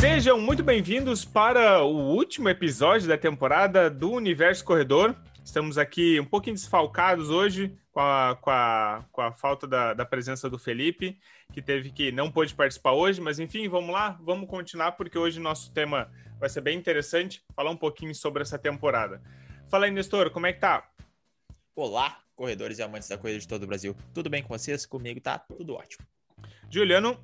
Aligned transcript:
Sejam 0.00 0.40
muito 0.40 0.62
bem-vindos 0.62 1.24
para 1.24 1.82
o 1.82 2.14
último 2.14 2.48
episódio 2.48 3.08
da 3.08 3.18
temporada 3.18 3.90
do 3.90 4.12
Universo 4.12 4.64
Corredor. 4.64 5.12
Estamos 5.44 5.76
aqui 5.76 6.20
um 6.20 6.24
pouquinho 6.24 6.54
desfalcados 6.54 7.30
hoje 7.30 7.76
com 7.90 7.98
a, 7.98 8.38
com 8.40 8.48
a, 8.48 9.04
com 9.10 9.20
a 9.20 9.32
falta 9.32 9.66
da, 9.66 9.94
da 9.94 10.04
presença 10.04 10.48
do 10.48 10.56
Felipe, 10.56 11.18
que 11.52 11.60
teve 11.60 11.90
que 11.90 12.12
não 12.12 12.30
pôde 12.30 12.54
participar 12.54 12.92
hoje, 12.92 13.20
mas 13.20 13.40
enfim, 13.40 13.68
vamos 13.68 13.90
lá, 13.90 14.16
vamos 14.22 14.48
continuar, 14.48 14.92
porque 14.92 15.18
hoje 15.18 15.40
nosso 15.40 15.74
tema 15.74 16.08
vai 16.38 16.48
ser 16.48 16.60
bem 16.60 16.78
interessante, 16.78 17.42
falar 17.52 17.72
um 17.72 17.76
pouquinho 17.76 18.14
sobre 18.14 18.42
essa 18.42 18.56
temporada. 18.56 19.20
Fala 19.68 19.86
aí, 19.86 19.90
Nestor, 19.90 20.30
como 20.30 20.46
é 20.46 20.52
que 20.52 20.60
tá? 20.60 20.88
Olá, 21.74 22.20
corredores 22.36 22.78
e 22.78 22.84
amantes 22.84 23.08
da 23.08 23.18
corrida 23.18 23.40
de 23.40 23.48
todo 23.48 23.64
o 23.64 23.66
Brasil. 23.66 23.96
Tudo 24.14 24.30
bem 24.30 24.44
com 24.44 24.56
vocês? 24.56 24.86
Comigo 24.86 25.20
tá 25.20 25.40
tudo 25.40 25.74
ótimo. 25.74 26.06
Juliano, 26.70 27.18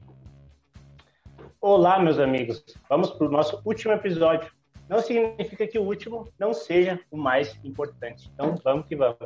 Olá, 1.66 1.98
meus 1.98 2.18
amigos. 2.18 2.62
Vamos 2.91 3.09
para 3.09 3.27
o 3.27 3.30
nosso 3.30 3.59
último 3.64 3.95
episódio. 3.95 4.52
Não 4.86 5.00
significa 5.00 5.66
que 5.66 5.78
o 5.78 5.82
último 5.82 6.30
não 6.38 6.52
seja 6.52 7.00
o 7.10 7.16
mais 7.16 7.59
importante. 7.64 8.30
Então, 8.34 8.55
vamos 8.62 8.86
que 8.86 8.95
vamos. 8.95 9.16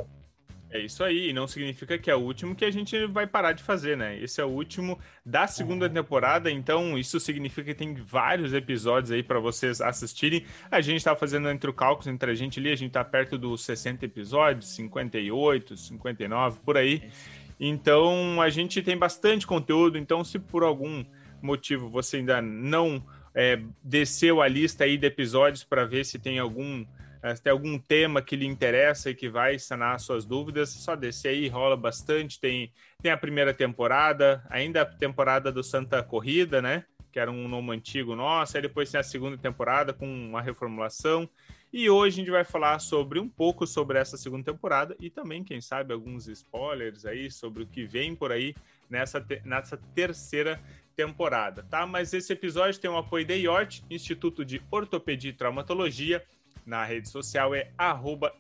É 0.71 0.79
isso 0.79 1.03
aí, 1.03 1.31
e 1.31 1.33
não 1.33 1.49
significa 1.49 1.99
que 1.99 2.09
é 2.09 2.15
o 2.15 2.21
último 2.21 2.55
que 2.55 2.65
a 2.65 2.71
gente 2.71 3.07
vai 3.07 3.27
parar 3.27 3.55
de 3.55 3.65
fazer, 3.65 3.97
né? 3.97 4.17
Esse 4.23 4.41
é 4.41 4.45
o 4.45 4.51
último 4.51 5.01
da 5.27 5.49
segunda 5.49 5.91
temporada, 5.91 6.49
então 6.49 6.97
isso 6.97 7.19
significa 7.19 7.65
que 7.65 7.75
tem 7.75 7.93
vários 7.95 8.55
episódios 8.55 9.11
aí 9.11 9.25
para 9.25 9.41
vocês 9.41 9.81
assistirem. 9.81 10.47
A 10.71 10.81
gente 10.81 11.03
tá 11.03 11.17
fazendo 11.17 11.51
entre 11.51 11.69
o 11.69 11.75
cálculo 11.75 12.09
entre 12.09 12.31
a 12.31 12.35
gente 12.37 12.61
ali, 12.61 12.71
a 12.71 12.77
gente 12.77 12.93
tá 12.93 13.03
perto 13.03 13.37
dos 13.37 13.65
60 13.65 14.05
episódios, 14.05 14.69
58, 14.77 15.77
59, 15.77 16.61
por 16.65 16.77
aí. 16.77 17.11
Então 17.59 18.41
a 18.41 18.49
gente 18.49 18.81
tem 18.81 18.97
bastante 18.97 19.45
conteúdo, 19.45 19.99
então 19.99 20.23
se 20.23 20.39
por 20.39 20.63
algum 20.63 21.05
motivo 21.43 21.89
você 21.89 22.19
ainda 22.19 22.41
não 22.43 23.03
é, 23.35 23.61
desceu 23.83 24.43
a 24.43 24.49
lista 24.49 24.85
aí 24.85 24.97
de 24.97 25.07
episódios 25.07 25.65
para 25.65 25.85
ver 25.85 26.05
se 26.05 26.19
tem 26.19 26.39
algum 26.39 26.85
é, 27.23 27.35
tem 27.35 27.51
algum 27.51 27.79
tema 27.79 28.23
que 28.23 28.37
lhe 28.37 28.47
interessa 28.47 29.11
e 29.11 29.15
que 29.15 29.29
vai 29.29 29.59
sanar 29.59 29.99
suas 29.99 30.25
dúvidas, 30.25 30.71
só 30.71 30.95
descer 30.95 31.31
aí, 31.31 31.49
rola 31.49 31.77
bastante. 31.77 32.39
Tem, 32.39 32.73
tem 33.03 33.11
a 33.11 33.17
primeira 33.17 33.53
temporada, 33.53 34.45
ainda 34.49 34.83
a 34.83 34.87
temporada 34.87 35.51
do 35.51 35.63
Santa 35.63 36.03
Corrida, 36.03 36.63
né? 36.63 36.85
Que 37.11 37.19
era 37.19 37.31
um 37.31 37.49
nome 37.49 37.73
antigo 37.73 38.15
nosso, 38.15 38.57
aí 38.57 38.63
depois 38.63 38.91
tem 38.91 39.01
a 39.01 39.03
segunda 39.03 39.37
temporada 39.37 39.93
com 39.93 40.07
uma 40.07 40.41
reformulação. 40.41 41.29
E 41.73 41.91
hoje 41.91 42.15
a 42.15 42.19
gente 42.19 42.31
vai 42.31 42.45
falar 42.45 42.79
sobre 42.79 43.19
um 43.19 43.29
pouco 43.29 43.67
sobre 43.67 43.99
essa 43.99 44.17
segunda 44.17 44.53
temporada 44.53 44.97
e 44.99 45.11
também, 45.11 45.45
quem 45.45 45.61
sabe, 45.61 45.93
alguns 45.93 46.27
spoilers 46.29 47.05
aí 47.05 47.31
sobre 47.31 47.65
o 47.65 47.67
que 47.67 47.85
vem 47.85 48.15
por 48.15 48.33
aí 48.33 48.55
nessa, 48.89 49.25
nessa 49.45 49.77
terceira 49.95 50.59
temporada, 50.99 51.63
tá? 51.63 51.87
Mas 51.87 52.13
esse 52.13 52.33
episódio 52.33 52.81
tem 52.81 52.91
o 52.91 52.97
apoio 52.97 53.25
da 53.25 53.33
IORT, 53.33 53.85
Instituto 53.89 54.45
de 54.45 54.61
Ortopedia 54.69 55.31
e 55.31 55.33
Traumatologia. 55.33 56.25
Na 56.67 56.85
rede 56.85 57.09
social 57.09 57.55
é 57.55 57.71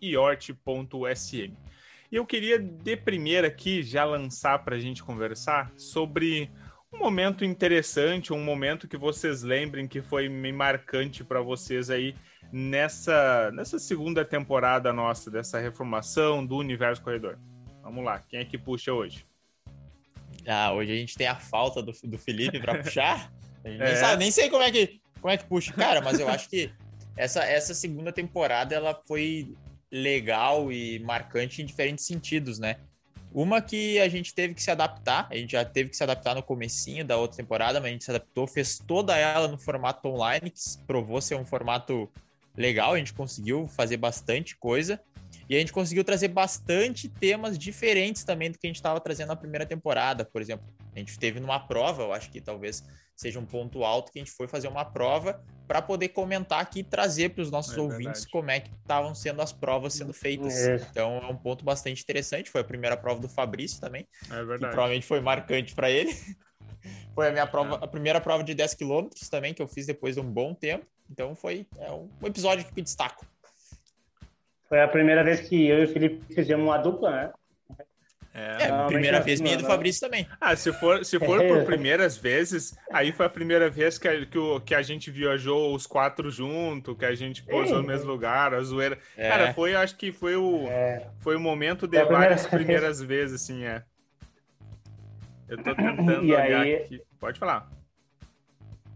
iort.sm. 0.02 1.54
E 2.10 2.16
eu 2.16 2.26
queria 2.26 2.58
de 2.58 2.96
primeira 2.96 3.46
aqui 3.46 3.80
já 3.80 4.04
lançar 4.04 4.58
para 4.64 4.74
a 4.74 4.78
gente 4.80 5.04
conversar 5.04 5.70
sobre 5.76 6.50
um 6.92 6.98
momento 6.98 7.44
interessante, 7.44 8.32
um 8.32 8.42
momento 8.42 8.88
que 8.88 8.96
vocês 8.96 9.44
lembrem 9.44 9.86
que 9.86 10.02
foi 10.02 10.28
marcante 10.28 11.22
para 11.22 11.40
vocês 11.40 11.90
aí 11.90 12.16
nessa, 12.50 13.52
nessa 13.52 13.78
segunda 13.78 14.24
temporada 14.24 14.92
nossa, 14.92 15.30
dessa 15.30 15.60
reformação 15.60 16.44
do 16.44 16.56
Universo 16.56 17.02
Corredor. 17.02 17.38
Vamos 17.84 18.04
lá, 18.04 18.18
quem 18.18 18.40
é 18.40 18.44
que 18.44 18.58
puxa 18.58 18.92
hoje? 18.92 19.24
Ah, 20.46 20.72
hoje 20.72 20.92
a 20.92 20.96
gente 20.96 21.16
tem 21.16 21.26
a 21.26 21.36
falta 21.36 21.82
do, 21.82 21.92
do 22.04 22.18
Felipe 22.18 22.60
para 22.60 22.82
puxar. 22.82 23.30
A 23.64 23.68
gente 23.68 23.82
é. 23.82 23.86
nem, 23.86 23.96
sabe, 23.96 24.16
nem 24.18 24.30
sei 24.30 24.48
como 24.48 24.62
é, 24.62 24.70
que, 24.70 25.00
como 25.20 25.32
é 25.32 25.36
que 25.36 25.44
puxa. 25.44 25.72
Cara, 25.72 26.00
mas 26.00 26.20
eu 26.20 26.28
acho 26.28 26.48
que 26.48 26.70
essa, 27.16 27.42
essa 27.44 27.74
segunda 27.74 28.12
temporada 28.12 28.74
ela 28.74 28.98
foi 29.06 29.52
legal 29.90 30.70
e 30.70 31.00
marcante 31.00 31.60
em 31.60 31.66
diferentes 31.66 32.06
sentidos, 32.06 32.58
né? 32.58 32.76
Uma 33.32 33.60
que 33.60 33.98
a 33.98 34.08
gente 34.08 34.34
teve 34.34 34.54
que 34.54 34.62
se 34.62 34.70
adaptar, 34.70 35.28
a 35.30 35.36
gente 35.36 35.52
já 35.52 35.64
teve 35.64 35.90
que 35.90 35.96
se 35.96 36.02
adaptar 36.02 36.34
no 36.34 36.42
comecinho 36.42 37.04
da 37.04 37.16
outra 37.16 37.36
temporada, 37.36 37.78
mas 37.78 37.88
a 37.88 37.92
gente 37.92 38.04
se 38.04 38.10
adaptou, 38.10 38.46
fez 38.46 38.78
toda 38.78 39.16
ela 39.16 39.48
no 39.48 39.58
formato 39.58 40.08
online, 40.08 40.50
que 40.50 40.60
provou 40.86 41.20
ser 41.20 41.34
um 41.34 41.44
formato 41.44 42.10
legal, 42.56 42.94
a 42.94 42.98
gente 42.98 43.12
conseguiu 43.12 43.68
fazer 43.68 43.96
bastante 43.98 44.56
coisa. 44.56 45.00
E 45.48 45.56
a 45.56 45.58
gente 45.58 45.72
conseguiu 45.72 46.04
trazer 46.04 46.28
bastante 46.28 47.08
temas 47.08 47.58
diferentes 47.58 48.22
também 48.22 48.50
do 48.50 48.58
que 48.58 48.66
a 48.66 48.68
gente 48.68 48.76
estava 48.76 49.00
trazendo 49.00 49.28
na 49.28 49.36
primeira 49.36 49.64
temporada. 49.64 50.24
Por 50.24 50.42
exemplo, 50.42 50.66
a 50.94 50.98
gente 50.98 51.18
teve 51.18 51.40
numa 51.40 51.58
prova, 51.58 52.02
eu 52.02 52.12
acho 52.12 52.30
que 52.30 52.40
talvez 52.40 52.84
seja 53.16 53.40
um 53.40 53.46
ponto 53.46 53.82
alto, 53.82 54.12
que 54.12 54.18
a 54.18 54.22
gente 54.24 54.32
foi 54.32 54.46
fazer 54.46 54.68
uma 54.68 54.84
prova 54.84 55.42
para 55.66 55.82
poder 55.82 56.10
comentar 56.10 56.60
aqui 56.60 56.80
e 56.80 56.84
trazer 56.84 57.30
para 57.30 57.42
os 57.42 57.50
nossos 57.50 57.76
é 57.76 57.80
ouvintes 57.80 58.24
verdade. 58.24 58.30
como 58.30 58.50
é 58.50 58.60
que 58.60 58.70
estavam 58.70 59.14
sendo 59.14 59.42
as 59.42 59.52
provas 59.52 59.94
sendo 59.94 60.12
feitas. 60.12 60.54
É. 60.54 60.76
Então 60.90 61.16
é 61.16 61.26
um 61.26 61.36
ponto 61.36 61.64
bastante 61.64 62.02
interessante. 62.02 62.50
Foi 62.50 62.60
a 62.60 62.64
primeira 62.64 62.96
prova 62.96 63.20
do 63.20 63.28
Fabrício 63.28 63.80
também, 63.80 64.06
é 64.30 64.36
verdade. 64.36 64.60
que 64.60 64.66
provavelmente 64.66 65.06
foi 65.06 65.20
marcante 65.20 65.74
para 65.74 65.90
ele. 65.90 66.14
foi 67.14 67.28
a 67.28 67.32
minha 67.32 67.46
prova, 67.46 67.76
é. 67.76 67.84
a 67.84 67.88
primeira 67.88 68.20
prova 68.20 68.44
de 68.44 68.54
10 68.54 68.74
quilômetros 68.74 69.28
também 69.28 69.52
que 69.52 69.62
eu 69.62 69.66
fiz 69.66 69.86
depois 69.86 70.14
de 70.14 70.20
um 70.20 70.30
bom 70.30 70.54
tempo. 70.54 70.86
Então 71.10 71.34
foi 71.34 71.66
é 71.78 71.90
um 71.90 72.08
episódio 72.22 72.64
que 72.66 72.82
destaco. 72.82 73.26
Foi 74.68 74.80
a 74.82 74.88
primeira 74.88 75.24
vez 75.24 75.40
que 75.40 75.66
eu 75.66 75.80
e 75.80 75.84
o 75.84 75.88
Felipe 75.88 76.34
fizemos 76.34 76.64
uma 76.64 76.76
dupla, 76.76 77.10
né? 77.10 77.30
É, 78.34 78.68
é 78.68 78.86
primeira 78.86 79.20
vez 79.20 79.40
minha 79.40 79.56
do 79.56 79.64
Fabrício 79.64 80.00
também. 80.00 80.28
Ah, 80.40 80.54
se 80.54 80.72
for, 80.72 81.04
se 81.04 81.18
for 81.18 81.42
por 81.42 81.64
primeiras 81.66 82.16
vezes, 82.16 82.78
aí 82.92 83.10
foi 83.10 83.26
a 83.26 83.28
primeira 83.28 83.68
vez 83.68 83.98
que 83.98 84.06
a, 84.06 84.24
que, 84.24 84.38
o, 84.38 84.60
que 84.60 84.74
a 84.74 84.82
gente 84.82 85.10
viajou 85.10 85.74
os 85.74 85.86
quatro 85.86 86.30
junto, 86.30 86.94
que 86.94 87.04
a 87.04 87.14
gente 87.14 87.42
pousou 87.42 87.78
no 87.78 87.88
mesmo 87.88 88.08
lugar, 88.08 88.54
a 88.54 88.60
zoeira. 88.60 88.98
É. 89.16 89.28
Cara, 89.28 89.54
foi, 89.54 89.74
acho 89.74 89.96
que 89.96 90.12
foi 90.12 90.36
o, 90.36 90.68
é. 90.68 91.08
foi 91.18 91.34
o 91.34 91.40
momento 91.40 91.88
de 91.88 92.04
várias 92.04 92.46
primeiras 92.46 93.02
vezes, 93.02 93.42
assim, 93.42 93.64
é. 93.64 93.82
Eu 95.48 95.56
tô 95.62 95.74
tentando 95.74 96.22
e 96.24 96.32
olhar 96.32 96.60
aí... 96.60 96.74
aqui. 96.76 97.02
Pode 97.18 97.40
falar. 97.40 97.68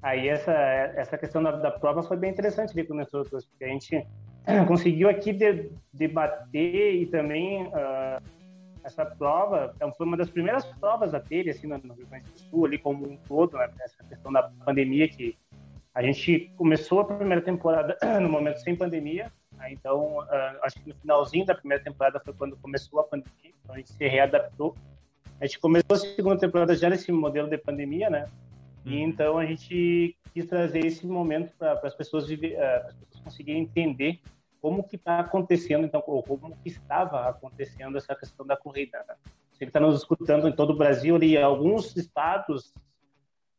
Aí 0.02 0.28
essa, 0.28 0.52
essa 0.52 1.18
questão 1.18 1.42
da, 1.42 1.52
da 1.52 1.70
prova 1.70 2.02
foi 2.02 2.16
bem 2.16 2.30
interessante 2.30 2.72
ali 2.72 2.86
com 2.86 2.94
nós 2.94 3.12
outros, 3.14 3.46
porque 3.46 3.64
a 3.64 3.68
gente 3.68 4.06
conseguiu 4.66 5.08
aqui 5.08 5.32
de, 5.32 5.70
debater 5.92 6.94
e 6.94 7.06
também 7.06 7.66
uh, 7.66 8.22
essa 8.82 9.04
prova 9.04 9.72
então, 9.76 9.92
foi 9.92 10.06
uma 10.06 10.16
das 10.16 10.30
primeiras 10.30 10.64
provas 10.64 11.14
a 11.14 11.20
ter 11.20 11.48
assim 11.48 11.66
no 11.66 11.76
Rio 11.76 12.06
Grande 12.06 12.24
do 12.24 12.38
Sul 12.38 12.64
ali 12.64 12.78
como 12.78 13.06
um 13.06 13.16
todo 13.28 13.56
né, 13.56 13.68
essa 13.80 14.02
questão 14.04 14.32
da 14.32 14.42
pandemia 14.64 15.08
que 15.08 15.36
a 15.94 16.02
gente 16.02 16.50
começou 16.56 17.00
a 17.00 17.04
primeira 17.04 17.42
temporada 17.42 17.96
no 18.20 18.28
momento 18.28 18.58
sem 18.58 18.74
pandemia 18.74 19.30
né, 19.56 19.72
então 19.72 20.18
uh, 20.18 20.58
acho 20.62 20.82
que 20.82 20.88
no 20.88 20.94
finalzinho 20.96 21.46
da 21.46 21.54
primeira 21.54 21.82
temporada 21.82 22.20
foi 22.24 22.32
quando 22.32 22.56
começou 22.56 23.00
a 23.00 23.04
pandemia 23.04 23.52
então 23.62 23.74
a 23.74 23.78
gente 23.78 23.92
se 23.92 24.08
readaptou 24.08 24.74
a 25.40 25.46
gente 25.46 25.60
começou 25.60 25.94
a 25.94 25.98
segunda 25.98 26.38
temporada 26.38 26.74
já 26.74 26.88
nesse 26.88 27.12
modelo 27.12 27.48
de 27.48 27.58
pandemia 27.58 28.10
né 28.10 28.26
e 28.84 28.96
uhum. 28.96 29.08
então 29.08 29.38
a 29.38 29.46
gente 29.46 30.16
quis 30.32 30.46
trazer 30.46 30.84
esse 30.84 31.06
momento 31.06 31.52
para 31.58 31.78
as 31.84 31.94
pessoas, 31.94 32.26
viver, 32.26 32.56
uh, 32.58 33.11
conseguirem 33.22 33.62
entender 33.62 34.20
como 34.60 34.84
que 34.84 34.96
está 34.96 35.18
acontecendo, 35.18 35.84
então, 35.84 36.02
ou 36.06 36.22
como 36.22 36.56
que 36.56 36.68
estava 36.68 37.28
acontecendo 37.28 37.98
essa 37.98 38.14
questão 38.14 38.46
da 38.46 38.56
corrida. 38.56 39.04
Né? 39.08 39.14
Se 39.52 39.64
ele 39.64 39.70
está 39.70 39.80
nos 39.80 39.96
escutando 39.96 40.48
em 40.48 40.52
todo 40.52 40.70
o 40.70 40.76
Brasil, 40.76 41.16
ali, 41.16 41.36
alguns 41.36 41.96
estados 41.96 42.72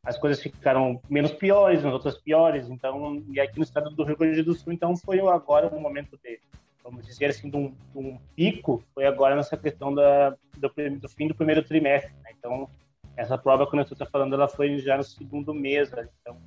as 0.06 0.18
coisas 0.18 0.42
ficaram 0.42 1.02
menos 1.10 1.32
piores, 1.32 1.82
nas 1.82 1.94
outras 1.94 2.18
piores. 2.18 2.70
Então, 2.70 3.24
e 3.30 3.40
aqui 3.40 3.58
no 3.58 3.64
estado 3.64 3.90
do 3.90 4.04
Rio 4.04 4.18
Grande 4.18 4.44
do 4.44 4.54
Sul, 4.54 4.74
então 4.74 4.96
foi 4.98 5.20
agora 5.22 5.68
o 5.68 5.80
momento 5.80 6.20
de, 6.22 6.40
vamos 6.84 7.06
dizer 7.06 7.28
assim, 7.28 7.50
de 7.50 7.56
um, 7.56 7.70
de 7.70 7.98
um 7.98 8.20
pico, 8.36 8.84
foi 8.94 9.06
agora 9.06 9.36
nessa 9.36 9.56
questão 9.56 9.94
da, 9.94 10.32
do, 10.58 10.70
do 11.00 11.10
fim 11.10 11.28
do 11.28 11.36
primeiro 11.36 11.64
trimestre. 11.64 12.12
Né? 12.22 12.32
Então, 12.38 12.70
essa 13.16 13.38
prova, 13.38 13.66
quando 13.66 13.80
eu 13.80 13.94
estou 13.94 14.08
falando, 14.08 14.34
ela 14.34 14.50
foi 14.50 14.78
já 14.80 14.98
no 14.98 15.04
segundo 15.04 15.54
mês. 15.54 15.90
Né? 15.92 16.10
Então, 16.22 16.38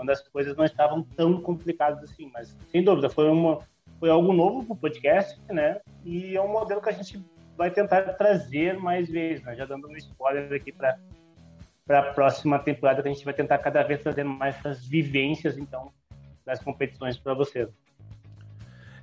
quando 0.00 0.10
as 0.10 0.26
coisas 0.26 0.56
não 0.56 0.64
estavam 0.64 1.02
tão 1.02 1.42
complicadas 1.42 2.02
assim. 2.02 2.30
Mas, 2.32 2.56
sem 2.72 2.82
dúvida, 2.82 3.10
foi, 3.10 3.28
uma, 3.28 3.58
foi 3.98 4.08
algo 4.08 4.32
novo 4.32 4.64
para 4.64 4.72
o 4.72 4.76
podcast, 4.76 5.38
né? 5.50 5.78
E 6.02 6.34
é 6.34 6.40
um 6.40 6.48
modelo 6.48 6.80
que 6.80 6.88
a 6.88 6.92
gente 6.92 7.22
vai 7.54 7.70
tentar 7.70 8.00
trazer 8.14 8.78
mais 8.78 9.10
vezes, 9.10 9.44
né? 9.44 9.54
Já 9.54 9.66
dando 9.66 9.86
um 9.88 9.96
spoiler 9.96 10.50
aqui 10.54 10.72
para 10.72 10.98
para 11.86 11.98
a 11.98 12.12
próxima 12.14 12.56
temporada 12.56 13.02
que 13.02 13.08
a 13.08 13.12
gente 13.12 13.24
vai 13.24 13.34
tentar 13.34 13.58
cada 13.58 13.82
vez 13.82 14.00
trazer 14.00 14.22
mais 14.22 14.56
essas 14.58 14.86
vivências 14.86 15.58
então 15.58 15.92
das 16.46 16.62
competições 16.62 17.18
para 17.18 17.34
vocês. 17.34 17.68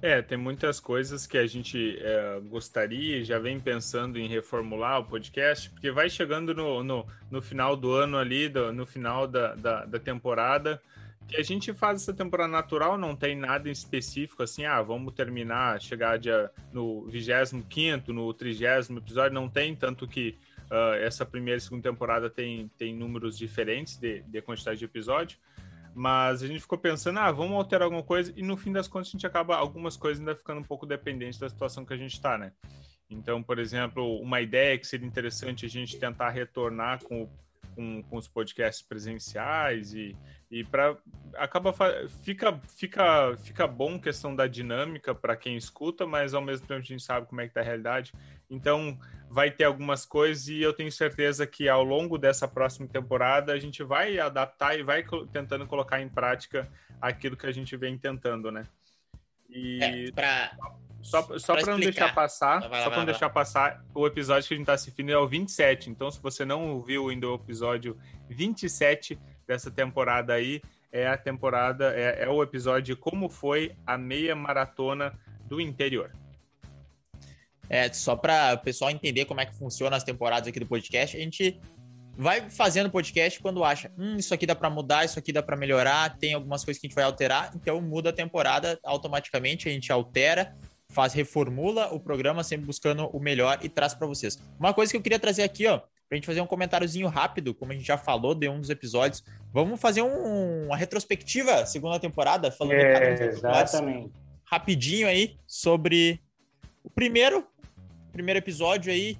É, 0.01 0.21
tem 0.21 0.37
muitas 0.37 0.79
coisas 0.79 1.25
que 1.25 1.37
a 1.37 1.47
gente 1.47 1.97
é, 1.99 2.39
gostaria, 2.45 3.23
já 3.23 3.39
vem 3.39 3.59
pensando 3.59 4.19
em 4.19 4.27
reformular 4.27 4.99
o 4.99 5.05
podcast, 5.05 5.71
porque 5.71 5.89
vai 5.89 6.09
chegando 6.09 6.53
no, 6.53 6.83
no, 6.83 7.05
no 7.31 7.41
final 7.41 7.75
do 7.75 7.91
ano 7.93 8.17
ali, 8.17 8.47
do, 8.47 8.71
no 8.71 8.85
final 8.85 9.27
da, 9.27 9.55
da, 9.55 9.85
da, 9.85 9.99
temporada, 9.99 10.79
que 11.27 11.35
a 11.35 11.43
gente 11.43 11.73
faz 11.73 12.03
essa 12.03 12.13
temporada 12.13 12.51
natural, 12.51 12.95
não 12.95 13.15
tem 13.15 13.35
nada 13.35 13.67
em 13.67 13.71
específico, 13.71 14.43
assim, 14.43 14.65
ah, 14.65 14.81
vamos 14.83 15.13
terminar, 15.15 15.81
chegar 15.81 16.19
dia, 16.19 16.51
no 16.71 17.05
25 17.07 18.13
no 18.13 18.31
30 18.33 18.93
episódio, 18.97 19.33
não 19.33 19.49
tem, 19.49 19.75
tanto 19.75 20.07
que 20.07 20.37
uh, 20.71 20.93
essa 21.01 21.25
primeira 21.25 21.57
e 21.57 21.61
segunda 21.61 21.89
temporada 21.89 22.29
tem, 22.29 22.69
tem 22.77 22.93
números 22.93 23.35
diferentes 23.35 23.97
de, 23.97 24.21
de 24.21 24.41
quantidade 24.41 24.77
de 24.77 24.85
episódio, 24.85 25.39
Mas 25.97 26.43
a 26.43 26.47
gente 26.47 26.59
ficou 26.59 26.77
pensando, 26.77 27.17
ah, 27.17 27.31
vamos 27.31 27.57
alterar 27.57 27.85
alguma 27.85 28.03
coisa, 28.03 28.31
e 28.35 28.43
no 28.43 28.55
fim 28.55 28.71
das 28.71 28.87
contas 28.87 29.07
a 29.07 29.11
gente 29.13 29.25
acaba 29.25 29.55
algumas 29.55 29.97
coisas 29.97 30.19
ainda 30.19 30.35
ficando 30.35 30.59
um 30.59 30.63
pouco 30.63 30.85
dependente 30.85 31.39
da 31.39 31.49
situação 31.49 31.83
que 31.83 31.91
a 31.91 31.97
gente 31.97 32.13
está, 32.13 32.37
né? 32.37 32.51
Então, 33.09 33.41
por 33.41 33.57
exemplo, 33.57 34.21
uma 34.21 34.39
ideia 34.39 34.77
que 34.77 34.85
seria 34.85 35.07
interessante 35.07 35.65
a 35.65 35.69
gente 35.69 35.97
tentar 35.97 36.29
retornar 36.29 37.03
com, 37.03 37.27
com, 37.77 38.01
com 38.01 38.17
os 38.17 38.27
podcasts 38.27 38.81
presenciais 38.81 39.93
e, 39.93 40.17
e 40.49 40.63
para 40.63 40.97
acaba 41.35 41.71
fica 42.23 42.59
fica 42.75 43.37
fica 43.37 43.67
bom 43.67 43.99
questão 43.99 44.35
da 44.35 44.47
dinâmica 44.47 45.13
para 45.13 45.37
quem 45.37 45.55
escuta, 45.55 46.07
mas 46.07 46.33
ao 46.33 46.41
mesmo 46.41 46.65
tempo 46.65 46.79
a 46.79 46.83
gente 46.83 47.03
sabe 47.03 47.27
como 47.27 47.39
é 47.39 47.47
que 47.47 47.53
tá 47.53 47.61
a 47.61 47.63
realidade. 47.63 48.11
Então, 48.49 48.97
vai 49.29 49.51
ter 49.51 49.65
algumas 49.65 50.05
coisas 50.05 50.47
e 50.47 50.61
eu 50.61 50.73
tenho 50.73 50.91
certeza 50.91 51.45
que 51.45 51.69
ao 51.69 51.83
longo 51.83 52.17
dessa 52.17 52.47
próxima 52.47 52.87
temporada 52.87 53.53
a 53.53 53.59
gente 53.59 53.83
vai 53.83 54.17
adaptar 54.17 54.79
e 54.79 54.83
vai 54.83 55.05
tentando 55.31 55.67
colocar 55.67 56.01
em 56.01 56.09
prática 56.09 56.67
aquilo 56.99 57.37
que 57.37 57.45
a 57.45 57.51
gente 57.51 57.75
vem 57.77 57.97
tentando, 57.97 58.51
né? 58.51 58.63
E 59.49 59.79
é, 59.81 60.11
pra... 60.11 60.51
só, 61.01 61.21
só 61.39 61.55
para 61.55 61.71
não 61.73 61.79
deixar 61.79 62.13
passar, 62.13 62.59
vai, 62.61 62.69
vai, 62.69 62.83
só 62.83 62.89
para 62.89 62.97
não 62.97 63.05
deixar 63.05 63.29
passar, 63.29 63.85
o 63.93 64.05
episódio 64.05 64.47
que 64.47 64.53
a 64.53 64.57
gente 64.57 64.63
está 64.63 64.73
assistindo 64.73 65.11
é 65.11 65.17
o 65.17 65.27
27. 65.27 65.89
Então, 65.89 66.11
se 66.11 66.21
você 66.21 66.45
não 66.45 66.69
ouviu 66.71 67.09
ainda 67.09 67.27
o 67.27 67.35
episódio 67.35 67.97
27 68.29 69.17
dessa 69.47 69.71
temporada 69.71 70.33
aí, 70.33 70.61
é 70.91 71.07
a 71.07 71.17
temporada, 71.17 71.93
é, 71.95 72.23
é 72.23 72.29
o 72.29 72.41
episódio 72.41 72.95
Como 72.97 73.29
foi 73.29 73.75
a 73.85 73.97
meia 73.97 74.35
maratona 74.35 75.17
do 75.45 75.61
interior. 75.61 76.11
É, 77.69 77.91
só 77.91 78.15
para 78.15 78.53
o 78.53 78.57
pessoal 78.59 78.89
entender 78.91 79.25
como 79.25 79.41
é 79.41 79.45
que 79.45 79.55
funciona 79.55 79.95
as 79.95 80.03
temporadas 80.03 80.47
aqui 80.47 80.59
do 80.59 80.65
podcast, 80.65 81.17
a 81.17 81.19
gente 81.19 81.59
vai 82.17 82.49
fazendo 82.49 82.89
podcast 82.89 83.39
quando 83.39 83.63
acha, 83.63 83.91
hum, 83.97 84.17
isso 84.17 84.33
aqui 84.33 84.45
dá 84.45 84.55
para 84.55 84.69
mudar, 84.69 85.05
isso 85.05 85.19
aqui 85.19 85.31
dá 85.31 85.43
para 85.43 85.55
melhorar, 85.55 86.17
tem 86.17 86.33
algumas 86.33 86.65
coisas 86.65 86.81
que 86.81 86.87
a 86.87 86.89
gente 86.89 86.95
vai 86.95 87.03
alterar, 87.03 87.51
então 87.55 87.79
muda 87.79 88.09
a 88.09 88.13
temporada 88.13 88.79
automaticamente, 88.83 89.69
a 89.69 89.71
gente 89.71 89.91
altera, 89.91 90.55
faz, 90.89 91.13
reformula 91.13 91.93
o 91.93 91.99
programa, 91.99 92.43
sempre 92.43 92.65
buscando 92.65 93.05
o 93.07 93.19
melhor 93.19 93.59
e 93.61 93.69
traz 93.69 93.93
para 93.93 94.07
vocês. 94.07 94.39
Uma 94.59 94.73
coisa 94.73 94.91
que 94.91 94.97
eu 94.97 95.01
queria 95.01 95.19
trazer 95.19 95.43
aqui, 95.43 95.67
ó, 95.67 95.77
pra 95.77 96.15
gente 96.15 96.25
fazer 96.25 96.41
um 96.41 96.47
comentáriozinho 96.47 97.07
rápido, 97.07 97.53
como 97.53 97.71
a 97.71 97.75
gente 97.75 97.85
já 97.85 97.97
falou 97.97 98.33
de 98.33 98.49
um 98.49 98.59
dos 98.59 98.71
episódios, 98.71 99.23
vamos 99.53 99.79
fazer 99.79 100.01
um, 100.01 100.65
uma 100.65 100.75
retrospectiva 100.75 101.67
segunda 101.67 101.99
temporada, 101.99 102.51
falando 102.51 102.73
é, 102.73 103.13
de 103.13 103.41
cada 103.41 103.49
um 103.49 103.61
Exatamente. 103.61 104.11
Rapidinho 104.43 105.07
aí 105.07 105.37
sobre 105.45 106.19
o 106.83 106.89
primeiro 106.89 107.45
primeiro 108.11 108.39
episódio 108.39 108.91
aí 108.91 109.17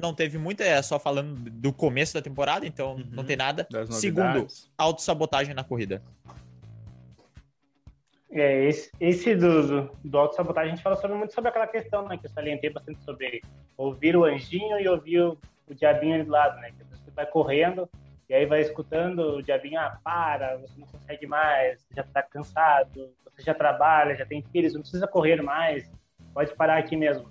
não 0.00 0.14
teve 0.14 0.38
muito, 0.38 0.62
é 0.62 0.80
só 0.82 0.98
falando 0.98 1.34
do 1.50 1.72
começo 1.72 2.14
da 2.14 2.22
temporada, 2.22 2.66
então 2.66 2.94
uhum, 2.94 3.04
não 3.10 3.24
tem 3.24 3.36
nada. 3.36 3.66
Segundo, 3.90 4.46
autossabotagem 4.76 5.54
na 5.54 5.62
corrida. 5.64 6.02
É, 8.32 8.64
esse, 8.64 8.90
esse 9.00 9.34
do, 9.34 9.66
do, 9.66 9.90
do 10.04 10.18
autossabotagem 10.18 10.72
a 10.72 10.74
gente 10.76 10.84
fala 10.84 10.96
sobre, 10.96 11.16
muito 11.16 11.34
sobre 11.34 11.50
aquela 11.50 11.66
questão, 11.66 12.06
né? 12.06 12.16
Que 12.16 12.26
eu 12.26 12.30
salientei 12.30 12.70
bastante 12.70 13.02
sobre 13.04 13.42
ouvir 13.76 14.16
o 14.16 14.24
anjinho 14.24 14.78
e 14.78 14.88
ouvir 14.88 15.20
o, 15.20 15.38
o 15.68 15.74
diabinho 15.74 16.14
ali 16.14 16.24
do 16.24 16.30
lado, 16.30 16.60
né? 16.60 16.70
Que 16.70 16.84
você 16.84 17.10
vai 17.10 17.26
correndo 17.26 17.88
e 18.30 18.34
aí 18.34 18.46
vai 18.46 18.60
escutando 18.60 19.38
o 19.38 19.42
diabinho, 19.42 19.80
ah, 19.80 19.98
para, 20.04 20.56
você 20.58 20.78
não 20.78 20.86
consegue 20.86 21.26
mais, 21.26 21.80
você 21.80 21.94
já 21.96 22.04
tá 22.04 22.22
cansado, 22.22 23.12
você 23.24 23.42
já 23.42 23.52
trabalha, 23.52 24.14
já 24.14 24.24
tem 24.24 24.40
filhos, 24.40 24.72
não 24.72 24.82
precisa 24.82 25.08
correr 25.08 25.42
mais, 25.42 25.90
pode 26.32 26.54
parar 26.54 26.78
aqui 26.78 26.96
mesmo. 26.96 27.28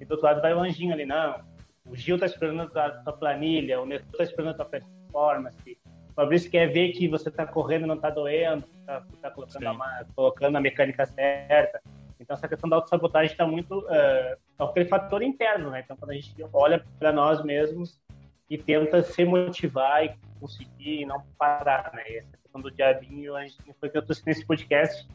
E 0.00 0.04
do 0.04 0.12
outro 0.12 0.26
lado 0.26 0.40
vai 0.40 0.54
o 0.54 0.60
anjinho 0.60 0.92
ali, 0.92 1.04
não. 1.04 1.40
O 1.88 1.96
Gil 1.96 2.18
tá 2.18 2.26
esperando 2.26 2.62
a 2.62 2.66
tua, 2.66 2.90
tua 2.90 3.12
planilha, 3.12 3.80
o 3.80 3.86
Nestor 3.86 4.18
tá 4.18 4.24
esperando 4.24 4.50
a 4.50 4.54
tua 4.54 4.64
performance. 4.64 5.78
O 6.10 6.14
Fabrício 6.14 6.50
quer 6.50 6.66
ver 6.72 6.92
que 6.92 7.08
você 7.08 7.30
tá 7.30 7.46
correndo 7.46 7.86
não 7.86 7.96
tá 7.96 8.10
doendo, 8.10 8.64
tá, 8.86 9.04
tá 9.20 9.30
colocando, 9.30 9.66
a, 9.68 10.06
colocando 10.14 10.56
a 10.56 10.60
mecânica 10.60 11.06
certa. 11.06 11.80
Então, 12.18 12.34
essa 12.34 12.48
questão 12.48 12.68
da 12.68 12.76
autossabotagem 12.76 13.32
está 13.32 13.46
muito. 13.46 13.80
Uh, 13.80 13.90
é 13.90 14.36
aquele 14.58 14.86
fator 14.86 15.22
interno, 15.22 15.70
né? 15.70 15.82
Então, 15.84 15.96
quando 15.96 16.12
a 16.12 16.14
gente 16.14 16.34
olha 16.52 16.82
para 16.98 17.12
nós 17.12 17.44
mesmos 17.44 18.00
e 18.48 18.56
tenta 18.56 19.02
se 19.02 19.24
motivar 19.24 20.04
e 20.04 20.14
conseguir 20.40 21.02
e 21.02 21.06
não 21.06 21.22
parar, 21.38 21.92
né? 21.94 22.02
Essa 22.08 22.36
questão 22.38 22.60
do 22.60 22.70
diabinho, 22.70 23.36
a 23.36 23.42
gente 23.42 23.58
foi 23.78 23.90
que 23.90 23.98
eu 23.98 24.02
trouxe 24.02 24.22
nesse 24.24 24.46
podcast 24.46 25.06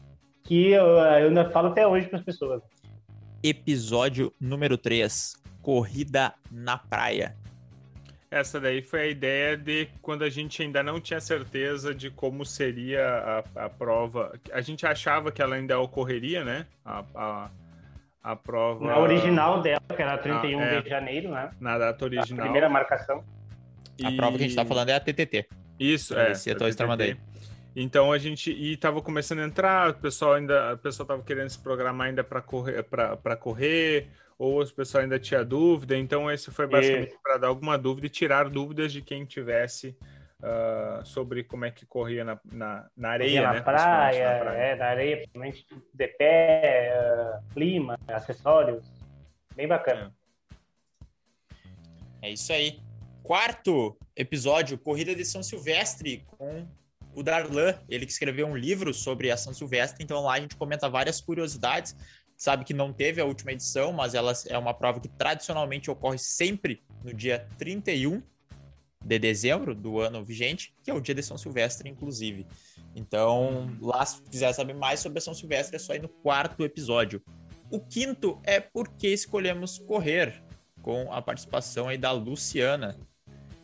que 0.44 0.70
eu, 0.70 0.86
eu 0.86 1.28
ainda 1.28 1.50
falo 1.50 1.68
até 1.68 1.86
hoje 1.86 2.06
para 2.06 2.18
as 2.18 2.24
pessoas 2.24 2.62
episódio 3.42 4.32
número 4.40 4.78
3, 4.78 5.41
Corrida 5.62 6.34
na 6.50 6.76
Praia. 6.76 7.34
Essa 8.30 8.58
daí 8.58 8.80
foi 8.82 9.00
a 9.00 9.06
ideia 9.06 9.56
de 9.56 9.88
quando 10.00 10.24
a 10.24 10.30
gente 10.30 10.62
ainda 10.62 10.82
não 10.82 10.98
tinha 10.98 11.20
certeza 11.20 11.94
de 11.94 12.10
como 12.10 12.44
seria 12.46 13.44
a, 13.54 13.64
a 13.66 13.68
prova. 13.68 14.32
A 14.52 14.60
gente 14.62 14.86
achava 14.86 15.30
que 15.30 15.42
ela 15.42 15.54
ainda 15.54 15.78
ocorreria, 15.78 16.42
né? 16.42 16.66
A, 16.84 17.04
a, 17.14 17.50
a 18.22 18.36
prova. 18.36 18.86
Na 18.86 18.98
original 18.98 19.60
dela, 19.60 19.82
que 19.94 20.02
era 20.02 20.16
31 20.16 20.58
ah, 20.58 20.64
é, 20.64 20.80
de 20.80 20.88
janeiro, 20.88 21.30
né? 21.30 21.50
Na 21.60 21.76
data 21.76 22.04
original. 22.04 22.40
A 22.40 22.42
primeira 22.44 22.68
marcação. 22.70 23.22
E... 23.98 24.06
A 24.06 24.12
prova 24.12 24.38
que 24.38 24.44
a 24.44 24.46
gente 24.46 24.56
tá 24.56 24.64
falando 24.64 24.88
é 24.88 24.94
a 24.94 25.00
TTT. 25.00 25.46
Isso, 25.78 26.18
é. 26.18 26.32
Esse 26.32 26.50
é 26.50 26.56
a 26.58 26.68
Extrema 26.68 26.96
então 27.74 28.12
a 28.12 28.18
gente 28.18 28.50
e 28.50 28.76
tava 28.76 29.00
começando 29.00 29.38
a 29.38 29.44
entrar, 29.44 29.90
o 29.90 29.94
pessoal 29.94 30.34
ainda, 30.34 30.74
o 30.74 30.78
pessoal 30.78 31.06
tava 31.06 31.22
querendo 31.22 31.48
se 31.48 31.58
programar 31.58 32.08
ainda 32.08 32.22
para 32.22 32.42
correr, 32.42 32.82
para 32.82 33.36
correr, 33.36 34.08
ou 34.42 34.60
o 34.60 34.74
pessoal 34.74 35.04
ainda 35.04 35.20
tinha 35.20 35.44
dúvida. 35.44 35.96
Então 35.96 36.28
esse 36.28 36.50
foi 36.50 36.66
basicamente 36.66 37.16
para 37.22 37.38
dar 37.38 37.46
alguma 37.46 37.78
dúvida 37.78 38.08
e 38.08 38.10
tirar 38.10 38.48
dúvidas 38.50 38.92
de 38.92 39.00
quem 39.00 39.24
tivesse 39.24 39.96
uh, 40.40 41.06
sobre 41.06 41.44
como 41.44 41.64
é 41.64 41.70
que 41.70 41.86
corria 41.86 42.24
na, 42.24 42.40
na, 42.50 42.90
na 42.96 43.10
areia, 43.10 43.42
na 43.42 43.52
né? 43.52 43.60
Praia, 43.60 44.34
na 44.34 44.40
praia, 44.40 44.58
é, 44.58 44.74
na 44.74 44.86
areia, 44.86 45.16
principalmente 45.18 45.64
de 45.94 46.08
pé, 46.08 46.92
uh, 46.92 47.54
clima, 47.54 47.96
acessórios, 48.08 48.84
bem 49.54 49.68
bacana. 49.68 50.12
É. 52.20 52.30
é 52.30 52.32
isso 52.32 52.52
aí. 52.52 52.80
Quarto 53.22 53.96
episódio, 54.16 54.76
corrida 54.76 55.14
de 55.14 55.24
São 55.24 55.44
Silvestre 55.44 56.24
com 56.26 56.66
o 57.14 57.22
Darlan, 57.22 57.78
ele 57.88 58.06
que 58.06 58.12
escreveu 58.12 58.48
um 58.48 58.56
livro 58.56 58.92
sobre 58.92 59.30
a 59.30 59.36
São 59.36 59.54
Silvestre, 59.54 60.02
então 60.02 60.24
lá 60.24 60.34
a 60.34 60.40
gente 60.40 60.56
comenta 60.56 60.88
várias 60.88 61.20
curiosidades. 61.20 61.94
Sabe 62.42 62.64
que 62.64 62.74
não 62.74 62.92
teve 62.92 63.20
a 63.20 63.24
última 63.24 63.52
edição, 63.52 63.92
mas 63.92 64.14
ela 64.14 64.32
é 64.48 64.58
uma 64.58 64.74
prova 64.74 64.98
que 64.98 65.06
tradicionalmente 65.06 65.88
ocorre 65.88 66.18
sempre 66.18 66.82
no 67.04 67.14
dia 67.14 67.46
31 67.56 68.20
de 69.00 69.16
dezembro 69.16 69.76
do 69.76 70.00
ano 70.00 70.24
vigente, 70.24 70.74
que 70.82 70.90
é 70.90 70.94
o 70.94 71.00
dia 71.00 71.14
de 71.14 71.22
São 71.22 71.38
Silvestre, 71.38 71.88
inclusive. 71.88 72.44
Então, 72.96 73.70
lá, 73.80 74.04
se 74.04 74.20
quiser 74.22 74.52
saber 74.54 74.74
mais 74.74 74.98
sobre 74.98 75.20
a 75.20 75.22
São 75.22 75.32
Silvestre, 75.32 75.76
é 75.76 75.78
só 75.78 75.94
ir 75.94 76.02
no 76.02 76.08
quarto 76.08 76.64
episódio. 76.64 77.22
O 77.70 77.78
quinto 77.78 78.40
é 78.42 78.58
porque 78.58 79.06
escolhemos 79.06 79.78
correr, 79.78 80.42
com 80.82 81.12
a 81.12 81.22
participação 81.22 81.86
aí 81.86 81.96
da 81.96 82.10
Luciana. 82.10 82.98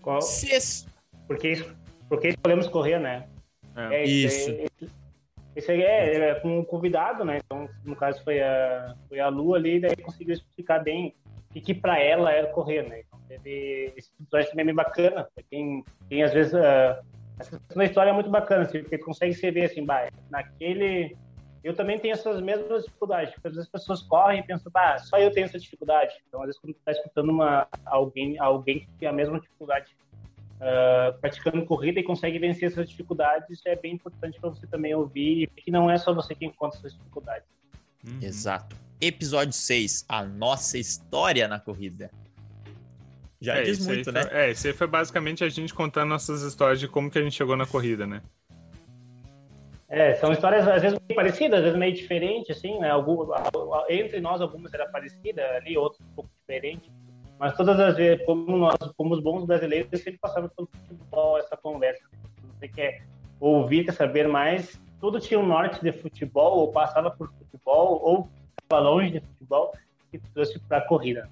Qual? 0.01 0.23
Sexto. 0.23 0.89
Porque, 1.27 1.67
porque 2.09 2.29
escolhemos 2.29 2.69
correr, 2.69 3.01
né? 3.01 3.29
É, 3.75 4.03
é 4.03 4.05
isso. 4.05 4.51
Esse 5.59 5.73
aí 5.73 5.83
é, 5.83 6.15
é, 6.15 6.35
com 6.37 6.61
um 6.61 6.65
convidado, 6.65 7.25
né? 7.25 7.41
Então, 7.45 7.69
no 7.85 7.97
caso, 7.97 8.23
foi 8.23 8.41
a, 8.41 8.95
foi 9.09 9.19
a 9.19 9.27
Lu 9.27 9.57
ali, 9.57 9.81
daí 9.81 9.97
conseguiu 9.97 10.33
explicar 10.33 10.79
bem 10.85 11.17
o 11.51 11.53
que, 11.53 11.61
que 11.61 11.75
para 11.75 11.99
ela 11.99 12.31
era 12.31 12.47
correr, 12.47 12.89
né? 12.89 13.01
Então, 13.01 13.19
teve 13.27 13.93
esse 13.97 14.09
episódio 14.21 14.51
também 14.51 14.63
é 14.63 14.67
bem 14.67 14.75
bacana. 14.77 15.29
Quem, 15.51 15.85
quem 16.09 16.23
às 16.23 16.33
vezes. 16.33 16.53
Uh, 16.53 17.05
essa 17.41 17.85
história 17.85 18.11
é 18.11 18.13
muito 18.13 18.31
bacana, 18.31 18.63
assim, 18.63 18.83
porque 18.83 18.99
consegue 18.99 19.35
se 19.35 19.51
ver 19.51 19.65
assim, 19.65 19.85
bah, 19.85 20.09
naquele. 20.31 21.17
Eu 21.65 21.75
também 21.75 21.99
tenho 21.99 22.13
essas 22.13 22.41
mesmas 22.41 22.85
dificuldades. 22.85 23.35
Porque 23.35 23.49
às 23.49 23.55
vezes 23.55 23.67
as 23.67 23.81
pessoas 23.81 24.03
correm 24.03 24.39
e 24.39 24.43
pensam, 24.45 24.71
ah, 24.77 24.97
só 24.99 25.19
eu 25.19 25.33
tenho 25.33 25.47
essa 25.47 25.59
dificuldade. 25.59 26.15
Então, 26.29 26.39
às 26.41 26.47
vezes, 26.47 26.61
quando 26.61 26.75
tu 26.75 26.81
tá 26.85 26.93
escutando 26.93 27.31
uma, 27.31 27.67
alguém, 27.85 28.39
alguém 28.39 28.79
que 28.79 28.89
tem 29.01 29.09
a 29.09 29.13
mesma 29.13 29.41
dificuldade 29.41 29.97
uh, 30.59 31.19
praticando 31.21 31.65
corrida 31.65 32.01
e 32.01 32.03
consegue 32.03 32.39
vencer 32.39 32.71
essas 32.71 32.89
dificuldades, 32.89 33.49
isso 33.51 33.69
é 33.69 33.77
bem 33.77 33.95
importante 33.95 34.39
para 34.41 34.51
você 34.51 34.67
também 34.67 34.95
ouvir, 34.95 35.49
que 35.57 35.71
não 35.71 35.91
é 35.91 35.97
só 35.99 36.13
você 36.13 36.35
que 36.35 36.45
encontra 36.45 36.79
essas 36.79 36.93
dificuldades. 36.95 37.49
Uhum. 38.07 38.19
Exato. 38.23 38.77
Episódio 39.01 39.53
6, 39.53 40.05
a 40.09 40.25
nossa 40.25 40.79
história 40.79 41.47
na 41.47 41.61
corrida. 41.61 42.11
Já 43.41 43.57
é, 43.57 43.63
diz 43.63 43.87
muito, 43.87 44.11
né? 44.11 44.23
Foi, 44.25 44.37
é, 44.37 44.51
esse 44.51 44.69
aí 44.69 44.75
foi 44.75 44.87
basicamente 44.87 45.45
a 45.45 45.49
gente 45.49 45.73
contando 45.73 46.09
nossas 46.09 46.43
histórias 46.43 46.81
de 46.81 46.89
como 46.89 47.11
que 47.11 47.19
a 47.19 47.23
gente 47.23 47.35
chegou 47.37 47.57
na 47.57 47.67
corrida, 47.67 48.07
né? 48.07 48.21
É, 49.89 50.15
são 50.15 50.33
histórias 50.33 50.67
às 50.67 50.83
vezes 50.83 50.99
meio 51.09 51.17
parecidas, 51.17 51.59
às 51.61 51.65
vezes 51.65 51.79
meio 51.79 51.95
diferentes, 51.95 52.57
assim, 52.57 52.79
né? 52.79 52.91
Algum, 52.91 53.29
entre 53.89 54.21
nós, 54.21 54.41
algumas 54.41 54.75
era 54.75 54.87
parecida, 54.89 55.43
ali 55.57 55.79
outras 55.79 56.01
um 56.01 56.15
pouco 56.15 56.31
diferente. 56.41 56.91
Mas 57.39 57.57
todas 57.57 57.79
as 57.79 57.97
vezes, 57.97 58.25
como 58.27 58.57
nós, 58.57 58.77
como 58.97 59.15
os 59.15 59.23
bons 59.23 59.45
brasileiros, 59.45 59.89
sempre 60.01 60.19
passava 60.19 60.49
pelo 60.49 60.69
futebol 60.89 61.39
essa 61.39 61.57
conversa. 61.57 62.03
Você 62.59 62.69
quer 62.69 63.03
ouvir, 63.39 63.85
quer 63.85 63.93
saber 63.93 64.27
mais, 64.27 64.81
tudo 65.01 65.21
tinha 65.21 65.39
um 65.39 65.47
norte 65.47 65.81
de 65.81 65.93
futebol, 65.93 66.59
ou 66.59 66.73
passava 66.73 67.11
por 67.11 67.33
futebol, 67.33 68.01
ou 68.03 68.29
estava 68.61 68.83
longe 68.83 69.13
de 69.13 69.21
futebol, 69.21 69.73
e 70.13 70.19
trouxe 70.19 70.59
para 70.59 70.79
a 70.79 70.81
corrida. 70.81 71.31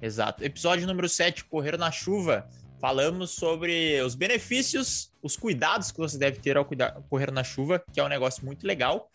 Exato. 0.00 0.44
Episódio 0.44 0.86
número 0.86 1.08
7, 1.08 1.44
Correr 1.44 1.76
na 1.76 1.90
Chuva. 1.90 2.48
falamos 2.80 3.30
sobre 3.30 4.00
os 4.02 4.16
benefícios, 4.16 5.12
os 5.22 5.36
cuidados 5.36 5.92
que 5.92 5.98
você 5.98 6.18
deve 6.18 6.40
ter 6.40 6.56
ao 6.56 6.64
cuidar, 6.64 7.00
correr 7.08 7.30
na 7.30 7.44
chuva, 7.44 7.80
que 7.92 8.00
é 8.00 8.04
um 8.04 8.08
negócio 8.08 8.44
muito 8.44 8.66
legal, 8.66 9.08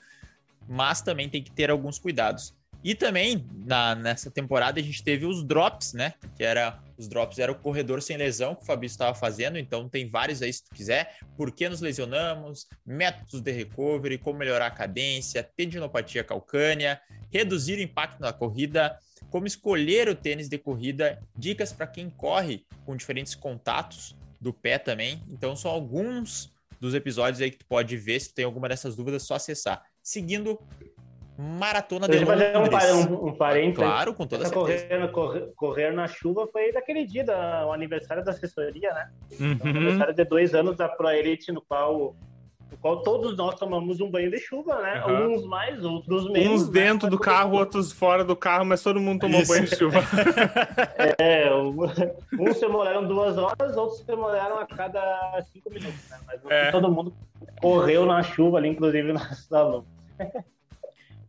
mas 0.69 1.01
também 1.01 1.27
tem 1.27 1.43
que 1.43 1.51
ter 1.51 1.69
alguns 1.69 1.99
cuidados. 1.99 2.55
E 2.87 2.95
também, 2.95 3.45
na, 3.65 3.95
nessa 3.95 4.31
temporada, 4.31 4.79
a 4.79 4.81
gente 4.81 5.03
teve 5.03 5.25
os 5.25 5.43
drops, 5.43 5.91
né? 5.91 6.13
Que 6.37 6.43
era. 6.45 6.81
Os 6.97 7.09
drops 7.09 7.37
era 7.37 7.51
o 7.51 7.55
corredor 7.55 8.01
sem 8.01 8.15
lesão 8.15 8.55
que 8.55 8.63
o 8.63 8.65
Fabrício 8.65 8.93
estava 8.93 9.13
fazendo, 9.13 9.57
então 9.57 9.89
tem 9.89 10.09
vários 10.09 10.41
aí 10.41 10.53
se 10.53 10.63
tu 10.63 10.73
quiser. 10.73 11.17
Por 11.35 11.51
que 11.51 11.67
nos 11.67 11.81
lesionamos? 11.81 12.65
Métodos 12.85 13.41
de 13.41 13.51
recovery, 13.51 14.17
como 14.17 14.39
melhorar 14.39 14.67
a 14.67 14.71
cadência, 14.71 15.43
tendinopatia 15.43 16.23
calcânea, 16.23 17.01
reduzir 17.29 17.77
o 17.77 17.81
impacto 17.81 18.21
na 18.21 18.31
corrida, 18.31 18.97
como 19.29 19.45
escolher 19.45 20.07
o 20.07 20.15
tênis 20.15 20.47
de 20.47 20.57
corrida, 20.57 21.21
dicas 21.35 21.73
para 21.73 21.87
quem 21.87 22.09
corre 22.09 22.65
com 22.85 22.95
diferentes 22.95 23.35
contatos 23.35 24.15
do 24.39 24.53
pé 24.53 24.79
também. 24.79 25.21
Então, 25.29 25.57
são 25.57 25.69
alguns 25.69 26.53
dos 26.79 26.93
episódios 26.93 27.41
aí 27.41 27.51
que 27.51 27.57
tu 27.57 27.65
pode 27.65 27.97
ver. 27.97 28.21
Se 28.21 28.29
tu 28.29 28.35
tem 28.35 28.45
alguma 28.45 28.69
dessas 28.69 28.95
dúvidas, 28.95 29.23
é 29.23 29.25
só 29.25 29.35
acessar. 29.35 29.83
Seguindo 30.01 30.57
Maratona 31.37 32.07
de 32.07 32.17
Londres. 32.17 32.71
Fazer 32.71 32.93
um, 32.93 33.13
um, 33.13 33.27
um 33.27 33.33
parênteses. 33.35 33.77
Claro, 33.77 34.13
com 34.13 34.25
toda 34.25 34.45
certeza. 34.45 35.07
Correr, 35.07 35.11
correr, 35.11 35.53
correr, 35.55 35.91
na 35.91 36.07
chuva 36.07 36.47
foi 36.47 36.71
daquele 36.71 37.05
dia, 37.05 37.23
da, 37.23 37.67
o 37.67 37.71
aniversário 37.71 38.25
da 38.25 38.31
assessoria, 38.31 38.91
né? 38.91 39.09
Uhum. 39.39 39.59
O 39.63 39.67
aniversário 39.67 40.13
de 40.15 40.25
dois 40.25 40.55
anos 40.55 40.75
da 40.75 40.89
Pro 40.89 41.09
Elite, 41.09 41.51
no 41.51 41.61
qual 41.61 42.15
no 42.71 42.77
qual 42.77 43.01
todos 43.01 43.37
nós 43.37 43.55
tomamos 43.55 44.01
um 44.01 44.09
banho 44.09 44.31
de 44.31 44.39
chuva, 44.39 44.81
né? 44.81 45.03
Uhum. 45.05 45.35
Uns 45.35 45.45
mais, 45.45 45.85
outros 45.85 46.29
menos. 46.31 46.63
Uns 46.63 46.69
dentro 46.69 47.05
né? 47.07 47.11
do 47.11 47.19
carro, 47.19 47.55
outros 47.55 47.91
fora 47.91 48.23
do 48.23 48.35
carro, 48.35 48.65
mas 48.65 48.81
todo 48.81 48.99
mundo 48.99 49.21
tomou 49.21 49.41
Isso. 49.41 49.53
banho 49.53 49.65
de 49.65 49.75
chuva. 49.75 49.99
É, 51.19 51.53
uns 51.53 52.59
demoraram 52.59 53.07
duas 53.07 53.37
horas, 53.37 53.77
outros 53.77 54.01
demoraram 54.03 54.59
a 54.59 54.65
cada 54.65 55.41
cinco 55.51 55.69
minutos, 55.69 56.09
né? 56.09 56.17
Mas 56.25 56.41
É. 56.49 56.71
todo 56.71 56.91
mundo 56.91 57.13
correu 57.61 58.05
na 58.05 58.23
chuva 58.23 58.57
ali, 58.57 58.69
inclusive 58.69 59.13
na 59.13 59.33
salão. 59.33 59.85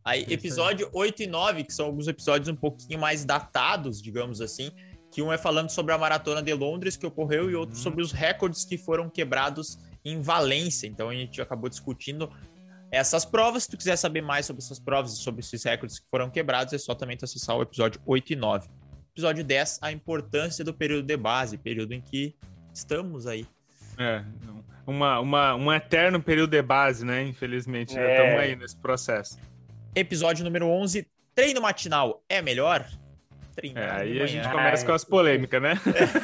Aí, 0.05 0.25
episódio 0.31 0.89
8 0.93 1.23
e 1.25 1.27
9, 1.27 1.65
que 1.65 1.73
são 1.73 1.87
alguns 1.87 2.09
episódios 2.09 2.49
um 2.49 2.55
pouquinho 2.57 2.99
mais 2.99 3.25
datados, 3.25 4.01
digamos 4.01 4.41
assim, 4.41 4.71
que 5.11 5.21
um 5.23 5.33
é 5.33 5.37
falando 5.39 5.71
sobre 5.71 5.93
a 5.93 5.99
maratona 5.99 6.43
de 6.43 6.53
Londres 6.55 6.97
que 6.97 7.07
ocorreu 7.07 7.51
e 7.51 7.55
outro 7.55 7.77
Uhum. 7.77 7.83
sobre 7.83 8.03
os 8.03 8.13
recordes 8.13 8.65
que 8.65 8.79
foram 8.79 9.09
quebrados 9.11 9.79
em 10.05 10.21
Valência. 10.23 10.87
Então 10.87 11.09
a 11.11 11.15
gente 11.15 11.41
acabou 11.43 11.69
discutindo 11.69 12.31
essas 12.91 13.25
provas. 13.25 13.65
Se 13.65 13.71
tu 13.71 13.77
quiser 13.77 13.97
saber 13.97 14.23
mais 14.23 14.47
sobre 14.47 14.63
essas 14.63 14.79
provas 14.79 15.13
e 15.13 15.17
sobre 15.17 15.41
esses 15.41 15.63
recordes 15.65 15.99
que 15.99 16.07
foram 16.11 16.31
quebrados, 16.31 16.73
é 16.73 16.79
só 16.79 16.95
também 16.95 17.17
tu 17.17 17.25
acessar 17.25 17.57
o 17.57 17.63
episódio 17.63 18.01
8 18.07 18.33
e 18.33 18.37
9. 18.37 18.69
Episódio 19.13 19.45
10, 19.45 19.79
a 19.83 19.91
importância 19.93 20.65
do 20.65 20.73
período 20.73 21.05
de 21.07 21.17
base, 21.17 21.59
período 21.59 21.93
em 21.93 22.01
que 22.01 22.35
estamos 22.73 23.27
aí. 23.27 23.47
É, 23.99 24.25
uma, 24.87 25.19
uma, 25.21 25.55
um 25.57 25.73
eterno 25.73 26.23
período 26.23 26.51
de 26.51 26.63
base, 26.63 27.05
né? 27.05 27.25
Infelizmente, 27.27 27.95
já 27.95 28.01
É. 28.01 28.13
estamos 28.17 28.41
aí 28.41 28.57
nesse 28.57 28.77
processo. 28.77 29.37
Episódio 29.95 30.45
número 30.45 30.67
11, 30.69 31.07
treino 31.35 31.61
matinal 31.61 32.23
é 32.29 32.41
melhor? 32.41 32.87
Treinar 33.57 33.83
É, 33.83 33.87
de 33.87 33.93
aí 34.03 34.11
a 34.11 34.15
manhã. 34.15 34.27
gente 34.27 34.49
começa 34.51 34.87
com 34.87 34.93
as 34.93 35.05
polêmicas, 35.05 35.61
né? 35.61 35.75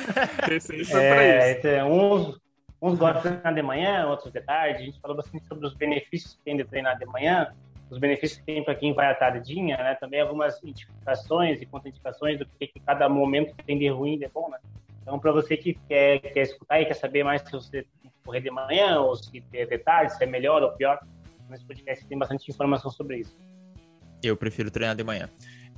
Esse 0.51 0.73
aí 0.75 0.85
foi 0.85 1.01
pra 1.01 1.23
É, 1.25 1.53
isso. 1.59 1.87
uns, 1.87 2.41
uns 2.81 2.99
gostam 2.99 3.23
de 3.23 3.29
treinar 3.31 3.55
de 3.55 3.63
manhã, 3.63 4.07
outros 4.07 4.33
de 4.33 4.41
tarde. 4.41 4.83
A 4.83 4.87
gente 4.87 5.01
falou 5.01 5.17
bastante 5.17 5.45
sobre 5.47 5.67
os 5.67 5.75
benefícios 5.75 6.35
que 6.35 6.43
tem 6.45 6.57
de 6.57 6.65
treinar 6.65 6.97
de 6.99 7.07
manhã, 7.07 7.53
os 7.91 7.99
benefícios 7.99 8.39
que 8.39 8.47
tem 8.47 8.63
para 8.65 8.75
quem 8.77 8.93
vai 8.93 9.11
à 9.11 9.15
tardinha, 9.15 9.77
né? 9.79 9.95
Também 9.97 10.21
algumas 10.21 10.63
indicações 10.63 11.61
e 11.61 11.67
contraindicações 11.67 12.39
do 12.39 12.47
que, 12.47 12.69
que 12.69 12.81
cada 12.81 13.09
momento 13.09 13.55
tem 13.67 13.79
de 13.79 13.89
ruim 13.89 14.15
e 14.15 14.19
de 14.19 14.29
bom, 14.29 14.49
né? 14.51 14.59
Então, 15.03 15.19
para 15.19 15.33
você 15.33 15.57
que 15.57 15.75
quer, 15.89 16.19
quer 16.21 16.43
escutar 16.43 16.81
e 16.81 16.87
quer 16.87 16.95
saber 16.95 17.25
mais 17.25 17.43
se 17.43 17.51
você 17.53 17.83
tem 18.01 18.11
que 18.11 18.19
correr 18.25 18.41
de 18.41 18.51
manhã 18.51 19.01
ou 19.01 19.17
se 19.17 19.43
é 19.53 19.67
de 19.67 19.79
tarde, 19.79 20.15
se 20.17 20.23
é 20.23 20.27
melhor 20.27 20.63
ou 20.63 20.73
pior, 20.73 20.99
nesse 21.51 21.65
podcast 21.65 22.07
tem 22.07 22.17
bastante 22.17 22.49
informação 22.51 22.91
sobre 22.91 23.19
isso. 23.19 23.37
Eu 24.29 24.37
prefiro 24.37 24.71
treinar 24.71 24.97
de 24.97 25.05
manhã. 25.05 25.29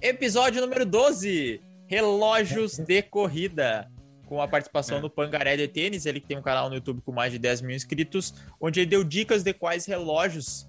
Episódio 0.01 0.61
número 0.61 0.85
12: 0.87 1.61
Relógios 1.87 2.79
de 2.79 3.03
corrida. 3.03 3.91
Com 4.27 4.43
a 4.43 4.49
participação 4.49 4.99
É. 4.99 5.01
do 5.01 5.09
Pangaré 5.09 5.57
de 5.57 5.69
Tênis, 5.69 6.05
ele 6.05 6.21
que 6.21 6.27
tem 6.27 6.37
um 6.37 6.43
canal 6.43 6.69
no 6.69 6.75
YouTube 6.75 7.01
com 7.03 7.13
mais 7.13 7.33
de 7.33 7.39
10 7.39 7.61
mil 7.63 7.77
inscritos, 7.77 8.35
onde 8.61 8.81
ele 8.81 8.87
deu 8.91 9.05
dicas 9.05 9.45
de 9.45 9.53
quais 9.53 9.87
relógios 9.87 10.67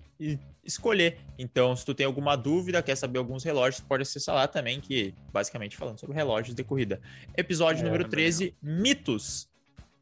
escolher. 0.63 1.17
Então, 1.39 1.75
se 1.75 1.83
tu 1.83 1.95
tem 1.95 2.05
alguma 2.05 2.35
dúvida, 2.35 2.83
quer 2.83 2.95
saber 2.95 3.17
alguns 3.17 3.43
relógios, 3.43 3.79
pode 3.81 4.03
acessar 4.03 4.35
lá 4.35 4.47
também, 4.47 4.79
que 4.79 5.11
basicamente 5.33 5.75
falando 5.75 5.99
sobre 5.99 6.15
relógios 6.15 6.53
de 6.55 6.63
corrida. 6.63 7.01
Episódio 7.35 7.81
É, 7.81 7.85
número 7.85 8.03
bem 8.03 8.11
13: 8.11 8.53
Mitos 8.61 9.49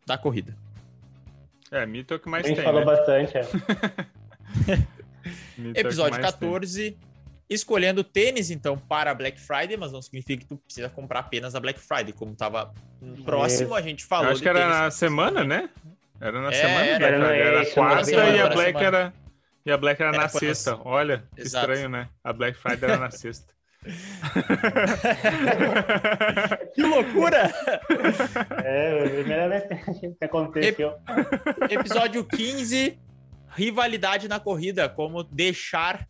da 0.06 0.18
corrida. 0.18 0.54
É, 1.72 1.86
mito 1.86 2.14
é 2.14 2.18
o 2.18 2.20
que 2.20 2.28
mais 2.30 2.44
A 2.44 2.48
gente 2.50 2.58
tem, 2.58 2.66
falou 2.66 2.82
né? 2.82 2.86
bastante. 2.86 3.38
É. 3.38 3.46
É 5.74 5.80
Episódio 5.80 6.20
mais 6.22 6.34
tem. 6.36 6.98
14, 7.48 7.50
escolhendo 7.50 8.04
tênis, 8.04 8.50
então, 8.52 8.78
para 8.78 9.12
a 9.12 9.14
Black 9.14 9.40
Friday, 9.40 9.78
mas 9.78 9.92
não 9.92 10.02
significa 10.02 10.42
que 10.44 10.48
tu 10.48 10.58
precisa 10.58 10.90
comprar 10.90 11.20
apenas 11.20 11.54
na 11.54 11.60
Black 11.60 11.80
Friday. 11.80 12.14
Como 12.14 12.36
tava 12.36 12.74
próximo, 13.24 13.76
a 13.76 13.82
gente 13.82 14.04
falou 14.06 14.26
Eu 14.28 14.32
acho 14.32 14.42
que 14.42 14.50
era 14.50 14.68
na 14.68 14.92
semana, 14.92 15.44
né? 15.44 15.70
Era 16.20 16.42
na 16.42 16.50
É, 16.50 16.54
semana, 16.54 16.86
era, 16.86 17.00
Black 17.00 17.14
era, 17.14 17.26
Friday. 17.26 17.42
Era 17.48 17.64
isso, 17.64 17.74
quarta 17.74 18.12
e 18.12 18.16
a 18.40 18.50
Black 18.50 18.78
semana. 18.80 18.98
era. 18.98 19.14
E 19.66 19.72
a 19.72 19.78
Black 19.78 20.02
era, 20.02 20.12
Era 20.12 20.22
na 20.22 20.30
sexta. 20.30 20.80
Olha, 20.86 21.24
que 21.36 21.42
Exato. 21.42 21.72
estranho, 21.72 21.90
né? 21.90 22.08
A 22.24 22.32
Black 22.32 22.58
Friday 22.58 22.90
era 22.90 22.98
na 23.00 23.12
sexta. 23.12 23.54
Que 26.74 26.82
loucura! 26.82 27.54
É, 28.64 29.04
a 29.06 29.10
primeira 29.10 29.50
vez 29.50 29.64
que 30.18 30.26
aconteceu. 30.26 30.94
Episódio 31.70 32.24
15, 32.26 32.98
rivalidade 33.50 34.28
na 34.28 34.40
corrida, 34.40 34.90
como 34.90 35.24
deixar, 35.24 36.08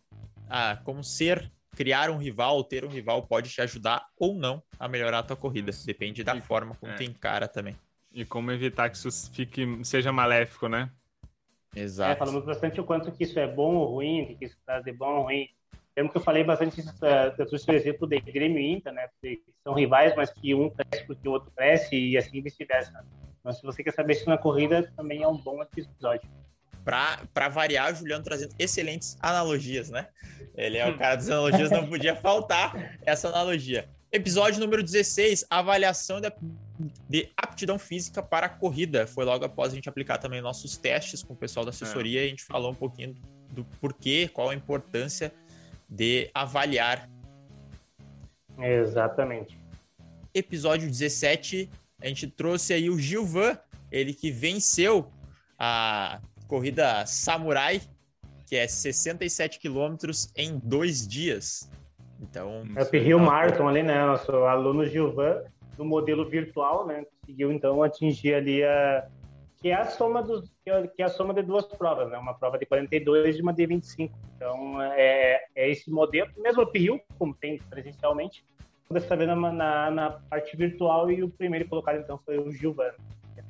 ah, 0.48 0.78
como 0.84 1.02
ser, 1.04 1.50
criar 1.72 2.10
um 2.10 2.16
rival, 2.18 2.62
ter 2.64 2.84
um 2.84 2.88
rival 2.88 3.26
pode 3.26 3.50
te 3.50 3.60
ajudar 3.60 4.06
ou 4.18 4.34
não 4.34 4.62
a 4.78 4.88
melhorar 4.88 5.20
a 5.20 5.22
tua 5.22 5.36
corrida. 5.36 5.70
Depende 5.84 6.24
da 6.24 6.34
E- 6.36 6.40
forma 6.40 6.74
como 6.74 6.92
é. 6.92 6.96
tu 6.96 7.02
encara 7.02 7.46
também. 7.48 7.76
e 8.12 8.24
como 8.24 8.50
evitar 8.50 8.88
que 8.88 8.96
isso 8.96 9.10
fique, 9.32 9.66
seja 9.84 10.10
maléfico, 10.10 10.68
né? 10.68 10.90
É, 11.74 11.80
Exato. 11.82 12.18
falamos 12.18 12.44
bastante 12.46 12.80
o 12.80 12.84
quanto 12.84 13.12
que 13.12 13.24
isso 13.24 13.38
é 13.38 13.46
bom 13.46 13.74
ou 13.74 13.86
ruim, 13.96 14.22
o 14.22 14.36
que 14.38 14.46
isso 14.46 14.56
traz 14.64 14.82
de 14.82 14.92
bom 14.92 15.16
ou 15.18 15.22
ruim. 15.24 15.46
Lembro 15.94 16.12
que 16.12 16.18
eu 16.18 16.22
falei 16.22 16.42
bastante 16.42 16.80
isso, 16.80 16.92
eh, 17.04 17.34
eu 17.38 17.46
trouxe 17.46 17.70
o 17.70 17.74
exemplo 17.74 18.06
de 18.06 18.18
Grêmio 18.20 18.58
e 18.58 18.72
Inter, 18.72 18.92
né? 18.92 19.08
Que 19.20 19.42
são 19.62 19.74
rivais, 19.74 20.14
mas 20.16 20.30
que 20.30 20.54
um 20.54 20.70
cresce 20.70 21.06
porque 21.06 21.28
o 21.28 21.32
outro 21.32 21.50
cresce 21.54 21.94
e 21.94 22.16
assim 22.16 22.40
vice-versa. 22.40 23.04
Então, 23.40 23.52
se 23.52 23.62
você 23.62 23.82
quer 23.84 23.92
saber 23.92 24.14
isso 24.14 24.28
na 24.28 24.38
corrida, 24.38 24.90
também 24.96 25.22
é 25.22 25.28
um 25.28 25.36
bom 25.36 25.62
episódio. 25.62 26.28
Pra, 26.86 27.18
pra 27.34 27.48
variar, 27.48 27.92
o 27.92 27.96
Juliano 27.96 28.22
trazendo 28.22 28.54
excelentes 28.60 29.18
analogias, 29.20 29.90
né? 29.90 30.06
Ele 30.56 30.78
é 30.78 30.88
o 30.88 30.96
cara 30.96 31.16
das 31.16 31.28
analogias, 31.28 31.68
não 31.68 31.84
podia 31.90 32.14
faltar 32.14 32.96
essa 33.04 33.26
analogia. 33.26 33.88
Episódio 34.12 34.60
número 34.60 34.84
16, 34.84 35.46
avaliação 35.50 36.20
de, 36.20 36.32
de 37.08 37.28
aptidão 37.36 37.76
física 37.76 38.22
para 38.22 38.46
a 38.46 38.48
corrida. 38.48 39.04
Foi 39.04 39.24
logo 39.24 39.44
após 39.44 39.72
a 39.72 39.74
gente 39.74 39.88
aplicar 39.88 40.18
também 40.18 40.40
nossos 40.40 40.76
testes 40.76 41.24
com 41.24 41.32
o 41.32 41.36
pessoal 41.36 41.64
da 41.64 41.70
assessoria 41.70 42.22
e 42.22 42.26
a 42.26 42.28
gente 42.28 42.44
falou 42.44 42.70
um 42.70 42.74
pouquinho 42.74 43.16
do 43.50 43.64
porquê, 43.80 44.30
qual 44.32 44.50
a 44.50 44.54
importância 44.54 45.32
de 45.90 46.30
avaliar. 46.32 47.10
Exatamente. 48.56 49.58
Episódio 50.32 50.88
17, 50.88 51.68
a 52.00 52.06
gente 52.06 52.28
trouxe 52.28 52.72
aí 52.72 52.88
o 52.88 52.96
Gilvan, 52.96 53.58
ele 53.90 54.14
que 54.14 54.30
venceu 54.30 55.10
a 55.58 56.20
corrida 56.46 57.04
Samurai, 57.06 57.80
que 58.46 58.56
é 58.56 58.66
67 58.66 59.58
quilômetros 59.58 60.32
em 60.36 60.58
dois 60.58 61.06
dias. 61.06 61.70
Então, 62.20 62.62
É 62.76 62.82
o 62.82 63.02
Rio 63.02 63.18
Marton 63.18 63.68
ali, 63.68 63.82
né? 63.82 64.04
Nosso 64.06 64.32
aluno 64.32 64.86
Gilvan, 64.86 65.42
no 65.76 65.84
modelo 65.84 66.28
virtual, 66.28 66.86
né? 66.86 67.04
Conseguiu 67.20 67.52
então 67.52 67.82
atingir 67.82 68.34
ali 68.34 68.62
a 68.64 69.06
que 69.58 69.70
é 69.70 69.74
a 69.74 69.86
soma 69.86 70.22
dos 70.22 70.50
que 70.62 70.70
é 70.70 70.90
é 70.98 71.02
a 71.02 71.08
soma 71.08 71.32
de 71.34 71.42
duas 71.42 71.66
provas, 71.66 72.10
né? 72.10 72.18
Uma 72.18 72.34
prova 72.34 72.58
de 72.58 72.66
42 72.66 73.36
e 73.36 73.42
uma 73.42 73.52
de 73.52 73.66
25. 73.66 74.14
Então 74.36 74.82
é, 74.82 75.44
é 75.54 75.70
esse 75.70 75.90
modelo, 75.90 76.30
mesmo 76.38 76.62
o 76.62 76.70
Rio, 76.70 77.00
como 77.18 77.34
tem 77.34 77.58
presencialmente, 77.58 78.44
dessa 78.90 79.16
vez 79.16 79.28
na, 79.28 79.36
na, 79.36 79.90
na 79.90 80.10
parte 80.30 80.56
virtual 80.56 81.10
e 81.10 81.22
o 81.22 81.28
primeiro 81.28 81.68
colocado 81.68 81.98
então 81.98 82.18
foi 82.24 82.38
o 82.38 82.50
Gilvan. 82.52 82.92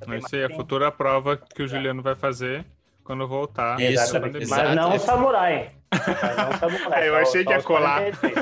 Essa 0.09 0.37
é 0.37 0.45
a 0.45 0.51
futura 0.51 0.91
prova 0.91 1.37
que 1.37 1.63
o 1.63 1.69
Juliano 1.69 2.03
vai 2.03 2.15
fazer 2.15 2.65
quando 3.07 3.27
voltar. 3.27 3.81
Isso. 3.81 4.15
Mas 4.49 4.75
não 4.75 4.95
o 4.95 4.99
samurai. 4.99 5.71
Mas 5.93 6.37
não 6.37 6.51
o 6.51 6.59
samurai. 6.59 7.09
Eu 7.09 7.15
só- 7.15 7.21
achei 7.21 7.45
só 7.45 7.51
que 7.51 7.57
ia 7.57 7.63
colar. 7.63 8.01
46. 8.13 8.35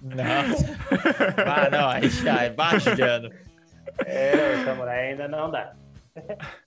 não. 0.02 1.44
ah, 1.46 1.70
não, 1.70 1.88
aí 1.88 2.08
já 2.08 2.42
é 2.44 2.50
baixo, 2.50 2.90
Juliano. 2.90 3.30
É, 4.06 4.56
o 4.60 4.64
samurai 4.64 5.10
ainda 5.10 5.28
não 5.28 5.50
dá. 5.50 5.74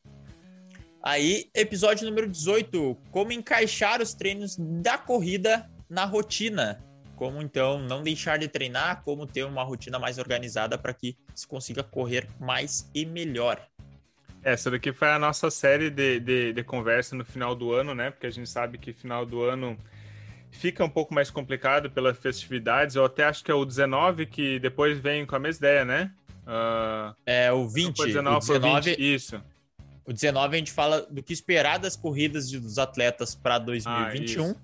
Aí, 1.08 1.52
episódio 1.54 2.08
número 2.08 2.28
18, 2.28 2.98
como 3.12 3.32
encaixar 3.32 4.02
os 4.02 4.16
treinos 4.16 4.56
da 4.58 4.98
corrida 4.98 5.70
na 5.88 6.04
rotina. 6.04 6.84
Como 7.16 7.44
então 7.44 7.78
não 7.80 8.02
deixar 8.02 8.40
de 8.40 8.48
treinar, 8.48 9.04
como 9.04 9.28
ter 9.28 9.44
uma 9.44 9.64
rotina 9.64 10.00
mais 10.00 10.18
organizada 10.18 10.80
para 10.80 10.96
que 10.96 11.16
se 11.36 11.48
consiga 11.48 11.84
correr 11.84 12.28
mais 12.40 12.90
e 12.94 13.06
melhor. 13.06 13.62
Essa 14.46 14.70
daqui 14.70 14.94
foi 14.94 15.08
a 15.08 15.18
nossa 15.18 15.50
série 15.50 15.90
de, 15.90 16.20
de, 16.20 16.54
de, 16.54 16.64
conversa 16.64 17.16
no 17.16 17.26
final 17.26 17.56
do 17.56 17.74
ano, 17.74 17.96
né? 17.96 18.12
Porque 18.12 18.28
a 18.28 18.30
gente 18.30 18.48
sabe 18.48 18.78
que 18.78 18.94
final 18.94 19.26
do 19.26 19.42
ano 19.42 19.76
fica 20.52 20.86
um 20.86 20.90
pouco 20.90 21.16
mais 21.16 21.32
complicado 21.32 21.90
pelas 21.90 22.16
festividades. 22.16 22.96
Eu 22.96 23.04
até 23.04 23.24
acho 23.24 23.44
que 23.44 23.50
é 23.50 23.56
o 23.56 23.66
19 23.66 24.28
que 24.28 24.60
depois 24.60 25.00
vem 25.00 25.26
com 25.26 25.36
a 25.36 25.40
mesma 25.40 25.66
ideia, 25.66 25.84
né? 25.84 26.12
Uh, 26.46 27.16
é 27.26 27.52
o 27.52 27.68
20. 27.68 28.00
O 28.00 28.06
19, 28.06 28.36
o 28.36 28.40
19 28.40 28.90
20, 28.92 29.16
isso. 29.16 29.44
O 30.06 30.14
19 30.14 30.56
a 30.56 30.60
gente 30.60 30.72
fala 30.72 31.02
do 31.10 31.24
que 31.24 31.34
esperar 31.34 31.80
das 31.80 31.96
corridas 31.96 32.52
dos 32.52 32.78
atletas 32.78 33.34
para 33.34 33.58
2021. 33.58 34.44
Ah, 34.44 34.48
isso, 34.54 34.62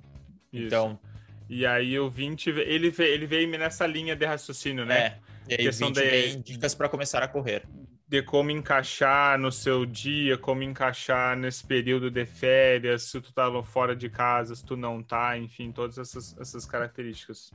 então. 0.54 0.92
Isso. 0.92 1.12
E 1.50 1.66
aí 1.66 2.00
o 2.00 2.08
20, 2.08 2.52
ele, 2.52 2.94
ele 3.00 3.26
veio 3.26 3.50
nessa 3.58 3.88
linha 3.88 4.16
de 4.16 4.28
raciocínio, 4.28 4.86
né? 4.86 5.18
É. 5.50 5.56
E 5.56 5.62
aí 5.62 5.68
o 5.68 5.74
20 5.74 5.96
de, 5.96 6.36
dicas 6.44 6.76
para 6.76 6.88
começar 6.88 7.24
a 7.24 7.28
correr 7.28 7.64
de 8.12 8.22
como 8.22 8.52
encaixar 8.52 9.40
no 9.40 9.54
seu 9.54 9.86
dia, 9.86 10.38
como 10.38 10.64
encaixar 10.64 11.38
nesse 11.38 11.66
período 11.66 12.12
de 12.12 12.26
férias, 12.26 13.04
se 13.04 13.22
tu 13.22 13.34
tá 13.34 13.50
fora 13.64 13.96
de 13.96 14.10
casa, 14.10 14.54
se 14.54 14.66
tu 14.66 14.76
não 14.76 15.02
tá, 15.02 15.38
enfim, 15.38 15.72
todas 15.72 15.98
essas, 15.98 16.38
essas 16.38 16.66
características. 16.66 17.54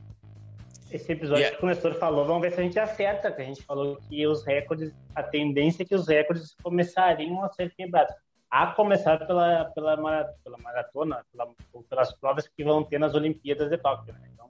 Esse 0.91 1.11
episódio 1.11 1.43
yeah. 1.43 1.59
que 1.59 1.63
o 1.63 1.67
Nestor 1.67 1.93
falou, 1.93 2.25
vamos 2.25 2.41
ver 2.41 2.51
se 2.53 2.59
a 2.59 2.63
gente 2.63 2.79
acerta, 2.79 3.31
que 3.31 3.39
a 3.39 3.45
gente 3.45 3.61
falou 3.61 3.97
que 4.09 4.25
os 4.25 4.43
recordes, 4.43 4.91
a 5.13 5.21
tendência 5.21 5.83
é 5.83 5.85
que 5.85 5.93
os 5.93 6.07
recordes 6.07 6.55
começariam 6.63 7.43
a 7.43 7.49
ser 7.49 7.71
quebrados. 7.75 8.15
A 8.49 8.65
começar 8.65 9.27
pela, 9.27 9.65
pela, 9.75 9.95
pela 10.43 10.57
maratona, 10.57 11.23
pela, 11.31 11.53
pelas 11.87 12.15
provas 12.15 12.47
que 12.47 12.63
vão 12.63 12.83
ter 12.83 12.97
nas 12.97 13.13
Olimpíadas 13.13 13.69
de 13.69 13.77
Tóquio. 13.77 14.11
Né? 14.11 14.27
Então, 14.33 14.49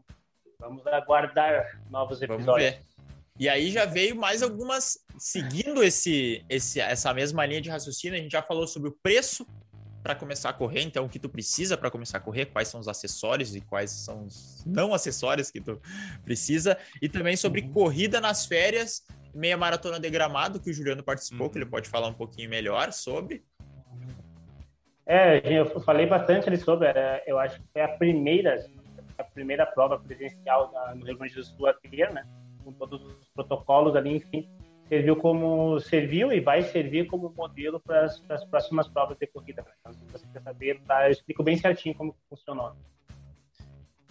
vamos 0.57 0.87
aguardar 0.87 1.81
novos 1.89 2.21
episódios. 2.21 2.96
E 3.39 3.47
aí 3.47 3.69
já 3.71 3.85
veio 3.85 4.15
mais 4.15 4.41
algumas, 4.41 4.97
seguindo 5.17 5.83
esse, 5.83 6.43
esse, 6.49 6.79
essa 6.79 7.13
mesma 7.13 7.45
linha 7.45 7.61
de 7.61 7.69
raciocínio, 7.69 8.17
a 8.17 8.21
gente 8.21 8.31
já 8.31 8.41
falou 8.41 8.65
sobre 8.65 8.89
o 8.89 8.91
preço 8.91 9.45
para 10.01 10.15
começar 10.15 10.49
a 10.49 10.53
correr, 10.53 10.81
então 10.81 11.05
o 11.05 11.09
que 11.09 11.19
tu 11.19 11.29
precisa 11.29 11.77
para 11.77 11.91
começar 11.91 12.17
a 12.17 12.21
correr, 12.21 12.45
quais 12.45 12.69
são 12.69 12.79
os 12.79 12.87
acessórios 12.87 13.55
e 13.55 13.61
quais 13.61 13.91
são 13.91 14.23
os 14.23 14.63
não 14.65 14.93
acessórios 14.93 15.51
que 15.51 15.59
tu 15.59 15.79
precisa, 16.23 16.77
e 17.01 17.09
também 17.09 17.35
sobre 17.35 17.61
uhum. 17.61 17.73
corrida 17.73 18.21
nas 18.21 18.45
férias, 18.45 19.05
meia 19.35 19.57
maratona 19.57 19.99
de 19.99 20.09
gramado, 20.09 20.59
que 20.59 20.69
o 20.69 20.73
Juliano 20.73 21.03
participou, 21.03 21.49
que 21.49 21.57
ele 21.57 21.65
uhum. 21.65 21.71
pode 21.71 21.89
falar 21.89 22.07
um 22.07 22.13
pouquinho 22.13 22.49
melhor 22.49 22.91
sobre. 22.91 23.43
É, 25.05 25.41
eu 25.45 25.79
falei 25.81 26.05
bastante 26.05 26.47
ali 26.47 26.57
sobre, 26.57 26.87
eu 27.27 27.37
acho 27.37 27.59
que 27.59 27.67
foi 27.71 27.81
a 27.81 27.89
primeira, 27.89 28.65
a 29.17 29.23
primeira 29.23 29.65
prova 29.65 29.99
presencial 29.99 30.71
no 30.95 31.05
Rio 31.05 31.17
Grande 31.17 31.35
do 31.35 31.43
Sul 31.43 31.67
a 31.67 31.73
ter, 31.73 32.11
né? 32.11 32.25
Com 32.67 32.73
todos 32.73 33.01
os 33.01 33.29
protocolos 33.29 33.95
ali, 33.95 34.17
enfim, 34.17 34.45
serviu 34.89 35.15
como 35.15 35.79
serviu 35.79 36.33
e 36.33 36.41
vai 36.41 36.61
servir 36.63 37.07
como 37.07 37.33
modelo 37.35 37.79
para 37.79 38.03
as, 38.03 38.19
para 38.19 38.35
as 38.35 38.43
próximas 38.43 38.89
provas 38.89 39.17
de 39.17 39.25
corrida. 39.25 39.61
Né? 39.61 39.71
Então, 39.79 39.93
você 40.11 40.27
quer 40.33 40.41
saber, 40.41 40.81
tá, 40.81 41.07
eu 41.07 41.11
explico 41.13 41.43
bem 41.43 41.57
certinho 41.57 41.95
como 41.95 42.13
funcionou. 42.29 42.73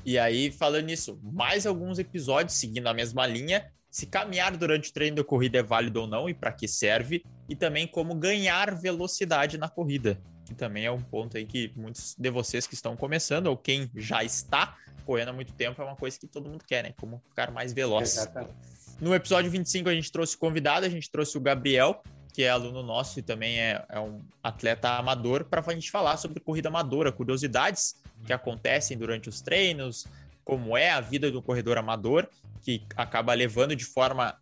E 0.06 0.18
aí, 0.18 0.50
falando 0.50 0.86
nisso, 0.86 1.20
mais 1.22 1.66
alguns 1.66 1.98
episódios 1.98 2.56
seguindo 2.56 2.86
a 2.86 2.94
mesma 2.94 3.26
linha, 3.26 3.70
se 3.90 4.06
caminhar 4.06 4.56
durante 4.56 4.90
o 4.90 4.92
treino 4.92 5.16
de 5.16 5.24
corrida 5.24 5.58
é 5.58 5.62
válido 5.62 6.00
ou 6.00 6.06
não 6.06 6.26
e 6.26 6.32
para 6.32 6.52
que 6.52 6.66
serve, 6.66 7.24
e 7.46 7.54
também 7.54 7.86
como 7.86 8.14
ganhar 8.14 8.74
velocidade 8.74 9.58
na 9.58 9.68
corrida, 9.68 10.18
também 10.54 10.84
é 10.84 10.90
um 10.90 11.00
ponto 11.00 11.36
aí 11.36 11.44
que 11.44 11.72
muitos 11.76 12.14
de 12.18 12.30
vocês 12.30 12.66
que 12.66 12.74
estão 12.74 12.96
começando 12.96 13.46
ou 13.46 13.56
quem 13.56 13.90
já 13.94 14.22
está 14.22 14.76
correndo 15.04 15.28
há 15.28 15.32
muito 15.32 15.52
tempo 15.52 15.80
é 15.80 15.84
uma 15.84 15.96
coisa 15.96 16.18
que 16.18 16.26
todo 16.26 16.48
mundo 16.48 16.64
quer, 16.66 16.82
né? 16.82 16.92
Como 16.96 17.22
ficar 17.28 17.50
mais 17.50 17.72
veloz. 17.72 18.16
Exatamente. 18.16 18.54
No 19.00 19.14
episódio 19.14 19.50
25, 19.50 19.88
a 19.88 19.94
gente 19.94 20.10
trouxe 20.10 20.36
convidado, 20.36 20.86
a 20.86 20.88
gente 20.88 21.10
trouxe 21.10 21.36
o 21.36 21.40
Gabriel, 21.40 22.02
que 22.32 22.42
é 22.42 22.50
aluno 22.50 22.82
nosso 22.82 23.18
e 23.18 23.22
também 23.22 23.58
é, 23.60 23.84
é 23.88 24.00
um 24.00 24.22
atleta 24.42 24.90
amador, 24.90 25.44
para 25.44 25.62
a 25.64 25.74
gente 25.74 25.90
falar 25.90 26.16
sobre 26.16 26.40
corrida 26.40 26.68
amadora, 26.68 27.12
curiosidades 27.12 27.96
que 28.24 28.32
acontecem 28.32 28.96
durante 28.96 29.28
os 29.28 29.40
treinos, 29.40 30.06
como 30.44 30.76
é 30.76 30.90
a 30.90 31.00
vida 31.00 31.30
do 31.30 31.42
corredor 31.42 31.78
amador, 31.78 32.28
que 32.62 32.82
acaba 32.96 33.32
levando 33.34 33.76
de 33.76 33.84
forma 33.84 34.36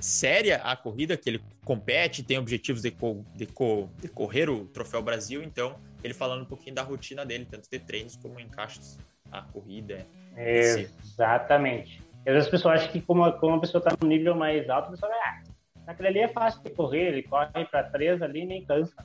séria 0.00 0.56
a 0.56 0.76
corrida, 0.76 1.16
que 1.16 1.28
ele 1.28 1.42
compete, 1.64 2.22
tem 2.22 2.38
objetivos 2.38 2.82
de, 2.82 2.90
co 2.90 3.24
de, 3.34 3.46
co 3.46 3.88
de 3.98 4.08
correr 4.08 4.48
o 4.48 4.64
Troféu 4.66 5.02
Brasil, 5.02 5.42
então 5.42 5.76
ele 6.02 6.14
falando 6.14 6.42
um 6.42 6.46
pouquinho 6.46 6.74
da 6.74 6.82
rotina 6.82 7.24
dele, 7.24 7.46
tanto 7.48 7.68
de 7.70 7.78
treinos 7.78 8.16
como 8.16 8.40
encaixes 8.40 8.98
a 9.30 9.42
corrida. 9.42 10.06
Exatamente. 10.36 12.02
Às 12.20 12.32
vezes 12.32 12.44
as 12.46 12.50
pessoas 12.50 12.80
acham 12.80 12.92
que 12.92 13.00
como, 13.00 13.30
como 13.34 13.56
a 13.56 13.60
pessoa 13.60 13.80
está 13.80 13.96
no 14.00 14.08
nível 14.08 14.34
mais 14.34 14.68
alto, 14.68 14.88
a 14.88 14.90
pessoa 14.90 15.10
vai, 15.10 15.20
ah, 15.20 15.42
aquele 15.86 16.08
ali 16.08 16.18
é 16.20 16.28
fácil 16.28 16.62
de 16.62 16.70
correr, 16.70 17.08
ele 17.08 17.22
corre 17.22 17.64
para 17.70 17.84
três 17.84 18.20
ali 18.22 18.42
e 18.42 18.46
nem 18.46 18.64
cansa. 18.64 19.04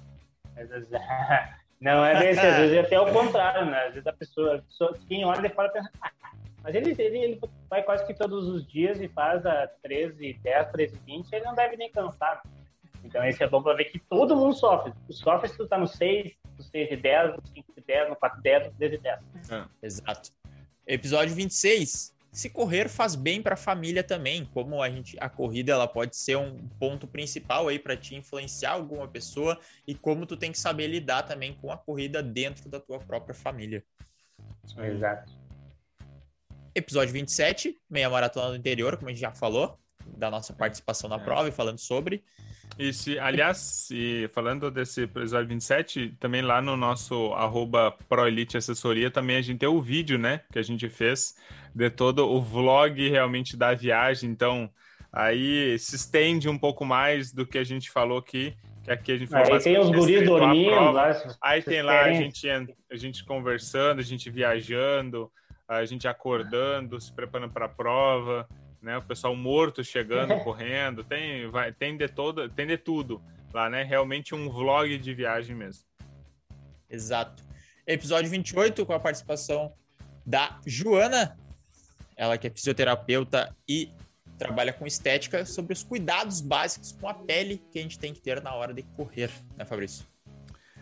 Às 0.58 0.70
vezes, 0.70 0.90
não 1.80 2.04
é 2.06 2.20
desse, 2.20 2.40
às 2.40 2.58
vezes 2.58 2.78
é 2.78 2.80
até 2.82 3.00
o 3.00 3.12
contrário, 3.12 3.66
né? 3.66 3.88
Às 3.88 3.94
vezes 3.94 4.08
a 4.08 4.14
pessoa, 4.14 4.56
a 4.56 4.62
pessoa 4.62 4.98
quem 5.08 5.26
olha 5.26 5.42
de 5.42 5.50
fora 5.50 5.70
pensa, 5.70 5.90
ah, 6.02 6.12
mas 6.66 6.74
ele, 6.74 6.96
ele, 6.98 7.18
ele 7.20 7.42
vai 7.70 7.84
quase 7.84 8.04
que 8.08 8.14
todos 8.16 8.48
os 8.48 8.66
dias 8.66 9.00
e 9.00 9.08
faz 9.08 9.46
a 9.46 9.68
13, 9.84 10.34
10, 10.42 10.72
13, 10.72 11.00
20, 11.06 11.32
ele 11.32 11.46
não 11.46 11.54
deve 11.54 11.78
nem 11.78 11.92
cansar. 11.92 12.42
Então 13.04 13.24
esse 13.24 13.44
é 13.44 13.48
bom 13.48 13.62
para 13.62 13.76
ver 13.76 13.86
que 13.86 14.00
todo 14.00 14.36
mundo 14.36 14.56
sofre. 14.56 14.92
Tu 15.06 15.14
sofre 15.14 15.48
se 15.48 15.56
tu 15.56 15.68
tá 15.68 15.78
no 15.78 15.88
6, 15.88 16.34
no 16.58 16.64
6 16.64 16.92
e 16.92 16.98
10, 16.98 17.36
no 17.36 17.48
5 17.54 17.74
e 17.78 17.82
10, 17.82 18.10
no 18.10 18.16
4 18.16 18.40
e 18.40 18.42
10, 18.42 18.66
no 18.66 18.74
10 18.80 18.94
e 18.94 18.98
10. 18.98 19.20
É. 19.52 19.66
Exato. 19.84 20.32
Episódio 20.88 21.36
26. 21.36 22.16
Se 22.32 22.50
correr 22.50 22.90
faz 22.90 23.14
bem 23.14 23.44
para 23.44 23.54
a 23.54 23.58
família 23.58 24.04
também, 24.04 24.44
como 24.44 24.82
a 24.82 24.90
gente 24.90 25.16
a 25.20 25.30
corrida 25.30 25.72
ela 25.72 25.88
pode 25.88 26.18
ser 26.18 26.36
um 26.36 26.68
ponto 26.80 27.06
principal 27.06 27.68
aí 27.68 27.78
para 27.78 27.96
te 27.96 28.16
influenciar 28.16 28.72
alguma 28.72 29.08
pessoa 29.08 29.60
e 29.86 29.94
como 29.94 30.26
tu 30.26 30.36
tem 30.36 30.52
que 30.52 30.60
saber 30.60 30.88
lidar 30.88 31.22
também 31.22 31.54
com 31.54 31.72
a 31.72 31.78
corrida 31.78 32.24
dentro 32.24 32.68
da 32.68 32.80
tua 32.80 32.98
própria 32.98 33.36
família. 33.36 33.84
Exato. 34.80 35.45
Episódio 36.76 37.14
27, 37.14 37.78
meia 37.90 38.10
maratona 38.10 38.50
do 38.50 38.58
interior, 38.58 38.98
como 38.98 39.08
a 39.08 39.14
gente 39.14 39.22
já 39.22 39.32
falou, 39.32 39.80
da 40.06 40.30
nossa 40.30 40.52
participação 40.52 41.10
na 41.10 41.16
é. 41.16 41.20
prova 41.20 41.48
e 41.48 41.52
falando 41.52 41.80
sobre. 41.80 42.22
E 42.78 42.92
se, 42.92 43.18
aliás, 43.18 43.88
e 43.90 44.30
falando 44.34 44.70
desse 44.70 45.04
episódio 45.04 45.48
27, 45.48 46.18
também 46.20 46.42
lá 46.42 46.62
no 46.62 46.76
nosso 46.76 47.32
arroba 47.34 47.96
ProElite 48.10 48.58
Assessoria, 48.58 49.10
também 49.10 49.38
a 49.38 49.42
gente 49.42 49.60
tem 49.60 49.70
o 49.70 49.82
vídeo, 49.82 50.18
né? 50.18 50.42
Que 50.52 50.60
a 50.60 50.62
gente 50.62 50.90
fez 50.90 51.36
de 51.74 51.90
todo 51.90 52.30
o 52.30 52.42
vlog 52.42 53.08
realmente 53.08 53.56
da 53.56 53.74
viagem. 53.74 54.30
Então, 54.30 54.70
aí 55.14 55.80
se 55.80 55.96
estende 55.96 56.50
um 56.50 56.58
pouco 56.58 56.84
mais 56.84 57.32
do 57.32 57.46
que 57.46 57.58
a 57.58 57.64
gente 57.64 57.90
falou 57.90 58.18
aqui. 58.18 58.54
Que 58.84 58.92
aqui 58.92 59.12
a 59.14 59.18
gente 59.18 59.30
falou 59.30 59.54
Aí 59.54 59.64
tem 59.64 59.80
os 59.80 59.90
guris 59.90 60.26
dormindo. 60.26 60.92
Lá, 60.92 61.38
aí 61.42 61.62
tem 61.62 61.82
lá 61.82 62.02
a 62.02 62.12
gente, 62.12 62.50
a 62.50 62.96
gente 62.98 63.24
conversando, 63.24 64.00
a 64.00 64.04
gente 64.04 64.30
viajando, 64.30 65.32
a 65.68 65.84
gente 65.86 66.08
acordando, 66.08 67.00
se 67.00 67.12
preparando 67.12 67.52
para 67.52 67.66
a 67.66 67.70
prova 67.70 68.48
né? 68.86 68.98
O 68.98 69.02
pessoal 69.02 69.36
morto 69.36 69.84
chegando, 69.84 70.38
correndo, 70.46 71.04
tem, 71.04 71.50
vai, 71.50 71.74
tem 71.74 71.98
de 71.98 72.08
todo, 72.08 72.48
tem 72.48 72.68
de 72.68 72.78
tudo 72.78 73.22
lá, 73.52 73.68
né? 73.68 73.84
Realmente 73.84 74.36
um 74.36 74.50
vlog 74.50 74.96
de 75.00 75.14
viagem 75.14 75.56
mesmo. 75.56 75.84
Exato. 76.88 77.44
Episódio 77.88 78.30
28 78.30 78.86
com 78.86 78.94
a 78.94 79.00
participação 79.00 79.74
da 80.24 80.60
Joana, 80.66 81.38
ela 82.16 82.38
que 82.38 82.48
é 82.48 82.50
fisioterapeuta 82.50 83.56
e 83.68 83.92
trabalha 84.38 84.72
com 84.72 84.86
estética 84.86 85.46
sobre 85.46 85.74
os 85.74 85.82
cuidados 85.82 86.42
básicos 86.42 86.92
com 86.92 87.10
a 87.10 87.14
pele 87.14 87.64
que 87.72 87.80
a 87.80 87.82
gente 87.82 87.98
tem 87.98 88.14
que 88.14 88.22
ter 88.22 88.42
na 88.42 88.54
hora 88.54 88.74
de 88.74 88.84
correr, 88.84 89.32
né, 89.58 89.66
Fabrício? 89.66 90.06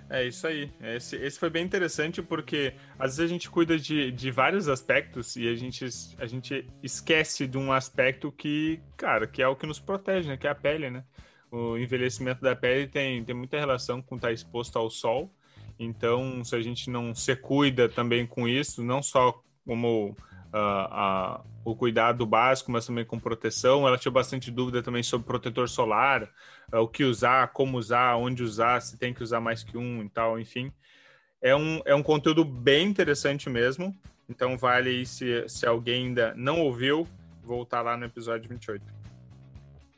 É 0.09 0.25
isso 0.25 0.45
aí. 0.45 0.71
Esse, 0.81 1.15
esse 1.15 1.39
foi 1.39 1.49
bem 1.49 1.65
interessante 1.65 2.21
porque 2.21 2.73
às 2.99 3.17
vezes 3.17 3.31
a 3.31 3.33
gente 3.33 3.49
cuida 3.49 3.77
de, 3.77 4.11
de 4.11 4.31
vários 4.31 4.67
aspectos 4.67 5.35
e 5.35 5.47
a 5.47 5.55
gente, 5.55 5.85
a 6.19 6.25
gente 6.25 6.67
esquece 6.81 7.47
de 7.47 7.57
um 7.57 7.71
aspecto 7.71 8.31
que, 8.31 8.79
cara, 8.95 9.25
que 9.25 9.41
é 9.41 9.47
o 9.47 9.55
que 9.55 9.65
nos 9.65 9.79
protege, 9.79 10.27
né? 10.27 10.37
Que 10.37 10.47
é 10.47 10.49
a 10.49 10.55
pele, 10.55 10.89
né? 10.89 11.03
O 11.51 11.77
envelhecimento 11.77 12.41
da 12.41 12.55
pele 12.55 12.87
tem, 12.87 13.23
tem 13.23 13.35
muita 13.35 13.57
relação 13.59 14.01
com 14.01 14.15
estar 14.15 14.31
exposto 14.31 14.77
ao 14.77 14.89
sol. 14.89 15.33
Então, 15.79 16.43
se 16.43 16.55
a 16.55 16.61
gente 16.61 16.89
não 16.89 17.15
se 17.15 17.35
cuida 17.35 17.89
também 17.89 18.25
com 18.25 18.47
isso, 18.47 18.83
não 18.83 19.01
só 19.01 19.41
como 19.65 20.15
uh, 20.53 21.39
uh, 21.39 21.45
o 21.65 21.75
cuidado 21.75 22.25
básico, 22.25 22.71
mas 22.71 22.85
também 22.85 23.03
com 23.03 23.19
proteção. 23.19 23.87
Ela 23.87 23.97
tinha 23.97 24.11
bastante 24.11 24.51
dúvida 24.51 24.83
também 24.83 25.01
sobre 25.01 25.25
protetor 25.25 25.67
solar, 25.67 26.23
uh, 26.71 26.77
o 26.77 26.87
que 26.87 27.03
usar, 27.03 27.49
como 27.49 27.77
usar, 27.77 28.15
onde 28.15 28.43
usar, 28.43 28.81
se 28.81 28.97
tem 28.97 29.13
que 29.13 29.23
usar 29.23 29.39
mais 29.39 29.63
que 29.63 29.77
um 29.77 30.03
e 30.03 30.09
tal, 30.09 30.39
enfim. 30.39 30.71
É 31.41 31.55
um, 31.55 31.81
é 31.85 31.95
um 31.95 32.03
conteúdo 32.03 32.45
bem 32.45 32.87
interessante 32.87 33.49
mesmo. 33.49 33.93
Então 34.29 34.57
vale 34.57 34.89
aí, 34.89 35.05
se, 35.05 35.47
se 35.49 35.65
alguém 35.65 36.07
ainda 36.07 36.33
não 36.35 36.61
ouviu, 36.61 37.07
voltar 37.43 37.81
lá 37.81 37.97
no 37.97 38.05
episódio 38.05 38.49
28. 38.49 38.83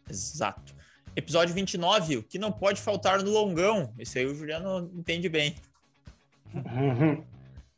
Exato. 0.10 0.74
Episódio 1.16 1.54
29, 1.54 2.18
o 2.18 2.24
que 2.24 2.38
não 2.38 2.52
pode 2.52 2.82
faltar 2.82 3.24
no 3.24 3.32
longão. 3.32 3.94
Esse 3.98 4.20
aí 4.20 4.26
o 4.26 4.36
Juliano 4.36 4.92
entende 4.94 5.30
bem. 5.30 5.56
Uhum. 6.54 7.24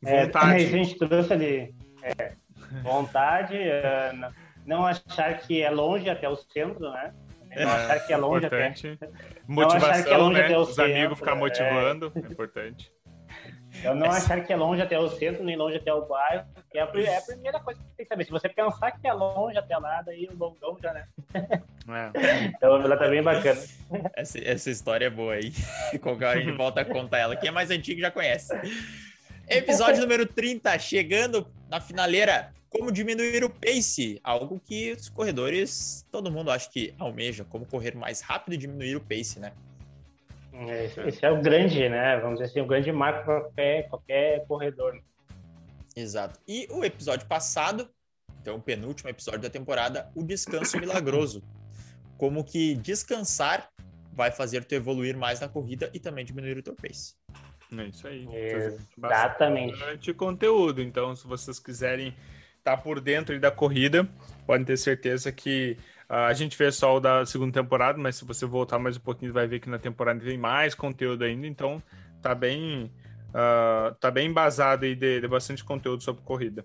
É, 0.04 0.26
Vontade. 0.26 0.64
a 0.64 0.66
gente 0.66 0.96
trouxe 0.96 1.32
ali 1.32 1.74
vontade, 2.82 3.56
uh, 3.56 4.32
não 4.66 4.86
achar 4.86 5.38
que 5.38 5.62
é 5.62 5.70
longe 5.70 6.08
até 6.08 6.28
o 6.28 6.36
centro, 6.36 6.90
né? 6.90 7.12
É, 7.50 7.64
não 7.64 7.72
achar 7.72 8.06
que 8.06 8.12
é 8.12 8.16
longe 8.16 8.46
importante. 8.46 8.98
até. 9.00 9.10
Motivação, 9.46 10.12
é 10.12 10.16
longe 10.16 10.42
né? 10.42 10.58
Os 10.58 10.74
centro, 10.74 10.84
amigos 10.84 11.18
ficar 11.18 11.34
motivando, 11.34 12.12
é, 12.14 12.18
é 12.18 12.22
importante. 12.32 12.92
Eu 13.82 13.94
não 13.94 14.10
achar 14.10 14.40
que 14.44 14.52
é 14.52 14.56
longe 14.56 14.80
até 14.82 14.98
o 14.98 15.08
centro, 15.08 15.44
nem 15.44 15.56
longe 15.56 15.76
até 15.76 15.92
o 15.92 16.06
bairro, 16.06 16.44
que 16.70 16.78
é 16.78 16.82
a, 16.82 16.84
é 16.84 17.18
a 17.18 17.22
primeira 17.22 17.60
coisa 17.60 17.78
que 17.78 17.86
você 17.86 17.96
tem 17.96 18.06
que 18.06 18.08
saber. 18.08 18.24
Se 18.24 18.30
você 18.30 18.48
pensar 18.48 18.92
que 18.92 19.06
é 19.06 19.12
longe 19.12 19.58
até 19.58 19.76
lá, 19.76 20.02
daí 20.02 20.26
o 20.26 20.36
longão 20.36 20.76
já, 20.82 20.92
né? 20.92 21.06
É. 21.34 22.46
então 22.56 22.76
ela 22.82 22.96
tá 22.96 23.06
bem 23.06 23.22
bacana. 23.22 23.60
Essa, 24.16 24.38
essa 24.42 24.70
história 24.70 25.06
é 25.06 25.10
boa 25.10 25.34
aí. 25.34 25.52
Qualquer 26.00 26.26
hora 26.26 26.38
a 26.38 26.42
gente 26.42 26.56
volta 26.56 26.80
a 26.80 26.84
contar 26.84 27.18
ela. 27.18 27.36
Quem 27.36 27.48
é 27.48 27.52
mais 27.52 27.70
antigo 27.70 28.00
já 28.00 28.10
conhece. 28.10 28.52
Episódio 29.48 30.00
número 30.00 30.26
30, 30.26 30.78
chegando 30.78 31.46
na 31.68 31.80
finaleira. 31.80 32.52
Como 32.70 32.92
diminuir 32.92 33.44
o 33.44 33.50
pace? 33.50 34.20
Algo 34.22 34.60
que 34.60 34.92
os 34.92 35.08
corredores, 35.08 36.06
todo 36.10 36.30
mundo 36.30 36.50
acho 36.50 36.70
que 36.70 36.94
almeja, 36.98 37.44
como 37.44 37.64
correr 37.64 37.94
mais 37.94 38.20
rápido 38.20 38.54
e 38.54 38.56
diminuir 38.56 38.96
o 38.96 39.00
pace, 39.00 39.40
né? 39.40 39.52
Esse 41.06 41.24
é 41.24 41.30
o 41.30 41.40
grande, 41.40 41.88
né? 41.88 42.18
Vamos 42.18 42.38
dizer 42.38 42.50
assim, 42.50 42.60
o 42.60 42.66
grande 42.66 42.90
marco 42.90 43.24
para 43.24 43.40
qualquer, 43.40 43.88
qualquer 43.88 44.46
corredor. 44.46 45.00
Exato. 45.94 46.38
E 46.46 46.66
o 46.70 46.84
episódio 46.84 47.26
passado, 47.26 47.88
então 48.42 48.56
o 48.56 48.60
penúltimo 48.60 49.08
episódio 49.08 49.40
da 49.40 49.50
temporada, 49.50 50.10
o 50.14 50.22
descanso 50.22 50.78
milagroso. 50.78 51.42
Como 52.16 52.42
que 52.44 52.74
descansar 52.74 53.70
vai 54.12 54.32
fazer 54.32 54.64
tu 54.64 54.74
evoluir 54.74 55.16
mais 55.16 55.38
na 55.38 55.48
corrida 55.48 55.90
e 55.94 56.00
também 56.00 56.24
diminuir 56.24 56.58
o 56.58 56.62
teu 56.62 56.74
pace. 56.74 57.14
É 57.76 57.84
isso 57.84 58.08
aí. 58.08 58.26
Exatamente. 58.96 59.78
Bastante 59.78 60.14
conteúdo. 60.14 60.82
Então, 60.82 61.14
se 61.14 61.26
vocês 61.26 61.60
quiserem 61.60 62.14
tá 62.68 62.76
por 62.76 63.00
dentro 63.00 63.38
da 63.40 63.50
corrida, 63.50 64.06
podem 64.46 64.64
ter 64.64 64.76
certeza 64.76 65.32
que 65.32 65.78
uh, 66.10 66.28
a 66.28 66.34
gente 66.34 66.54
fez 66.54 66.74
só 66.76 66.96
o 66.96 67.00
da 67.00 67.24
segunda 67.24 67.52
temporada, 67.62 67.98
mas 67.98 68.16
se 68.16 68.26
você 68.26 68.44
voltar 68.44 68.78
mais 68.78 68.98
um 68.98 69.00
pouquinho, 69.00 69.32
vai 69.32 69.46
ver 69.46 69.58
que 69.58 69.70
na 69.70 69.78
temporada 69.78 70.20
tem 70.20 70.36
mais 70.36 70.74
conteúdo 70.74 71.24
ainda. 71.24 71.46
Então, 71.46 71.82
tá 72.20 72.34
bem, 72.34 72.92
uh, 73.30 73.94
tá 73.94 74.10
bem 74.10 74.28
embasado 74.28 74.84
aí 74.84 74.94
de, 74.94 75.18
de 75.18 75.26
bastante 75.26 75.64
conteúdo 75.64 76.02
sobre 76.02 76.22
corrida. 76.22 76.62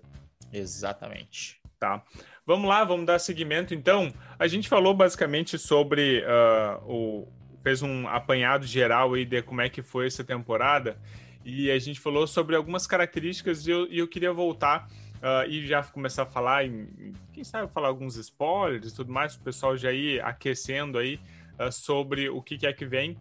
Exatamente. 0.52 1.58
Tá. 1.80 2.02
Vamos 2.46 2.68
lá, 2.68 2.84
vamos 2.84 3.06
dar 3.06 3.18
seguimento. 3.18 3.74
Então, 3.74 4.12
a 4.38 4.46
gente 4.46 4.68
falou 4.68 4.92
basicamente 4.92 5.58
sobre 5.58 6.22
uh, 6.22 6.84
o 6.86 7.28
fez 7.62 7.80
um 7.80 8.06
apanhado 8.06 8.66
geral 8.66 9.14
aí 9.14 9.24
de 9.24 9.40
como 9.40 9.62
é 9.62 9.70
que 9.70 9.80
foi 9.80 10.06
essa 10.06 10.22
temporada 10.22 10.98
e 11.42 11.70
a 11.70 11.78
gente 11.78 11.98
falou 11.98 12.26
sobre 12.26 12.54
algumas 12.54 12.86
características 12.86 13.66
e 13.66 13.70
eu, 13.70 13.90
e 13.90 13.98
eu 13.98 14.06
queria 14.06 14.34
voltar 14.34 14.86
uh, 15.24 15.48
e 15.48 15.66
já 15.66 15.82
começar 15.82 16.24
a 16.24 16.26
falar 16.26 16.66
em, 16.66 17.12
quem 17.32 17.42
sabe 17.42 17.72
falar 17.72 17.88
alguns 17.88 18.16
spoilers 18.16 18.92
e 18.92 18.94
tudo 18.94 19.10
mais, 19.10 19.34
o 19.34 19.40
pessoal 19.40 19.76
já 19.76 19.90
ir 19.90 20.22
aquecendo 20.22 20.98
aí 20.98 21.18
uh, 21.58 21.72
sobre 21.72 22.28
o 22.28 22.42
que, 22.42 22.58
que, 22.58 22.66
é 22.66 22.72
que 22.72 22.84
vem 22.84 23.18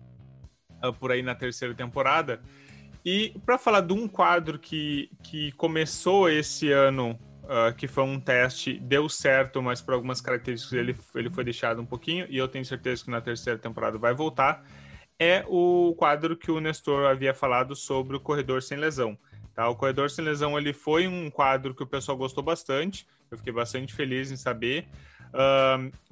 uh, 0.84 0.92
por 0.92 1.12
aí 1.12 1.24
na 1.24 1.34
terceira 1.34 1.74
temporada. 1.74 2.42
E 3.06 3.34
para 3.46 3.58
falar 3.58 3.82
de 3.82 3.94
um 3.94 4.08
quadro 4.08 4.60
que, 4.60 5.10
que 5.24 5.52
começou 5.54 6.30
esse 6.30 6.72
ano 6.72 7.20
que 7.76 7.90
foi 7.90 8.06
um 8.06 8.18
teste, 8.18 8.80
deu 8.80 9.10
certo, 9.10 9.62
mas 9.62 9.82
por 9.82 9.94
algumas 9.94 10.22
características 10.22 10.72
ele, 10.72 10.96
ele 11.14 11.30
foi 11.30 11.44
deixado 11.44 11.82
um 11.82 11.86
pouquinho, 11.86 12.26
e 12.30 12.38
eu 12.38 12.48
tenho 12.48 12.64
certeza 12.64 13.04
que 13.04 13.12
na 13.12 13.20
terceira 13.20 13.60
temporada 13.60 13.98
vai 13.98 14.14
voltar, 14.14 14.66
é 15.20 15.44
o 15.50 15.94
quadro 15.98 16.38
que 16.38 16.50
o 16.50 16.62
Nestor 16.62 17.06
havia 17.06 17.34
falado 17.34 17.76
sobre 17.76 18.16
o 18.16 18.20
corredor 18.22 18.64
sem 18.64 18.78
lesão. 18.78 19.18
Tá? 19.56 19.70
O 19.70 19.76
corredor 19.76 20.10
sem 20.10 20.24
lesão 20.24 20.58
ele 20.58 20.74
foi 20.74 21.08
um 21.08 21.30
quadro 21.30 21.76
que 21.76 21.84
o 21.84 21.88
pessoal 21.88 22.18
gostou 22.18 22.44
bastante, 22.44 23.08
eu 23.30 23.38
fiquei 23.38 23.54
bastante 23.54 23.94
feliz 23.94 24.32
em 24.32 24.38
saber. 24.38 24.88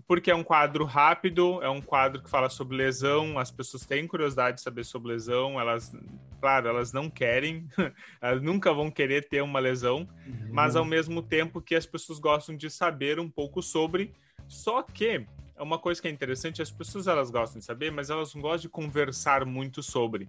Porque 0.08 0.30
é 0.30 0.36
um 0.36 0.44
quadro 0.44 0.84
rápido, 0.84 1.62
é 1.64 1.70
um 1.70 1.82
quadro 1.82 2.22
que 2.22 2.30
fala 2.30 2.50
sobre 2.50 2.76
lesão, 2.76 3.40
as 3.40 3.50
pessoas 3.50 3.86
têm 3.86 4.08
curiosidade 4.08 4.58
de 4.58 4.64
saber 4.64 4.84
sobre 4.84 5.14
lesão, 5.14 5.60
elas, 5.60 5.96
claro, 6.40 6.68
elas 6.68 6.92
não 6.92 7.10
querem, 7.10 7.68
elas 8.22 8.42
nunca 8.42 8.74
vão 8.74 8.92
querer 8.92 9.30
ter 9.30 9.42
uma 9.42 9.60
lesão, 9.60 10.00
uhum. 10.26 10.50
mas 10.52 10.76
ao 10.76 10.84
mesmo 10.84 11.22
tempo 11.22 11.62
que 11.62 11.76
as 11.76 11.86
pessoas 11.86 12.20
gostam 12.20 12.58
de 12.58 12.70
saber 12.70 13.20
um 13.20 13.30
pouco 13.30 13.62
sobre, 13.62 14.12
só 14.50 14.84
que 14.84 15.26
é 15.56 15.64
uma 15.64 15.80
coisa 15.80 16.02
que 16.02 16.08
é 16.08 16.12
interessante, 16.12 16.62
as 16.62 16.72
pessoas 16.72 17.08
elas 17.08 17.32
gostam 17.32 17.60
de 17.60 17.66
saber, 17.66 17.92
mas 17.92 18.10
elas 18.10 18.34
não 18.34 18.42
gostam 18.42 18.62
de 18.62 18.70
conversar 18.70 19.46
muito 19.46 19.82
sobre. 19.82 20.28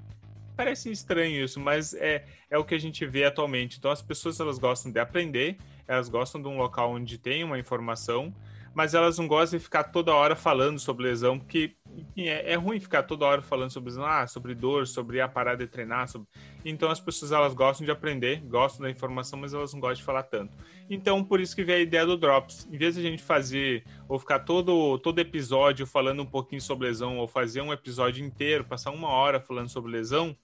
Parece 0.56 0.90
estranho 0.90 1.44
isso, 1.44 1.58
mas 1.58 1.94
é, 1.94 2.24
é 2.50 2.58
o 2.58 2.64
que 2.64 2.74
a 2.74 2.78
gente 2.78 3.06
vê 3.06 3.24
atualmente. 3.24 3.78
Então 3.78 3.90
as 3.90 4.02
pessoas 4.02 4.38
elas 4.38 4.58
gostam 4.58 4.92
de 4.92 5.00
aprender, 5.00 5.56
elas 5.88 6.08
gostam 6.08 6.40
de 6.40 6.48
um 6.48 6.56
local 6.58 6.92
onde 6.92 7.16
tem 7.18 7.42
uma 7.42 7.58
informação, 7.58 8.34
mas 8.74 8.94
elas 8.94 9.18
não 9.18 9.26
gostam 9.26 9.58
de 9.58 9.64
ficar 9.64 9.84
toda 9.84 10.14
hora 10.14 10.36
falando 10.36 10.78
sobre 10.78 11.04
lesão, 11.04 11.38
porque 11.38 11.74
é, 12.16 12.52
é, 12.52 12.54
ruim 12.56 12.80
ficar 12.80 13.02
toda 13.02 13.24
hora 13.24 13.42
falando 13.42 13.70
sobre 13.70 13.92
ah, 14.00 14.26
sobre 14.26 14.54
dor, 14.54 14.86
sobre 14.86 15.20
a 15.20 15.28
parada 15.28 15.64
de 15.64 15.70
treinar. 15.70 16.08
Sobre... 16.08 16.28
Então 16.64 16.90
as 16.90 17.00
pessoas 17.00 17.32
elas 17.32 17.54
gostam 17.54 17.84
de 17.84 17.90
aprender, 17.90 18.40
gostam 18.40 18.82
da 18.82 18.90
informação, 18.90 19.38
mas 19.38 19.54
elas 19.54 19.72
não 19.72 19.80
gostam 19.80 19.96
de 19.96 20.02
falar 20.02 20.22
tanto. 20.24 20.56
Então 20.88 21.24
por 21.24 21.40
isso 21.40 21.54
que 21.54 21.64
veio 21.64 21.78
a 21.78 21.82
ideia 21.82 22.06
do 22.06 22.16
Drops. 22.16 22.68
Em 22.70 22.76
vez 22.76 22.94
de 22.94 23.00
a 23.00 23.10
gente 23.10 23.22
fazer 23.22 23.84
ou 24.08 24.18
ficar 24.18 24.40
todo, 24.40 24.98
todo 24.98 25.18
episódio 25.18 25.86
falando 25.86 26.22
um 26.22 26.26
pouquinho 26.26 26.60
sobre 26.60 26.88
lesão, 26.88 27.18
ou 27.18 27.28
fazer 27.28 27.60
um 27.60 27.72
episódio 27.72 28.24
inteiro, 28.24 28.64
passar 28.64 28.90
uma 28.90 29.08
hora 29.08 29.40
falando 29.40 29.68
sobre 29.68 29.90
lesão, 29.92 30.36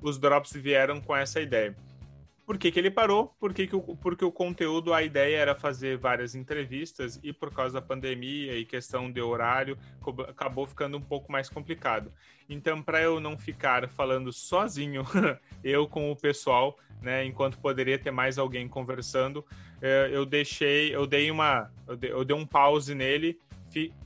os 0.00 0.18
Drops 0.18 0.52
vieram 0.52 1.00
com 1.00 1.16
essa 1.16 1.40
ideia. 1.40 1.74
Por 2.46 2.58
que, 2.58 2.70
que 2.70 2.78
ele 2.78 2.90
parou? 2.90 3.34
Porque, 3.40 3.66
que 3.66 3.74
o, 3.74 3.80
porque 3.96 4.24
o 4.24 4.30
conteúdo, 4.30 4.92
a 4.92 5.02
ideia 5.02 5.38
era 5.38 5.54
fazer 5.54 5.96
várias 5.96 6.34
entrevistas 6.34 7.18
e 7.22 7.32
por 7.32 7.50
causa 7.50 7.74
da 7.74 7.82
pandemia 7.82 8.56
e 8.58 8.66
questão 8.66 9.10
de 9.10 9.20
horário, 9.20 9.78
acabou 10.28 10.66
ficando 10.66 10.98
um 10.98 11.00
pouco 11.00 11.32
mais 11.32 11.48
complicado. 11.48 12.12
Então, 12.48 12.82
para 12.82 13.00
eu 13.00 13.18
não 13.18 13.38
ficar 13.38 13.88
falando 13.88 14.30
sozinho, 14.30 15.04
eu 15.64 15.88
com 15.88 16.12
o 16.12 16.16
pessoal, 16.16 16.78
né, 17.00 17.24
enquanto 17.24 17.58
poderia 17.58 17.98
ter 17.98 18.10
mais 18.10 18.38
alguém 18.38 18.68
conversando, 18.68 19.42
eh, 19.80 20.10
eu 20.12 20.26
deixei, 20.26 20.94
eu 20.94 21.06
dei 21.06 21.30
uma, 21.30 21.70
eu 21.86 22.24
dei, 22.24 22.36
um 22.36 22.46
pause 22.46 22.94
nele, 22.94 23.38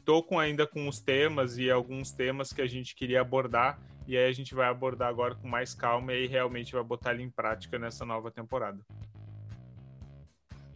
tô 0.05 0.23
com 0.23 0.39
ainda 0.39 0.67
com 0.67 0.87
os 0.89 1.01
temas 1.01 1.59
e 1.59 1.71
alguns 1.71 2.13
temas 2.13 2.53
que 2.53 2.63
a 2.63 2.67
gente 2.67 2.95
queria 2.95 3.21
abordar 3.21 3.79
e 4.09 4.17
aí 4.17 4.27
a 4.27 4.33
gente 4.33 4.55
vai 4.55 4.67
abordar 4.67 5.09
agora 5.09 5.35
com 5.35 5.47
mais 5.47 5.75
calma 5.75 6.15
e 6.15 6.17
aí 6.17 6.27
realmente 6.27 6.73
vai 6.73 6.83
botar 6.83 7.13
ele 7.13 7.23
em 7.23 7.29
prática 7.29 7.79
nessa 7.79 8.07
nova 8.07 8.31
temporada. 8.31 8.79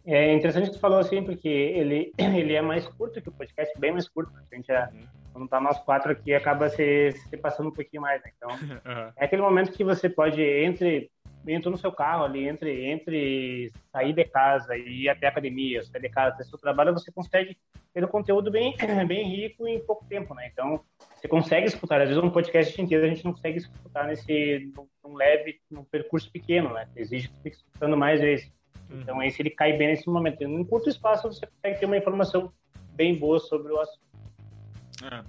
É 0.05 0.35
interessante 0.35 0.67
que 0.67 0.75
você 0.75 0.79
falou 0.79 0.99
assim, 0.99 1.25
porque 1.25 1.49
ele, 1.49 2.13
ele 2.19 2.53
é 2.53 2.61
mais 2.61 2.87
curto 2.87 3.23
que 3.23 3.31
o 3.31 3.33
podcast, 3.33 3.73
bem 3.81 3.91
mais 3.91 4.07
curto. 4.07 4.31
A 4.37 4.55
gente 4.55 4.67
já, 4.67 4.91
uhum. 4.93 5.07
quando 5.33 5.49
tá 5.49 5.59
nós 5.59 5.79
quatro 5.79 6.13
aqui, 6.13 6.35
acaba 6.35 6.69
se, 6.69 7.13
se 7.13 7.37
passando 7.39 7.71
um 7.71 7.73
pouquinho 7.73 8.03
mais, 8.03 8.23
né? 8.23 8.31
Então, 8.37 8.51
uhum. 8.85 9.13
é 9.17 9.25
aquele 9.25 9.41
momento 9.41 9.73
que 9.73 9.83
você 9.83 10.11
pode, 10.11 10.43
entre 10.43 11.11
entrou 11.49 11.73
no 11.73 11.79
seu 11.79 11.91
carro 11.91 12.25
ali, 12.25 12.47
entre, 12.47 12.85
entre 12.85 13.73
sair 13.91 14.13
de 14.13 14.25
casa 14.25 14.77
e 14.77 15.05
ir 15.05 15.09
até 15.09 15.27
a 15.27 15.31
academia, 15.31 15.83
sair 15.83 16.03
de 16.03 16.09
casa 16.09 16.35
até 16.35 16.45
seu 16.45 16.59
trabalho, 16.59 16.93
você 16.93 17.11
consegue 17.11 17.57
ter 17.93 18.05
um 18.05 18.09
conteúdo 18.09 18.51
bem, 18.51 18.77
bem 19.09 19.27
rico 19.27 19.67
em 19.67 19.81
pouco 19.81 20.05
tempo, 20.05 20.35
né? 20.35 20.49
Então, 20.53 20.85
você 21.23 21.29
consegue 21.29 21.67
escutar. 21.69 22.01
Às 22.01 22.09
vezes, 22.09 22.23
um 22.23 22.31
podcast 22.31 22.83
inteiro 22.83 23.05
a 23.05 23.09
gente 23.09 23.25
não 23.25 23.33
consegue 23.33 23.59
escutar 23.59 24.09
nesse, 24.09 24.73
num 25.05 25.15
leve, 25.15 25.61
num 25.71 25.85
percurso 25.85 26.29
pequeno, 26.33 26.73
né? 26.73 26.89
Exige 26.97 27.29
que 27.29 27.35
você 27.35 27.43
fique 27.45 27.57
escutando 27.57 27.97
mais 27.97 28.21
vezes. 28.21 28.53
Uhum. 28.91 29.01
Então, 29.01 29.23
esse 29.23 29.41
ele 29.41 29.51
cai 29.51 29.77
bem 29.77 29.89
nesse 29.89 30.09
momento. 30.09 30.43
Em 30.43 30.47
um 30.47 30.65
curto 30.65 30.91
espaço, 30.91 31.29
você 31.29 31.47
consegue 31.47 31.79
ter 31.79 31.87
uma 31.87 31.97
informação 31.97 32.53
bem 32.95 33.17
boa 33.17 33.39
sobre 33.39 33.73
o 33.73 33.79
assunto. 33.79 34.03
É. 35.05 35.23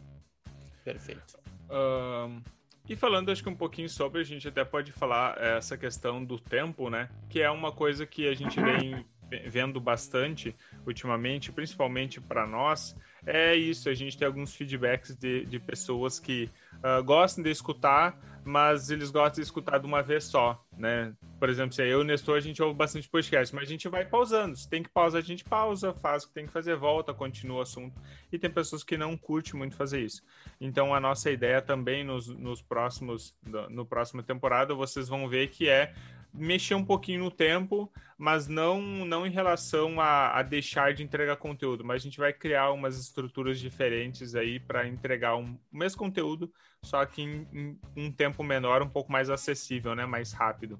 Perfeito. 0.83 1.39
Um, 1.69 2.41
e 2.89 2.95
falando, 2.95 3.31
acho 3.31 3.43
que 3.43 3.49
um 3.49 3.55
pouquinho 3.55 3.87
sobre, 3.87 4.19
a 4.19 4.23
gente 4.23 4.47
até 4.47 4.65
pode 4.65 4.91
falar 4.91 5.37
eh, 5.39 5.57
essa 5.57 5.77
questão 5.77 6.25
do 6.25 6.39
tempo, 6.39 6.89
né? 6.89 7.07
Que 7.29 7.39
é 7.39 7.49
uma 7.51 7.71
coisa 7.71 8.05
que 8.05 8.27
a 8.27 8.33
gente 8.33 8.59
vem 8.59 9.05
vendo 9.47 9.79
bastante 9.79 10.55
ultimamente, 10.85 11.51
principalmente 11.51 12.19
para 12.19 12.45
nós, 12.45 12.95
é 13.25 13.55
isso. 13.55 13.89
A 13.89 13.93
gente 13.93 14.17
tem 14.17 14.25
alguns 14.25 14.55
feedbacks 14.55 15.15
de, 15.15 15.45
de 15.45 15.59
pessoas 15.59 16.19
que 16.19 16.49
uh, 16.75 17.03
gostam 17.03 17.43
de 17.43 17.49
escutar, 17.49 18.19
mas 18.43 18.89
eles 18.89 19.09
gostam 19.09 19.41
de 19.41 19.41
escutar 19.41 19.77
de 19.77 19.85
uma 19.85 20.01
vez 20.01 20.25
só, 20.25 20.61
né? 20.77 21.13
Por 21.39 21.49
exemplo, 21.49 21.73
se 21.73 21.81
eu 21.81 21.99
e 21.99 22.01
o 22.01 22.03
Nestor, 22.03 22.37
a 22.37 22.41
gente 22.41 22.61
ouve 22.61 22.75
bastante 22.75 23.09
podcast, 23.09 23.53
mas 23.55 23.65
a 23.65 23.71
gente 23.71 23.87
vai 23.87 24.05
pausando. 24.05 24.55
Se 24.55 24.69
tem 24.69 24.83
que 24.83 24.89
pausar, 24.89 25.21
a 25.21 25.25
gente 25.25 25.43
pausa, 25.43 25.93
faz 25.93 26.23
o 26.23 26.27
que 26.27 26.33
tem 26.33 26.45
que 26.45 26.51
fazer, 26.51 26.75
volta, 26.75 27.13
continua 27.13 27.59
o 27.59 27.61
assunto. 27.61 27.99
E 28.31 28.37
tem 28.37 28.49
pessoas 28.49 28.83
que 28.83 28.97
não 28.97 29.17
curtem 29.17 29.55
muito 29.55 29.75
fazer 29.75 30.01
isso. 30.01 30.21
Então, 30.59 30.93
a 30.93 30.99
nossa 30.99 31.31
ideia 31.31 31.61
também 31.61 32.03
nos, 32.03 32.27
nos 32.27 32.61
próximos, 32.61 33.35
no 33.69 33.85
próximo 33.85 34.21
temporada, 34.23 34.73
vocês 34.73 35.07
vão 35.07 35.27
ver 35.27 35.47
que 35.49 35.67
é 35.69 35.93
mexer 36.33 36.75
um 36.75 36.83
pouquinho 36.83 37.23
no 37.23 37.31
tempo, 37.31 37.91
mas 38.17 38.47
não, 38.47 38.81
não 38.81 39.27
em 39.27 39.29
relação 39.29 39.99
a, 39.99 40.39
a 40.39 40.41
deixar 40.41 40.93
de 40.93 41.03
entregar 41.03 41.35
conteúdo, 41.35 41.83
mas 41.83 42.01
a 42.01 42.03
gente 42.03 42.17
vai 42.17 42.33
criar 42.33 42.71
umas 42.71 42.97
estruturas 42.97 43.59
diferentes 43.59 44.33
aí 44.33 44.59
para 44.59 44.87
entregar 44.87 45.35
um, 45.35 45.57
o 45.71 45.77
mesmo 45.77 45.99
conteúdo, 45.99 46.51
só 46.81 47.05
que 47.05 47.21
em, 47.21 47.47
em, 47.53 47.79
um 47.95 48.11
tempo 48.11 48.43
menor, 48.43 48.81
um 48.81 48.89
pouco 48.89 49.11
mais 49.11 49.29
acessível, 49.29 49.95
né? 49.95 50.05
Mais 50.05 50.31
rápido. 50.31 50.79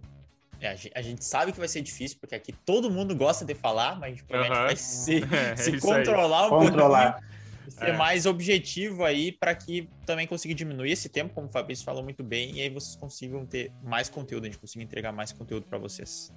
É, 0.59 0.69
a, 0.95 1.01
gente, 1.01 1.25
sabe 1.25 1.51
que 1.51 1.59
vai 1.59 1.67
ser 1.67 1.81
difícil, 1.81 2.17
porque 2.21 2.35
aqui 2.35 2.53
todo 2.53 2.89
mundo 2.89 3.13
gosta 3.13 3.43
de 3.43 3.53
falar, 3.53 3.99
mas 3.99 4.03
a 4.03 4.09
gente 4.09 4.23
promete 4.23 4.49
vai 4.49 4.75
se, 4.77 5.21
é, 5.35 5.55
se 5.57 5.77
controlar 5.79 6.47
um 6.47 6.49
controlar. 6.49 7.21
Ser 7.69 7.89
é. 7.89 7.97
mais 7.97 8.25
objetivo 8.25 9.03
aí 9.03 9.31
para 9.31 9.53
que 9.55 9.89
também 10.05 10.27
consiga 10.27 10.53
diminuir 10.53 10.91
esse 10.91 11.09
tempo, 11.09 11.33
como 11.33 11.47
o 11.47 11.51
Fabrício 11.51 11.85
falou 11.85 12.03
muito 12.03 12.23
bem, 12.23 12.57
e 12.57 12.61
aí 12.61 12.69
vocês 12.69 12.95
consigam 12.95 13.45
ter 13.45 13.71
mais 13.83 14.09
conteúdo, 14.09 14.43
a 14.43 14.47
gente 14.47 14.59
consiga 14.59 14.83
entregar 14.83 15.11
mais 15.11 15.31
conteúdo 15.31 15.65
para 15.65 15.77
vocês. 15.77 16.31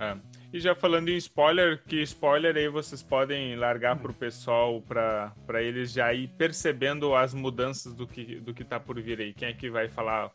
É. 0.00 0.16
E 0.50 0.58
já 0.58 0.74
falando 0.74 1.10
em 1.10 1.16
spoiler, 1.16 1.82
que 1.86 2.00
spoiler 2.02 2.56
aí 2.56 2.68
vocês 2.68 3.02
podem 3.02 3.54
largar 3.54 3.96
para 3.96 4.10
o 4.10 4.14
pessoal 4.14 4.80
para 4.80 5.62
eles 5.62 5.92
já 5.92 6.12
ir 6.14 6.28
percebendo 6.28 7.14
as 7.14 7.34
mudanças 7.34 7.92
do 7.92 8.06
que, 8.06 8.36
do 8.40 8.54
que 8.54 8.64
tá 8.64 8.80
por 8.80 8.98
vir 9.00 9.20
aí. 9.20 9.34
Quem 9.34 9.48
é 9.48 9.52
que 9.52 9.68
vai 9.68 9.88
falar 9.88 10.30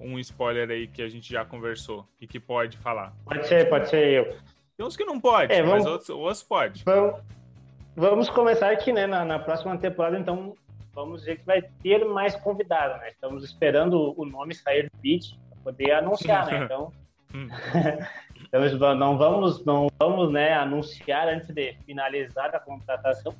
um 0.00 0.18
spoiler 0.18 0.70
aí 0.70 0.86
que 0.86 1.02
a 1.02 1.08
gente 1.08 1.30
já 1.30 1.44
conversou 1.44 2.08
e 2.18 2.26
que 2.26 2.40
pode 2.40 2.78
falar? 2.78 3.14
Pode 3.24 3.46
ser, 3.46 3.68
pode 3.68 3.90
ser 3.90 4.06
eu. 4.06 4.36
Tem 4.74 4.86
uns 4.86 4.96
que 4.96 5.04
não 5.04 5.20
pode, 5.20 5.52
é, 5.52 5.62
vamos, 5.62 5.84
mas 5.84 5.86
outros, 5.86 6.08
outros 6.08 6.42
pode. 6.42 6.82
Vamos, 6.84 7.20
vamos 8.00 8.30
começar 8.30 8.70
aqui, 8.70 8.92
né? 8.92 9.06
Na, 9.06 9.24
na, 9.26 9.38
próxima 9.38 9.76
temporada, 9.76 10.18
então, 10.18 10.56
vamos 10.94 11.20
dizer 11.20 11.36
que 11.36 11.44
vai 11.44 11.60
ter 11.60 12.02
mais 12.06 12.34
convidado, 12.34 12.98
né? 12.98 13.10
Estamos 13.10 13.44
esperando 13.44 14.18
o 14.18 14.24
nome 14.24 14.54
sair 14.54 14.84
do 14.84 14.98
beat 15.00 15.38
para 15.50 15.58
poder 15.64 15.92
anunciar, 15.92 16.46
né? 16.46 16.64
Então. 16.64 16.92
então 18.52 18.94
não 18.96 19.16
vamos, 19.16 19.64
não 19.64 19.86
vamos 20.00 20.32
né, 20.32 20.52
anunciar 20.52 21.28
antes 21.28 21.48
de 21.54 21.76
finalizar 21.86 22.52
a 22.52 22.58
contratação, 22.58 23.32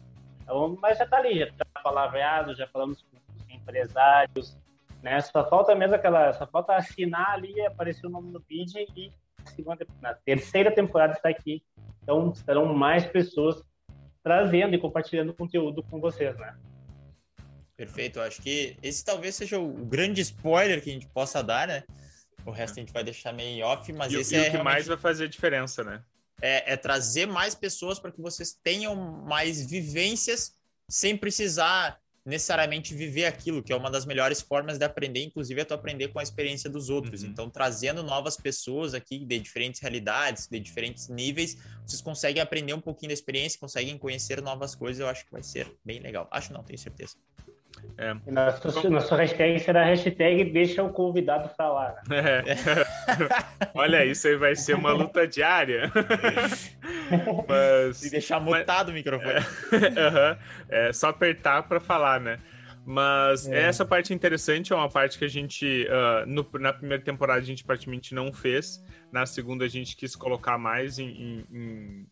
então, 0.43 0.79
mas 0.81 0.97
já 0.97 1.05
está 1.05 1.17
ali, 1.17 1.41
já 1.41 1.47
está 1.47 1.65
palavreado, 1.83 2.55
já 2.55 2.69
falamos 2.69 3.03
com 3.03 3.17
os 3.37 3.51
empresários, 3.51 4.57
né? 5.03 5.21
Só 5.23 5.49
falta 5.49 5.75
mesmo 5.75 5.97
aquela, 5.97 6.33
só 6.35 6.47
falta 6.47 6.77
assinar 6.77 7.33
ali, 7.33 7.61
aparecer 7.67 8.07
o 8.07 8.11
nome 8.11 8.31
no 8.31 8.39
bid 8.39 8.79
e 8.97 9.13
segunda, 9.47 9.85
na 10.01 10.15
terceira 10.15 10.71
temporada 10.71 11.15
está 11.15 11.29
aqui. 11.29 11.61
Então, 12.05 12.33
serão 12.33 12.73
mais 12.73 13.05
pessoas 13.05 13.65
trazendo 14.23 14.75
e 14.75 14.79
compartilhando 14.79 15.35
conteúdo 15.35 15.83
com 15.83 16.01
vocês, 16.01 16.37
né? 16.39 16.57
Perfeito. 17.77 18.21
Acho 18.21 18.43
que 18.43 18.77
esse 18.83 19.05
talvez 19.05 19.35
seja 19.35 19.59
o 19.59 19.73
grande 19.87 20.21
spoiler 20.21 20.83
que 20.83 20.91
a 20.91 20.93
gente 20.93 21.07
possa 21.09 21.43
dar, 21.43 21.67
né? 21.67 21.83
O 22.45 22.51
resto 22.51 22.79
a 22.79 22.81
gente 22.81 22.93
vai 22.93 23.03
deixar 23.03 23.33
meio 23.33 23.65
off, 23.65 23.91
mas 23.93 24.13
e, 24.13 24.17
esse 24.17 24.35
e 24.35 24.39
é 24.39 24.41
o 24.41 24.45
que 24.45 24.51
realmente... 24.51 24.73
mais 24.73 24.87
vai 24.87 24.97
fazer 24.97 25.29
diferença, 25.29 25.83
né? 25.83 26.03
É, 26.43 26.73
é 26.73 26.77
trazer 26.77 27.27
mais 27.27 27.55
pessoas 27.55 27.99
para 27.99 28.11
que 28.11 28.21
vocês 28.21 28.53
tenham 28.63 28.95
mais 28.95 29.65
vivências 29.65 30.55
sem 30.89 31.17
precisar 31.17 31.99
necessariamente 32.25 32.95
viver 32.95 33.25
aquilo, 33.25 33.63
que 33.63 33.73
é 33.73 33.77
uma 33.77 33.91
das 33.91 34.05
melhores 34.05 34.41
formas 34.41 34.79
de 34.79 34.85
aprender, 34.85 35.25
inclusive 35.25 35.61
é 35.61 35.65
tu 35.65 35.75
aprender 35.75 36.09
com 36.09 36.19
a 36.19 36.23
experiência 36.23 36.69
dos 36.69 36.91
outros. 36.91 37.23
Uhum. 37.23 37.31
Então, 37.31 37.51
trazendo 37.51 38.03
novas 38.03 38.37
pessoas 38.37 38.95
aqui 38.95 39.25
de 39.25 39.39
diferentes 39.39 39.81
realidades, 39.81 40.47
de 40.47 40.61
diferentes 40.61 41.09
níveis, 41.09 41.57
vocês 41.87 42.01
conseguem 42.01 42.43
aprender 42.43 42.75
um 42.75 42.81
pouquinho 42.81 43.09
da 43.09 43.15
experiência, 43.15 43.59
conseguem 43.59 43.97
conhecer 43.99 44.43
novas 44.43 44.75
coisas, 44.75 45.01
eu 45.01 45.09
acho 45.09 45.25
que 45.25 45.33
vai 45.33 45.43
ser 45.43 45.75
bem 45.85 46.01
legal. 46.01 46.29
Acho 46.31 46.53
não, 46.53 46.63
tenho 46.63 46.79
certeza. 46.79 47.17
É. 47.99 48.15
Nossa, 48.27 48.89
nossa 48.89 49.17
hashtag 49.17 49.61
será 49.61 49.85
hashtag 49.85 50.45
deixa 50.45 50.83
o 50.83 50.91
convidado 50.91 51.51
falar. 51.55 52.03
É. 52.11 52.43
Olha, 53.75 54.05
isso 54.07 54.27
aí 54.27 54.37
vai 54.37 54.57
ser 54.57 54.75
uma 54.75 54.91
luta 54.93 55.29
diária. 55.29 55.93
mas... 57.47 58.03
E 58.03 58.11
deixar 58.11 58.41
mutado 58.41 58.87
mas... 58.87 58.89
o 58.89 58.93
microfone. 58.93 59.45
É, 60.71 60.87
é 60.89 60.93
só 60.95 61.11
apertar 61.11 61.65
para 61.65 61.79
falar, 61.79 62.21
né? 62.21 62.39
Mas 62.87 63.47
é. 63.47 63.65
essa 63.65 63.85
parte 63.85 64.15
interessante 64.15 64.73
é 64.73 64.77
uma 64.77 64.89
parte 64.89 65.19
que 65.19 65.25
a 65.25 65.29
gente, 65.29 65.87
uh, 65.87 66.27
no, 66.27 66.49
na 66.59 66.73
primeira 66.73 67.03
temporada, 67.03 67.39
a 67.39 67.45
gente 67.45 67.63
praticamente 67.63 68.15
não 68.15 68.33
fez. 68.33 68.83
Na 69.13 69.27
segunda, 69.27 69.67
a 69.67 69.69
gente 69.69 69.95
quis 69.95 70.17
colocar 70.17 70.57
mais 70.57 70.99
em, 70.99 71.07
em, 71.09 71.47
em 71.53 72.07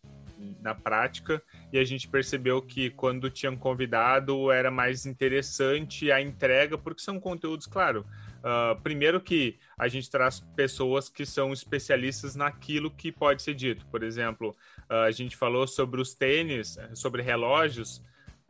na 0.61 0.73
prática 0.73 1.41
e 1.71 1.77
a 1.77 1.83
gente 1.83 2.07
percebeu 2.07 2.61
que 2.61 2.89
quando 2.89 3.29
tinham 3.29 3.55
convidado 3.55 4.51
era 4.51 4.71
mais 4.71 5.05
interessante 5.05 6.11
a 6.11 6.21
entrega, 6.21 6.77
porque 6.77 7.01
são 7.01 7.19
conteúdos, 7.19 7.65
claro. 7.65 8.05
Uh, 8.39 8.79
primeiro 8.81 9.19
que 9.19 9.57
a 9.77 9.87
gente 9.89 10.09
traz 10.09 10.39
pessoas 10.55 11.09
que 11.09 11.25
são 11.25 11.51
especialistas 11.51 12.35
naquilo 12.35 12.89
que 12.89 13.11
pode 13.11 13.41
ser 13.41 13.53
dito. 13.53 13.85
Por 13.87 14.01
exemplo, 14.01 14.55
uh, 14.89 15.05
a 15.05 15.11
gente 15.11 15.35
falou 15.35 15.67
sobre 15.67 15.99
os 15.99 16.13
tênis, 16.13 16.77
sobre 16.93 17.21
relógios. 17.21 18.01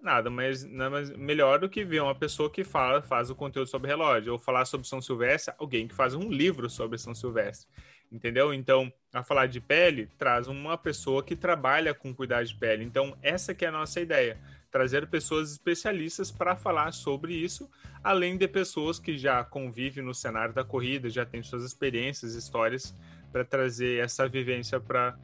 Nada 0.01 0.29
mas 0.29 0.63
nada 0.63 0.91
mais 0.91 1.09
melhor 1.09 1.59
do 1.59 1.67
que 1.67 1.83
ver 1.83 2.01
uma 2.01 2.15
pessoa 2.15 2.49
que 2.49 2.63
fala, 2.63 3.01
faz 3.01 3.29
o 3.29 3.35
conteúdo 3.35 3.67
sobre 3.67 3.89
relógio, 3.89 4.31
ou 4.31 4.39
falar 4.39 4.63
sobre 4.63 4.87
São 4.87 5.01
Silvestre, 5.01 5.53
alguém 5.57 5.89
que 5.89 5.95
faz 5.95 6.15
um 6.15 6.29
livro 6.29 6.69
sobre 6.69 6.97
São 6.97 7.13
Silvestre 7.13 7.67
entendeu? 8.11 8.53
Então, 8.53 8.91
a 9.13 9.23
falar 9.23 9.47
de 9.47 9.59
pele, 9.59 10.07
traz 10.17 10.47
uma 10.47 10.77
pessoa 10.77 11.23
que 11.23 11.35
trabalha 11.35 11.93
com 11.93 12.13
cuidar 12.13 12.43
de 12.43 12.55
pele. 12.55 12.83
Então, 12.83 13.17
essa 13.21 13.53
que 13.53 13.65
é 13.65 13.67
a 13.67 13.71
nossa 13.71 13.99
ideia, 13.99 14.37
trazer 14.71 15.07
pessoas 15.07 15.51
especialistas 15.51 16.31
para 16.31 16.55
falar 16.55 16.91
sobre 16.91 17.33
isso, 17.33 17.69
além 18.03 18.37
de 18.37 18.47
pessoas 18.47 18.99
que 18.99 19.17
já 19.17 19.43
convivem 19.43 20.03
no 20.03 20.13
cenário 20.13 20.53
da 20.53 20.63
corrida, 20.63 21.09
já 21.09 21.25
têm 21.25 21.41
suas 21.41 21.63
experiências, 21.63 22.35
histórias, 22.35 22.95
para 23.31 23.43
trazer 23.43 24.03
essa 24.03 24.27
vivência 24.27 24.79
para 24.79 25.15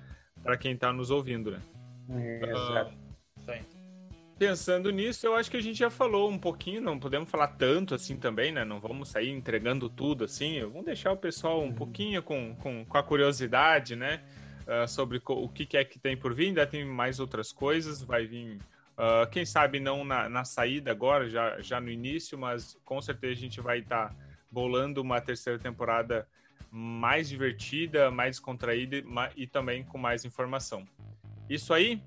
quem 0.59 0.73
está 0.73 0.91
nos 0.91 1.11
ouvindo, 1.11 1.51
né? 1.51 1.61
É, 2.09 2.51
exato. 2.51 2.93
Uh, 2.93 3.74
Pensando 4.37 4.91
nisso, 4.91 5.25
eu 5.25 5.33
acho 5.33 5.49
que 5.49 5.55
a 5.55 5.61
gente 5.61 5.79
já 5.79 5.89
falou 5.89 6.29
um 6.29 6.37
pouquinho, 6.37 6.81
não 6.81 6.99
podemos 6.99 7.29
falar 7.29 7.47
tanto 7.47 7.95
assim 7.95 8.17
também, 8.17 8.51
né? 8.51 8.65
Não 8.65 8.81
vamos 8.81 9.07
sair 9.09 9.29
entregando 9.29 9.89
tudo 9.89 10.25
assim. 10.25 10.59
Vamos 10.61 10.85
deixar 10.85 11.13
o 11.13 11.17
pessoal 11.17 11.61
um 11.61 11.67
uhum. 11.67 11.73
pouquinho 11.73 12.21
com, 12.21 12.53
com, 12.55 12.83
com 12.83 12.97
a 12.97 13.03
curiosidade, 13.03 13.95
né? 13.95 14.21
Uh, 14.67 14.87
sobre 14.87 15.21
o 15.25 15.47
que 15.47 15.77
é 15.77 15.85
que 15.85 15.97
tem 15.97 16.17
por 16.17 16.33
vir. 16.33 16.47
Ainda 16.47 16.67
tem 16.67 16.83
mais 16.83 17.19
outras 17.19 17.53
coisas, 17.53 18.01
vai 18.01 18.25
vir. 18.25 18.59
Uh, 18.97 19.29
quem 19.31 19.45
sabe 19.45 19.79
não 19.79 20.03
na, 20.03 20.27
na, 20.27 20.43
saída 20.43 20.91
agora, 20.91 21.29
já, 21.29 21.61
já 21.61 21.79
no 21.79 21.89
início, 21.89 22.37
mas 22.37 22.77
com 22.83 23.01
certeza 23.01 23.33
a 23.33 23.41
gente 23.41 23.61
vai 23.61 23.79
estar 23.79 24.09
tá 24.09 24.15
bolando 24.51 25.01
uma 25.01 25.21
terceira 25.21 25.57
temporada 25.57 26.27
mais 26.69 27.29
divertida, 27.29 28.11
mais 28.11 28.37
contraída 28.37 29.01
e 29.37 29.47
também 29.47 29.83
com 29.85 29.97
mais 29.97 30.25
informação. 30.25 30.85
Isso 31.49 31.73
aí, 31.73 32.01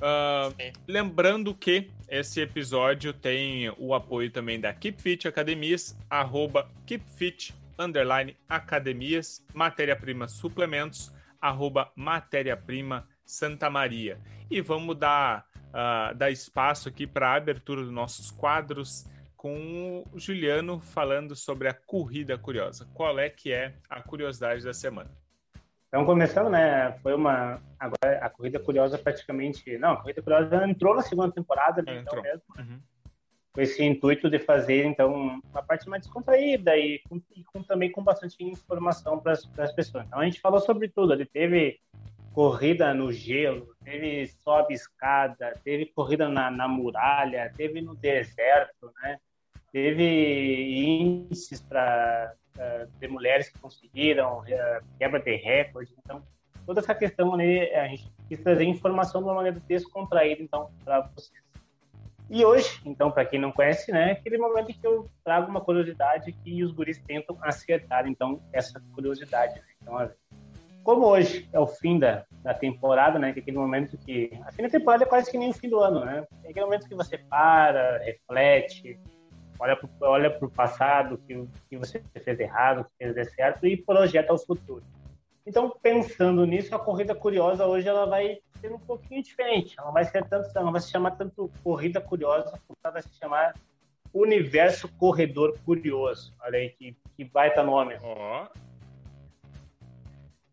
Uh, 0.00 0.54
lembrando 0.88 1.54
que 1.54 1.90
esse 2.08 2.40
episódio 2.40 3.12
tem 3.12 3.70
o 3.78 3.94
apoio 3.94 4.30
também 4.30 4.60
da 4.60 4.72
Keep 4.72 5.00
Fit 5.00 5.28
Academias, 5.28 5.96
arroba 6.10 6.68
KeepFit, 6.84 7.54
underline 7.78 8.36
Academias, 8.48 9.44
Matéria-Prima 9.54 10.28
Suplementos, 10.28 11.12
arroba 11.40 11.90
Matéria-Prima 11.94 13.08
Santa 13.24 13.70
Maria. 13.70 14.18
E 14.50 14.60
vamos 14.60 14.96
dar, 14.96 15.46
uh, 15.68 16.14
dar 16.14 16.30
espaço 16.30 16.88
aqui 16.88 17.06
para 17.06 17.28
a 17.30 17.36
abertura 17.36 17.82
dos 17.82 17.92
nossos 17.92 18.30
quadros 18.30 19.06
com 19.36 20.04
o 20.12 20.18
Juliano 20.18 20.80
falando 20.80 21.36
sobre 21.36 21.68
a 21.68 21.74
corrida 21.74 22.36
curiosa. 22.38 22.88
Qual 22.94 23.18
é 23.18 23.28
que 23.28 23.52
é 23.52 23.74
a 23.88 24.02
curiosidade 24.02 24.64
da 24.64 24.72
semana? 24.72 25.10
Então, 25.94 26.04
começando, 26.04 26.50
né? 26.50 26.90
Foi 27.04 27.14
uma. 27.14 27.62
Agora, 27.78 28.18
a 28.20 28.28
Corrida 28.28 28.58
Curiosa 28.58 28.98
praticamente. 28.98 29.78
Não, 29.78 29.92
a 29.92 29.96
Corrida 29.98 30.20
Curiosa 30.20 30.68
entrou 30.68 30.92
na 30.92 31.02
segunda 31.02 31.30
temporada, 31.30 31.84
é, 31.86 32.00
então 32.00 32.20
mesmo. 32.20 32.42
Uhum. 32.58 32.80
Com 33.52 33.60
esse 33.60 33.84
intuito 33.84 34.28
de 34.28 34.40
fazer, 34.40 34.84
então, 34.86 35.40
uma 35.48 35.62
parte 35.62 35.88
mais 35.88 36.02
descontraída 36.02 36.76
e, 36.76 36.98
com, 37.08 37.22
e 37.36 37.44
com, 37.44 37.62
também 37.62 37.92
com 37.92 38.02
bastante 38.02 38.42
informação 38.42 39.20
para 39.20 39.34
as 39.34 39.72
pessoas. 39.72 40.04
Então, 40.04 40.18
a 40.18 40.24
gente 40.24 40.40
falou 40.40 40.58
sobre 40.58 40.88
tudo. 40.88 41.12
Ele 41.12 41.26
teve 41.26 41.78
corrida 42.32 42.92
no 42.92 43.12
gelo, 43.12 43.72
teve 43.84 44.26
sobe 44.42 44.74
escada, 44.74 45.54
teve 45.62 45.86
corrida 45.86 46.28
na, 46.28 46.50
na 46.50 46.66
muralha, 46.66 47.52
teve 47.56 47.80
no 47.80 47.94
deserto, 47.94 48.92
né? 49.00 49.20
Teve 49.70 50.02
índices 50.02 51.60
para 51.60 52.34
de 53.00 53.08
mulheres 53.08 53.48
que 53.48 53.58
conseguiram, 53.58 54.40
uh, 54.40 54.84
quebra 54.98 55.20
de 55.20 55.36
recorde. 55.36 55.92
Então, 55.98 56.22
toda 56.64 56.80
essa 56.80 56.94
questão 56.94 57.34
ali, 57.34 57.70
a 57.74 57.88
gente 57.88 58.12
quis 58.28 58.40
trazer 58.40 58.64
informação 58.64 59.20
de 59.20 59.28
uma 59.28 59.34
maneira 59.34 59.60
descontraída, 59.66 60.42
então, 60.42 60.70
para 60.84 61.00
vocês. 61.14 61.42
E 62.30 62.44
hoje, 62.44 62.80
então, 62.86 63.10
para 63.10 63.24
quem 63.24 63.38
não 63.38 63.52
conhece, 63.52 63.92
né, 63.92 64.10
é 64.10 64.12
aquele 64.12 64.38
momento 64.38 64.72
que 64.72 64.86
eu 64.86 65.10
trago 65.22 65.50
uma 65.50 65.60
curiosidade 65.60 66.32
que 66.32 66.64
os 66.64 66.72
guris 66.72 66.98
tentam 67.06 67.36
acertar, 67.42 68.06
então, 68.06 68.42
essa 68.52 68.80
curiosidade. 68.94 69.56
Né? 69.56 69.66
Então, 69.82 70.10
como 70.82 71.06
hoje 71.06 71.48
é 71.52 71.58
o 71.58 71.66
fim 71.66 71.98
da, 71.98 72.24
da 72.42 72.54
temporada, 72.54 73.18
né, 73.18 73.32
que 73.32 73.40
é 73.40 73.42
aquele 73.42 73.58
momento 73.58 73.96
que... 73.98 74.30
A 74.46 74.52
fim 74.52 74.62
da 74.62 74.70
temporada 74.70 75.04
é 75.04 75.06
quase 75.06 75.30
que 75.30 75.38
nem 75.38 75.50
o 75.50 75.54
fim 75.54 75.68
do 75.68 75.80
ano, 75.80 76.04
né? 76.04 76.26
É 76.42 76.50
aquele 76.50 76.64
momento 76.64 76.88
que 76.88 76.94
você 76.94 77.18
para, 77.18 77.98
reflete, 77.98 78.98
olha 79.64 79.76
para 79.76 79.88
olha 80.10 80.38
o 80.40 80.50
passado, 80.50 81.18
que, 81.26 81.48
que 81.68 81.76
você 81.78 82.02
fez 82.22 82.38
errado, 82.38 82.84
que 82.84 83.12
fez 83.12 83.34
certo 83.34 83.66
e 83.66 83.76
projeta 83.76 84.32
o 84.32 84.38
futuro. 84.38 84.84
Então, 85.46 85.74
pensando 85.82 86.44
nisso, 86.46 86.74
a 86.74 86.78
corrida 86.78 87.14
curiosa 87.14 87.66
hoje 87.66 87.88
ela 87.88 88.06
vai 88.06 88.38
ser 88.60 88.72
um 88.72 88.78
pouquinho 88.78 89.22
diferente. 89.22 89.74
Ela 89.78 89.90
vai 89.90 90.04
ser 90.04 90.24
tanto, 90.24 90.50
ela 90.56 90.70
vai 90.70 90.80
se 90.80 90.90
chamar 90.90 91.12
tanto 91.12 91.50
corrida 91.62 92.00
curiosa, 92.00 92.58
ela 92.82 92.92
vai 92.92 93.02
se 93.02 93.14
chamar 93.18 93.54
Universo 94.12 94.88
Corredor 94.96 95.58
Curioso. 95.64 96.34
Olha 96.42 96.58
aí 96.58 96.70
que, 96.70 96.96
que 97.16 97.24
baita 97.24 97.62
nome. 97.62 97.98
Oh. 98.02 98.46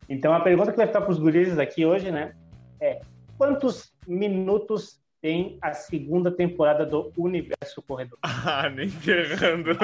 Então, 0.08 0.34
a 0.34 0.40
pergunta 0.40 0.72
que 0.72 0.78
vai 0.78 0.88
ficar 0.88 1.02
para 1.02 1.12
os 1.12 1.20
gurizes 1.20 1.58
aqui 1.58 1.86
hoje, 1.86 2.12
né, 2.12 2.36
é 2.80 3.02
quantos 3.38 3.94
minutos 4.08 5.01
tem 5.22 5.58
a 5.62 5.72
segunda 5.72 6.32
temporada 6.32 6.84
do 6.86 7.14
Universo 7.16 7.82
Corredor. 7.88 8.18
Ah, 8.44 8.70
nem 8.70 8.90
ferrando. 8.90 9.72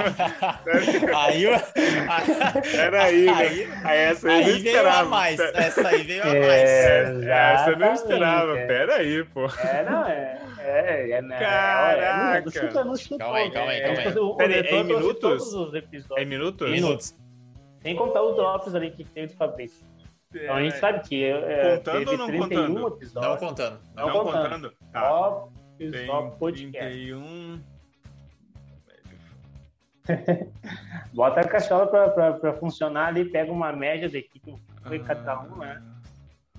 aí, 1.16 1.46
Peraí, 2.72 3.30
aí, 3.30 3.70
aí, 3.84 3.98
essa 4.00 4.30
aí, 4.30 4.44
aí 4.46 4.60
veio 4.60 4.90
a 4.90 5.06
mais. 5.06 5.40
Essa 5.40 5.88
aí 5.88 6.04
veio 6.04 6.24
a 6.24 6.26
mais. 6.26 6.42
É, 6.42 7.54
essa 7.54 7.70
eu 7.70 7.78
não 7.78 7.94
esperava. 7.94 8.58
É. 8.58 8.66
Peraí, 8.66 9.24
pô. 9.26 9.46
É, 9.46 9.86
não, 9.88 10.08
é. 10.08 10.42
É, 10.60 11.12
é, 11.12 11.22
né? 11.22 11.38
Caraca! 11.38 12.42
Não, 12.42 12.52
chuta, 12.52 12.84
não 12.84 12.96
chuta, 12.96 13.18
calma 13.20 13.38
aí, 13.38 13.52
calma 13.52 13.72
aí, 13.72 13.82
calma 13.82 14.00
aí. 14.00 14.38
Peraí, 14.38 14.68
é 14.68 14.76
em 14.76 14.84
minutos? 14.84 15.54
É 16.18 16.26
minutos? 16.26 16.72
Minutos. 16.72 17.16
Sem 17.84 17.96
contar 17.96 18.24
os 18.24 18.36
drops 18.36 18.74
ali 18.74 18.92
que 18.92 19.04
tem 19.04 19.28
do 19.28 19.34
Fabrício. 19.34 19.86
Então 20.44 20.56
a 20.56 20.64
gente 20.64 20.76
é. 20.76 20.80
sabe 20.80 21.08
que 21.08 21.24
é, 21.24 21.78
contando 21.78 22.12
ou 22.12 22.18
não 22.18 22.40
contando? 22.40 22.88
Episódios. 22.88 23.14
Não 23.14 23.38
contando. 23.38 23.80
Não, 23.96 24.08
não 24.08 24.14
contando. 24.14 24.44
contando. 24.44 24.74
Tá. 24.92 25.02
Só, 25.02 25.50
só 26.06 26.22
podcast. 26.32 26.94
31. 26.94 27.62
Bota 31.14 31.42
a 31.42 31.48
cachola 31.48 31.88
pra, 31.88 32.10
pra, 32.10 32.34
pra, 32.34 32.54
funcionar 32.54 33.08
ali, 33.08 33.26
pega 33.26 33.52
uma 33.52 33.74
média 33.74 34.10
da 34.10 34.18
equipe, 34.18 34.56
foi 34.86 34.98
ah. 34.98 35.04
cada 35.04 35.42
um, 35.42 35.58
né? 35.58 35.84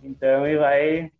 Então 0.03 0.47
e 0.47 0.57
vai 0.57 1.13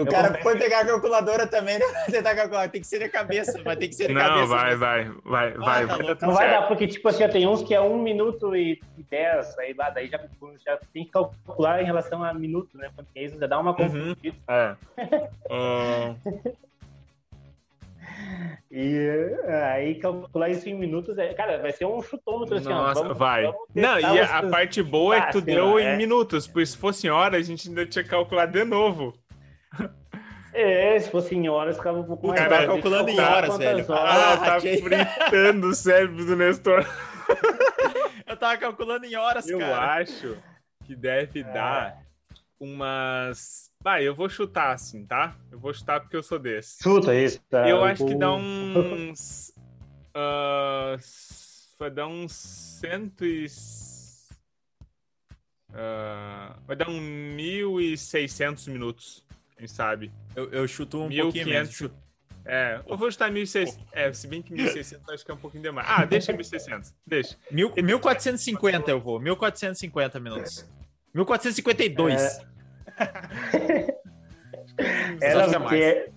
o 0.00 0.06
cara 0.06 0.42
foi 0.42 0.58
pegar 0.58 0.80
a 0.80 0.86
calculadora 0.86 1.46
também, 1.46 1.78
né? 1.78 1.84
Tentar 2.10 2.34
calcular. 2.34 2.68
Tem 2.68 2.80
que 2.80 2.86
ser 2.86 2.98
de 2.98 3.08
cabeça, 3.08 3.62
vai 3.62 3.76
ter 3.76 3.88
que 3.88 3.94
ser 3.94 4.08
de 4.08 4.14
não, 4.14 4.20
cabeça. 4.20 4.40
Não, 4.40 4.48
vai, 4.48 4.76
vai, 4.76 5.10
vai, 5.24 5.52
vai. 5.54 5.86
Tá 6.16 6.26
não 6.26 6.34
vai 6.34 6.50
dar, 6.50 6.68
porque, 6.68 6.86
tipo 6.86 7.08
assim, 7.08 7.26
tem 7.28 7.46
uns 7.46 7.62
que 7.62 7.74
é 7.74 7.80
1 7.80 8.02
minuto 8.02 8.54
e 8.54 8.80
10, 9.10 9.58
aí 9.58 9.74
lá, 9.74 9.90
daí 9.90 10.08
já, 10.08 10.20
já 10.64 10.78
tem 10.92 11.04
que 11.04 11.10
calcular 11.10 11.82
em 11.82 11.86
relação 11.86 12.22
a 12.22 12.34
minuto, 12.34 12.76
né? 12.76 12.90
Porque 12.94 13.20
isso 13.20 13.38
já 13.38 13.46
dá 13.46 13.58
uma 13.58 13.74
confusão. 13.74 14.16
Uhum. 14.24 14.32
É. 14.48 14.76
uh... 15.50 16.54
E 18.70 18.98
aí 19.72 19.94
calcular 19.96 20.48
isso 20.48 20.68
em 20.68 20.74
minutos, 20.74 21.16
é, 21.16 21.32
cara, 21.32 21.58
vai 21.58 21.70
ser 21.70 21.86
um 21.86 22.02
chutômetro 22.02 22.56
assim, 22.56 22.68
Nossa, 22.68 23.00
ó, 23.00 23.02
vamos, 23.04 23.18
vai. 23.18 23.44
Vamos 23.44 23.60
não, 23.72 24.00
e 24.00 24.04
a, 24.04 24.38
a 24.38 24.50
parte 24.50 24.82
boa 24.82 25.16
é 25.16 25.20
que 25.20 25.32
tu 25.32 25.40
deu 25.40 25.78
é. 25.78 25.94
em 25.94 25.96
minutos, 25.96 26.48
pois 26.48 26.70
se 26.70 26.76
fosse 26.76 27.06
em 27.06 27.10
hora, 27.10 27.36
a 27.36 27.42
gente 27.42 27.68
ainda 27.68 27.86
tinha 27.86 28.02
que 28.02 28.10
calcular 28.10 28.46
de 28.46 28.64
novo. 28.64 29.14
É, 30.54 31.00
se 31.00 31.10
fosse 31.10 31.34
em 31.34 31.48
horas, 31.48 31.76
ficava 31.76 31.98
um 31.98 32.04
pouco 32.04 32.28
mais. 32.28 32.40
O 32.40 32.48
cara 32.48 32.66
calculando 32.66 33.10
em 33.10 33.18
horas, 33.18 33.58
velho. 33.58 33.90
Horas. 33.90 34.14
Ah, 34.14 34.36
tá 34.36 34.60
que... 34.60 34.76
fritando 34.76 35.66
o 35.66 35.74
cérebro 35.74 36.24
do 36.24 36.36
Nestor. 36.36 36.86
Eu 38.24 38.36
tava 38.36 38.56
calculando 38.56 39.04
em 39.04 39.14
horas, 39.16 39.48
eu 39.48 39.58
cara. 39.58 39.72
Eu 39.72 40.02
acho 40.02 40.36
que 40.84 40.96
deve 40.96 41.40
é. 41.40 41.42
dar 41.44 42.04
umas. 42.58 43.70
Vai, 43.80 44.06
eu 44.06 44.14
vou 44.14 44.28
chutar 44.28 44.72
assim, 44.72 45.04
tá? 45.06 45.36
Eu 45.52 45.58
vou 45.58 45.72
chutar 45.74 46.00
porque 46.00 46.16
eu 46.16 46.22
sou 46.22 46.38
desse. 46.38 46.82
Chuta 46.82 47.14
isso, 47.14 47.40
tá? 47.50 47.68
Eu 47.68 47.84
acho 47.84 48.04
que 48.04 48.14
dá 48.14 48.32
uns. 48.32 49.52
uh, 50.16 50.98
vai 51.78 51.90
dar 51.90 52.06
uns 52.06 52.32
cento 52.32 53.24
e. 53.24 53.46
Uh, 55.70 56.60
vai 56.66 56.76
dar 56.76 56.88
uns 56.88 57.02
1.600 57.02 58.70
minutos 58.70 59.24
quem 59.56 59.66
sabe. 59.66 60.12
Eu, 60.34 60.50
eu 60.50 60.68
chuto 60.68 60.98
um 60.98 61.08
1500, 61.08 61.22
pouquinho 61.24 61.54
menos. 61.54 62.04
É, 62.46 62.80
eu 62.86 62.96
vou 62.96 63.10
chutar 63.10 63.30
1.600. 63.30 63.78
É, 63.92 64.12
se 64.12 64.28
bem 64.28 64.42
que 64.42 64.52
1.600 64.52 65.00
acho 65.08 65.24
que 65.24 65.30
é 65.30 65.34
um 65.34 65.38
pouquinho 65.38 65.62
demais. 65.62 65.86
Ah, 65.88 66.04
deixa 66.04 66.32
1.600. 66.32 66.92
Deixa. 67.06 67.36
1.450 67.50 68.88
eu 68.88 69.00
vou. 69.00 69.18
1.450 69.18 70.20
minutos. 70.20 70.68
1.452. 71.14 72.20
É... 75.20 75.30
Era 75.32 75.48
porque... 75.60 76.10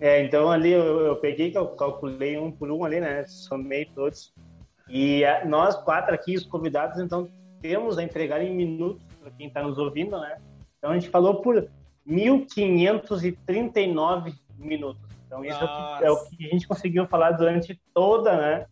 É, 0.00 0.22
então 0.22 0.50
ali 0.50 0.72
eu, 0.72 1.00
eu 1.00 1.16
peguei, 1.16 1.52
eu 1.54 1.68
calculei 1.68 2.36
um 2.36 2.50
por 2.50 2.70
um 2.70 2.84
ali, 2.84 3.00
né? 3.00 3.24
Somei 3.26 3.86
todos. 3.86 4.34
E 4.88 5.24
a, 5.24 5.46
nós 5.46 5.74
quatro 5.76 6.14
aqui, 6.14 6.34
os 6.34 6.44
convidados, 6.44 7.00
então 7.00 7.30
temos 7.62 7.96
a 7.96 8.02
entregar 8.02 8.42
em 8.42 8.54
minutos 8.54 9.02
para 9.22 9.30
quem 9.30 9.46
está 9.46 9.62
nos 9.62 9.78
ouvindo, 9.78 10.20
né? 10.20 10.36
Então 10.76 10.90
a 10.90 10.94
gente 10.94 11.08
falou 11.08 11.40
por 11.40 11.66
1.539 12.06 14.34
minutos. 14.58 15.02
Então, 15.26 15.42
isso 15.44 15.58
é 15.58 15.64
o, 16.10 16.16
que, 16.24 16.34
é 16.34 16.36
que, 16.36 16.46
a 16.46 16.50
gente 16.50 16.68
conseguiu 16.68 17.06
falar 17.06 17.32
durante 17.32 17.80
toda, 17.92 18.36
né? 18.36 18.66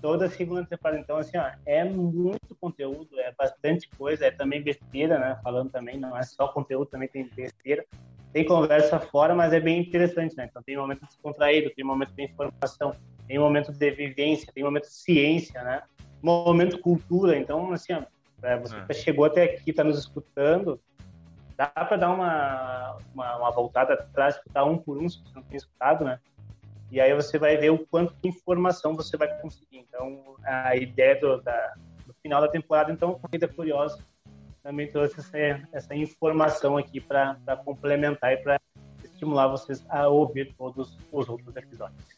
Toda 0.00 0.24
a 0.26 0.30
segunda 0.30 0.64
temporada. 0.64 1.00
Então, 1.00 1.18
assim, 1.18 1.36
ó, 1.36 1.50
é 1.66 1.84
muito 1.84 2.56
conteúdo, 2.60 3.18
é 3.18 3.32
bastante 3.32 3.88
coisa, 3.98 4.26
é 4.26 4.30
também 4.30 4.62
besteira, 4.62 5.18
né? 5.18 5.38
Falando 5.42 5.70
também, 5.70 5.98
não 5.98 6.16
é 6.16 6.22
só 6.22 6.48
conteúdo, 6.48 6.86
também 6.86 7.08
tem 7.08 7.28
besteira. 7.34 7.84
Tem 8.32 8.44
conversa 8.44 8.98
fora, 8.98 9.34
mas 9.34 9.52
é 9.52 9.60
bem 9.60 9.80
interessante, 9.80 10.36
né? 10.36 10.46
Então, 10.48 10.62
tem 10.62 10.76
momento 10.76 11.04
descontraído, 11.04 11.70
tem 11.74 11.84
momento 11.84 12.14
de 12.14 12.24
informação, 12.24 12.94
tem 13.26 13.38
momento 13.38 13.72
de 13.72 13.90
vivência, 13.90 14.52
tem 14.54 14.62
momento 14.62 14.84
de 14.84 14.94
ciência, 14.94 15.62
né? 15.62 15.82
Momento 16.22 16.78
cultura. 16.78 17.36
Então, 17.36 17.72
assim, 17.72 17.92
ó, 17.92 18.02
você 18.60 18.76
é. 18.88 18.94
chegou 18.94 19.24
até 19.24 19.44
aqui, 19.44 19.70
está 19.70 19.82
nos 19.82 19.98
escutando, 19.98 20.80
dá 21.56 21.66
para 21.66 21.96
dar 21.96 22.10
uma, 22.10 22.98
uma, 23.14 23.36
uma, 23.36 23.50
voltada 23.50 23.94
atrás, 23.94 24.36
escutar 24.36 24.64
um 24.64 24.76
por 24.76 24.98
um, 24.98 25.08
se 25.08 25.20
você 25.22 25.34
não 25.34 25.42
tem 25.42 25.56
escutado, 25.56 26.04
né? 26.04 26.20
E 26.90 27.00
aí 27.00 27.12
você 27.14 27.38
vai 27.38 27.56
ver 27.56 27.70
o 27.70 27.78
quanto 27.86 28.14
de 28.22 28.28
informação 28.28 28.94
você 28.94 29.16
vai 29.16 29.28
conseguir. 29.40 29.78
Então, 29.78 30.36
a 30.44 30.76
ideia 30.76 31.18
do, 31.18 31.40
da, 31.40 31.74
do 32.06 32.14
final 32.22 32.40
da 32.40 32.48
temporada, 32.48 32.92
então, 32.92 33.18
Corrida 33.18 33.48
Curiosa 33.48 33.98
também 34.62 34.90
trouxe 34.90 35.18
essa, 35.18 35.68
essa 35.72 35.94
informação 35.94 36.76
aqui 36.76 37.00
para 37.00 37.36
complementar 37.64 38.32
e 38.32 38.36
para 38.36 38.60
estimular 39.02 39.48
vocês 39.48 39.84
a 39.88 40.08
ouvir 40.08 40.54
todos 40.56 40.98
os 41.10 41.28
outros 41.28 41.56
episódios. 41.56 42.15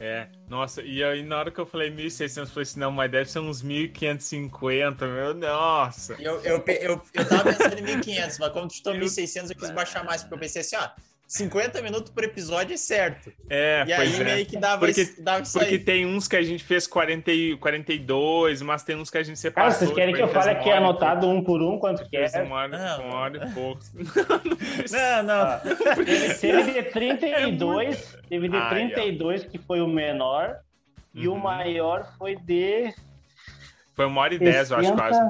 É, 0.00 0.26
nossa, 0.48 0.82
e 0.82 1.04
aí 1.04 1.22
na 1.22 1.38
hora 1.38 1.50
que 1.50 1.60
eu 1.60 1.66
falei 1.66 1.88
1.600, 1.88 2.36
eu 2.36 2.46
falei 2.46 2.62
assim, 2.62 2.80
não, 2.80 2.90
mas 2.90 3.10
deve 3.10 3.30
ser 3.30 3.38
uns 3.38 3.62
1.550, 3.62 5.06
meu, 5.06 5.34
nossa. 5.34 6.14
Eu, 6.14 6.40
eu, 6.40 6.64
eu, 6.66 7.02
eu 7.14 7.28
tava 7.28 7.44
pensando 7.44 7.78
em 7.78 8.00
1.500, 8.00 8.36
mas 8.40 8.52
quando 8.52 8.70
estou 8.72 8.92
1.600 8.92 9.50
eu 9.50 9.56
quis 9.56 9.70
baixar 9.70 10.04
mais, 10.04 10.22
porque 10.22 10.34
eu 10.34 10.38
pensei 10.38 10.62
assim, 10.62 10.76
ó, 10.76 10.88
50 11.34 11.82
minutos 11.82 12.12
por 12.12 12.22
episódio 12.22 12.74
é 12.74 12.76
certo. 12.76 13.32
É, 13.50 13.84
e 13.88 13.92
aí 13.92 14.14
é. 14.14 14.24
meio 14.24 14.46
que 14.46 14.56
dava, 14.56 14.86
porque, 14.86 15.00
isso, 15.00 15.20
dava 15.20 15.42
isso 15.42 15.58
Porque 15.58 15.74
aí. 15.74 15.78
tem 15.80 16.06
uns 16.06 16.28
que 16.28 16.36
a 16.36 16.42
gente 16.42 16.62
fez 16.62 16.86
40, 16.86 17.32
42, 17.58 18.62
mas 18.62 18.84
tem 18.84 18.94
uns 18.94 19.10
que 19.10 19.18
a 19.18 19.22
gente 19.24 19.40
separou. 19.40 19.68
Cara, 19.68 19.78
vocês 19.80 19.92
querem 19.92 20.14
que 20.14 20.22
eu 20.22 20.28
fale 20.28 20.50
aqui 20.50 20.70
anotado 20.70 21.28
um 21.28 21.42
por 21.42 21.60
um 21.60 21.76
quanto 21.76 22.08
que 22.08 22.16
é? 22.16 22.28
Uma 22.40 22.54
hora, 22.54 22.78
não, 22.78 23.06
uma 23.06 23.16
hora 23.16 23.48
e 23.48 23.52
pouco. 23.52 23.80
não, 24.92 25.22
não. 25.24 25.34
Ah, 25.34 25.60
teve 26.40 26.72
de 26.72 26.82
32, 26.84 28.14
é 28.14 28.28
teve 28.28 28.48
de 28.48 28.56
ah, 28.56 28.68
32 28.68 29.44
que 29.44 29.58
foi 29.58 29.80
o 29.80 29.88
menor, 29.88 30.60
uhum. 31.12 31.20
e 31.20 31.26
o 31.26 31.32
uhum. 31.32 31.40
maior 31.40 32.14
foi 32.16 32.36
de... 32.36 32.94
Foi 33.92 34.06
uma 34.06 34.20
hora 34.20 34.34
e 34.34 34.38
10, 34.38 34.70
eu 34.70 34.76
acho, 34.76 34.92
quase. 34.92 35.20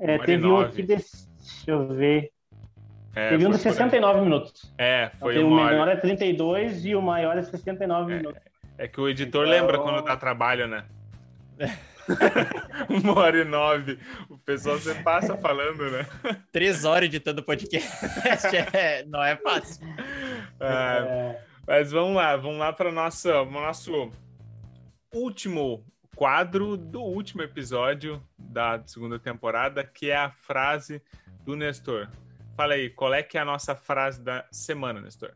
É, 0.00 0.18
teve 0.18 0.46
um 0.46 0.60
aqui 0.60 0.82
de... 0.82 0.96
Deixa 0.96 1.08
eu 1.66 1.88
ver. 1.88 2.33
É, 3.14 3.30
Teve 3.30 3.46
um 3.46 3.50
de 3.50 3.58
69 3.58 4.20
minutos. 4.20 4.74
É, 4.76 5.10
foi 5.20 5.36
então, 5.36 5.48
o 5.48 5.54
menor 5.54 5.88
é 5.88 5.96
32 5.96 6.84
e 6.84 6.96
o 6.96 7.02
maior 7.02 7.38
é 7.38 7.42
69 7.42 8.12
é, 8.12 8.16
minutos. 8.16 8.42
É 8.76 8.88
que 8.88 9.00
o 9.00 9.08
editor 9.08 9.46
então... 9.46 9.58
lembra 9.58 9.78
quando 9.78 10.02
dá 10.02 10.16
trabalho, 10.16 10.66
né? 10.66 10.84
Uma 12.90 13.18
hora 13.18 13.38
e 13.38 13.44
nove. 13.44 13.98
O 14.28 14.36
pessoal 14.38 14.76
você 14.76 14.94
passa 14.96 15.36
falando, 15.36 15.90
né? 15.90 16.06
Três 16.52 16.84
horas 16.84 17.06
editando 17.06 17.42
podcast. 17.42 17.88
É, 18.74 19.04
não 19.04 19.22
é 19.22 19.36
fácil. 19.36 19.86
É, 20.60 21.40
mas 21.66 21.92
vamos 21.92 22.16
lá, 22.16 22.36
vamos 22.36 22.58
lá 22.58 22.72
para 22.72 22.88
o 22.88 22.92
nosso 22.92 24.10
último 25.12 25.84
quadro 26.14 26.76
do 26.76 27.00
último 27.00 27.42
episódio 27.42 28.22
da 28.38 28.82
segunda 28.86 29.18
temporada, 29.18 29.84
que 29.84 30.10
é 30.10 30.16
a 30.16 30.30
frase 30.30 31.00
do 31.44 31.56
Nestor. 31.56 32.08
Fala 32.56 32.74
aí, 32.74 32.88
qual 32.90 33.12
é 33.12 33.22
que 33.22 33.36
é 33.36 33.40
a 33.40 33.44
nossa 33.44 33.74
frase 33.74 34.20
da 34.22 34.46
semana, 34.52 35.00
Nestor? 35.00 35.34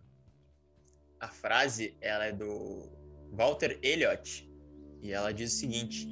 A 1.19 1.27
frase, 1.27 1.97
ela 2.01 2.27
é 2.27 2.33
do 2.33 2.89
Walter 3.33 3.77
Elliott 3.83 4.49
e 5.03 5.13
ela 5.13 5.33
diz 5.33 5.53
o 5.53 5.57
seguinte, 5.57 6.07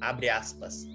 abre 0.00 0.30
aspas, 0.30 0.86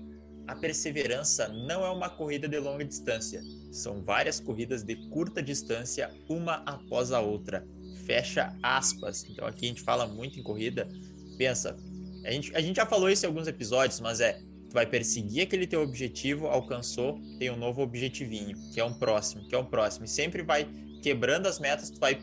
a 0.48 0.56
perseverança 0.56 1.48
não 1.48 1.86
é 1.86 1.90
uma 1.92 2.10
corrida 2.10 2.48
de 2.48 2.58
longa 2.58 2.84
distância, 2.84 3.40
são 3.72 4.04
várias 4.04 4.40
corridas 4.40 4.84
de 4.84 4.96
curta 5.10 5.44
distância, 5.44 6.12
uma 6.28 6.56
após 6.66 7.12
a 7.12 7.20
outra. 7.20 7.66
Fecha 8.06 8.58
aspas. 8.64 9.24
Então 9.30 9.48
aqui 9.48 9.66
a 9.66 9.70
gente 9.70 9.82
fala 9.82 10.08
muito 10.08 10.40
em 10.40 10.44
corrida. 10.44 10.90
Pensa, 11.38 11.78
a 12.26 12.32
gente, 12.32 12.56
a 12.56 12.60
gente 12.60 12.78
já 12.78 12.86
falou 12.86 13.10
isso 13.10 13.26
em 13.26 13.28
alguns 13.28 13.48
episódios, 13.48 14.00
mas 14.00 14.20
é 14.20 14.42
tu 14.72 14.74
vai 14.74 14.86
perseguir 14.86 15.44
aquele 15.44 15.68
teu 15.68 15.82
objetivo, 15.82 16.48
alcançou, 16.48 17.20
tem 17.38 17.52
um 17.52 17.58
novo 17.58 17.82
objetivinho, 17.82 18.56
que 18.74 18.80
é 18.80 18.86
um 18.86 18.94
próximo, 18.94 19.46
que 19.46 19.54
é 19.54 19.58
um 19.58 19.66
próximo. 19.66 20.06
E 20.06 20.08
sempre 20.08 20.42
vai 20.42 20.66
quebrando 21.04 21.46
as 21.48 21.60
metas, 21.60 21.90
tu 21.90 22.00
vai 22.00 22.22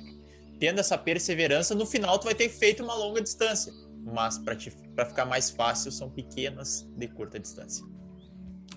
tendo 0.59 0.81
essa 0.81 0.97
perseverança, 0.97 1.75
no 1.75 1.85
final 1.85 2.19
tu 2.19 2.25
vai 2.25 2.35
ter 2.35 2.49
feito 2.49 2.83
uma 2.83 2.95
longa 2.95 3.21
distância. 3.21 3.71
Mas 4.03 4.39
para 4.39 5.05
ficar 5.05 5.27
mais 5.27 5.51
fácil, 5.51 5.93
são 5.93 6.09
pequenas 6.09 6.89
de 6.97 7.07
curta 7.09 7.39
distância. 7.39 7.85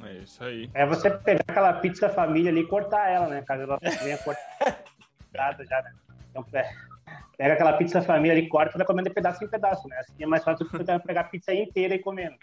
É 0.03 0.17
isso 0.17 0.43
aí. 0.43 0.69
É 0.73 0.85
você 0.85 1.09
pegar 1.09 1.45
aquela 1.47 1.73
pizza 1.73 2.09
família 2.09 2.51
ali 2.51 2.61
e 2.61 2.67
cortar 2.67 3.09
ela, 3.09 3.29
né? 3.29 3.41
Caso 3.43 3.63
ela 3.63 3.79
venha 4.03 4.17
cortar. 4.17 4.83
cortada 5.31 5.65
já, 5.65 5.81
né? 5.81 5.93
Então, 6.29 6.43
pega 7.41 7.55
aquela 7.55 7.73
pizza 7.73 8.03
família 8.03 8.37
e 8.37 8.47
corta 8.47 8.75
e 8.75 8.77
vai 8.77 8.85
comendo 8.85 9.09
de 9.09 9.15
pedaço 9.15 9.43
em 9.43 9.47
pedaço, 9.47 9.87
né? 9.87 9.97
Assim 9.97 10.13
é 10.19 10.27
mais 10.27 10.43
fácil 10.43 10.63
do 10.63 10.77
que 10.77 11.07
pegar 11.07 11.21
a 11.21 11.23
pizza 11.23 11.51
inteira 11.51 11.95
e 11.95 11.99
comendo. 11.99 12.35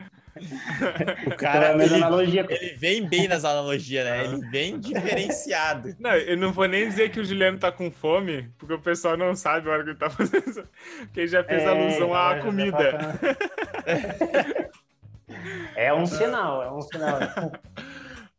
o 1.24 1.36
cara, 1.36 1.68
então, 1.68 1.80
é 1.80 1.84
ele, 1.84 1.94
analogia. 1.94 2.46
ele 2.48 2.74
vem 2.74 3.08
bem 3.08 3.28
nas 3.28 3.44
analogias, 3.44 4.04
né? 4.04 4.24
Ele 4.24 4.50
vem 4.50 4.80
diferenciado. 4.80 5.94
Não, 6.00 6.10
eu 6.10 6.36
não 6.36 6.52
vou 6.52 6.66
nem 6.66 6.88
dizer 6.88 7.12
que 7.12 7.20
o 7.20 7.24
Juliano 7.24 7.60
tá 7.60 7.70
com 7.70 7.92
fome, 7.92 8.50
porque 8.58 8.74
o 8.74 8.80
pessoal 8.80 9.16
não 9.16 9.36
sabe 9.36 9.68
a 9.68 9.72
hora 9.72 9.84
que 9.84 9.90
ele 9.90 9.98
tá 9.98 10.10
fazendo 10.10 10.48
isso. 10.48 10.64
Porque 10.98 11.20
ele 11.20 11.28
já 11.28 11.44
fez 11.44 11.62
é, 11.62 11.66
alusão 11.68 12.12
à 12.12 12.32
então, 12.32 12.46
comida. 12.46 12.98
é 15.76 15.94
um 15.94 16.06
sinal, 16.06 16.60
é 16.60 16.72
um 16.72 16.80
sinal. 16.80 17.20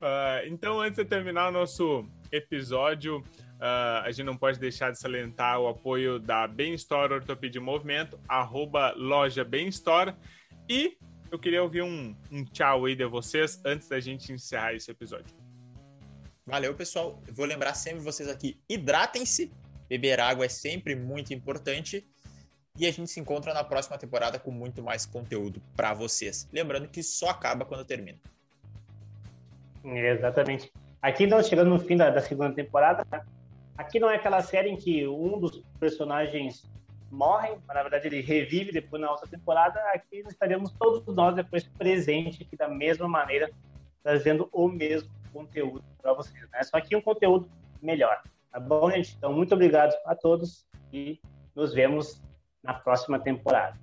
Uh, 0.02 0.44
então, 0.52 0.82
antes 0.82 0.98
de 0.98 1.06
terminar 1.06 1.48
o 1.48 1.52
nosso 1.52 2.06
episódio, 2.34 3.24
Uh, 3.60 4.06
a 4.06 4.12
gente 4.12 4.26
não 4.26 4.38
pode 4.38 4.58
deixar 4.58 4.90
de 4.90 4.98
salientar 4.98 5.60
o 5.60 5.68
apoio 5.68 6.18
da 6.18 6.48
Bem 6.48 6.74
Store 6.76 7.16
Ortopedia 7.16 7.60
Movimento, 7.60 8.18
arroba 8.26 8.94
loja. 8.96 9.46
E 10.70 10.98
eu 11.30 11.38
queria 11.38 11.62
ouvir 11.62 11.82
um, 11.82 12.16
um 12.32 12.46
tchau 12.46 12.86
aí 12.86 12.96
de 12.96 13.06
vocês 13.06 13.62
antes 13.66 13.90
da 13.90 14.00
gente 14.00 14.32
encerrar 14.32 14.74
esse 14.74 14.90
episódio. 14.90 15.36
Valeu, 16.46 16.74
pessoal. 16.74 17.22
Eu 17.28 17.34
vou 17.34 17.46
lembrar 17.46 17.74
sempre 17.74 18.00
vocês 18.00 18.30
aqui: 18.30 18.58
hidratem-se. 18.70 19.52
Beber 19.90 20.22
água 20.22 20.46
é 20.46 20.50
sempre 20.50 20.96
muito 20.96 21.34
importante. 21.34 22.08
E 22.78 22.88
a 22.88 22.92
gente 22.92 23.12
se 23.12 23.20
encontra 23.20 23.54
na 23.54 23.64
próxima 23.64 23.98
temporada 23.98 24.40
com 24.40 24.52
muito 24.52 24.82
mais 24.82 25.06
conteúdo 25.06 25.62
para 25.76 25.94
vocês. 25.94 26.48
Lembrando 26.54 26.88
que 26.88 27.04
só 27.04 27.30
acaba 27.30 27.66
quando 27.66 27.84
termina. 27.84 28.20
Exatamente. 29.84 30.72
Aqui 31.02 31.28
nós 31.28 31.50
chegando 31.50 31.72
no 31.72 31.80
fim 31.80 31.98
da, 31.98 32.10
da 32.10 32.22
segunda 32.22 32.54
temporada, 32.56 33.06
né? 33.12 33.22
Aqui 33.80 33.98
não 33.98 34.10
é 34.10 34.18
aquela 34.18 34.42
série 34.42 34.70
em 34.70 34.76
que 34.76 35.08
um 35.08 35.40
dos 35.40 35.64
personagens 35.80 36.70
morre, 37.10 37.58
mas 37.66 37.78
na 37.78 37.82
verdade 37.82 38.08
ele 38.08 38.20
revive 38.20 38.74
depois 38.74 39.02
na 39.02 39.10
outra 39.10 39.26
temporada. 39.26 39.80
Aqui 39.94 40.22
estaremos 40.28 40.70
todos 40.74 41.16
nós 41.16 41.34
depois 41.34 41.64
presentes 41.64 42.46
aqui 42.46 42.58
da 42.58 42.68
mesma 42.68 43.08
maneira, 43.08 43.50
trazendo 44.04 44.50
o 44.52 44.68
mesmo 44.68 45.10
conteúdo 45.32 45.82
para 46.02 46.12
vocês, 46.12 46.46
né? 46.52 46.62
Só 46.64 46.78
que 46.82 46.94
um 46.94 47.02
conteúdo 47.02 47.50
melhor, 47.82 48.22
tá 48.52 48.60
bom, 48.60 48.92
gente? 48.92 49.16
Então, 49.16 49.32
muito 49.32 49.56
obrigado 49.56 49.96
a 50.06 50.14
todos 50.14 50.68
e 50.92 51.18
nos 51.56 51.74
vemos 51.74 52.22
na 52.62 52.74
próxima 52.74 53.18
temporada. 53.18 53.80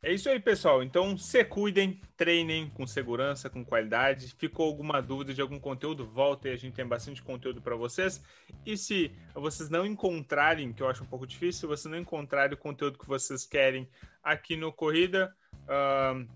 É 0.00 0.12
isso 0.12 0.28
aí, 0.28 0.38
pessoal. 0.38 0.80
Então, 0.80 1.18
se 1.18 1.44
cuidem, 1.44 2.00
treinem 2.16 2.70
com 2.70 2.86
segurança, 2.86 3.50
com 3.50 3.64
qualidade. 3.64 4.32
Ficou 4.38 4.66
alguma 4.66 5.02
dúvida 5.02 5.34
de 5.34 5.40
algum 5.40 5.58
conteúdo? 5.58 6.06
Volta 6.06 6.48
e 6.48 6.52
a 6.52 6.56
gente 6.56 6.74
tem 6.74 6.86
bastante 6.86 7.20
conteúdo 7.20 7.60
para 7.60 7.74
vocês. 7.74 8.22
E 8.64 8.76
se 8.76 9.10
vocês 9.34 9.68
não 9.68 9.84
encontrarem, 9.84 10.72
que 10.72 10.84
eu 10.84 10.88
acho 10.88 11.02
um 11.02 11.06
pouco 11.06 11.26
difícil, 11.26 11.62
se 11.62 11.66
vocês 11.66 11.90
não 11.90 11.98
encontrarem 11.98 12.54
o 12.54 12.56
conteúdo 12.56 12.96
que 12.96 13.08
vocês 13.08 13.44
querem 13.44 13.88
aqui 14.22 14.56
no 14.56 14.72
Corrida, 14.72 15.34
uh, 15.64 16.28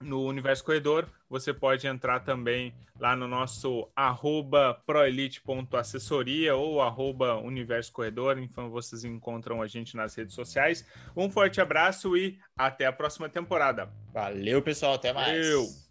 no 0.00 0.24
Universo 0.24 0.64
Corredor, 0.64 1.08
você 1.32 1.54
pode 1.54 1.86
entrar 1.86 2.20
também 2.20 2.74
lá 3.00 3.16
no 3.16 3.26
nosso 3.26 3.88
arroba 3.96 4.78
proelite.assessoria 4.84 6.54
ou 6.54 6.82
arroba 6.82 7.38
Universo 7.38 7.90
Corredor, 7.90 8.38
então 8.38 8.68
vocês 8.68 9.02
encontram 9.02 9.62
a 9.62 9.66
gente 9.66 9.96
nas 9.96 10.14
redes 10.14 10.34
sociais. 10.34 10.86
Um 11.16 11.30
forte 11.30 11.58
abraço 11.58 12.14
e 12.18 12.38
até 12.54 12.84
a 12.84 12.92
próxima 12.92 13.30
temporada. 13.30 13.88
Valeu, 14.12 14.60
pessoal, 14.60 14.92
até 14.92 15.10
mais. 15.10 15.46
Valeu. 15.46 15.81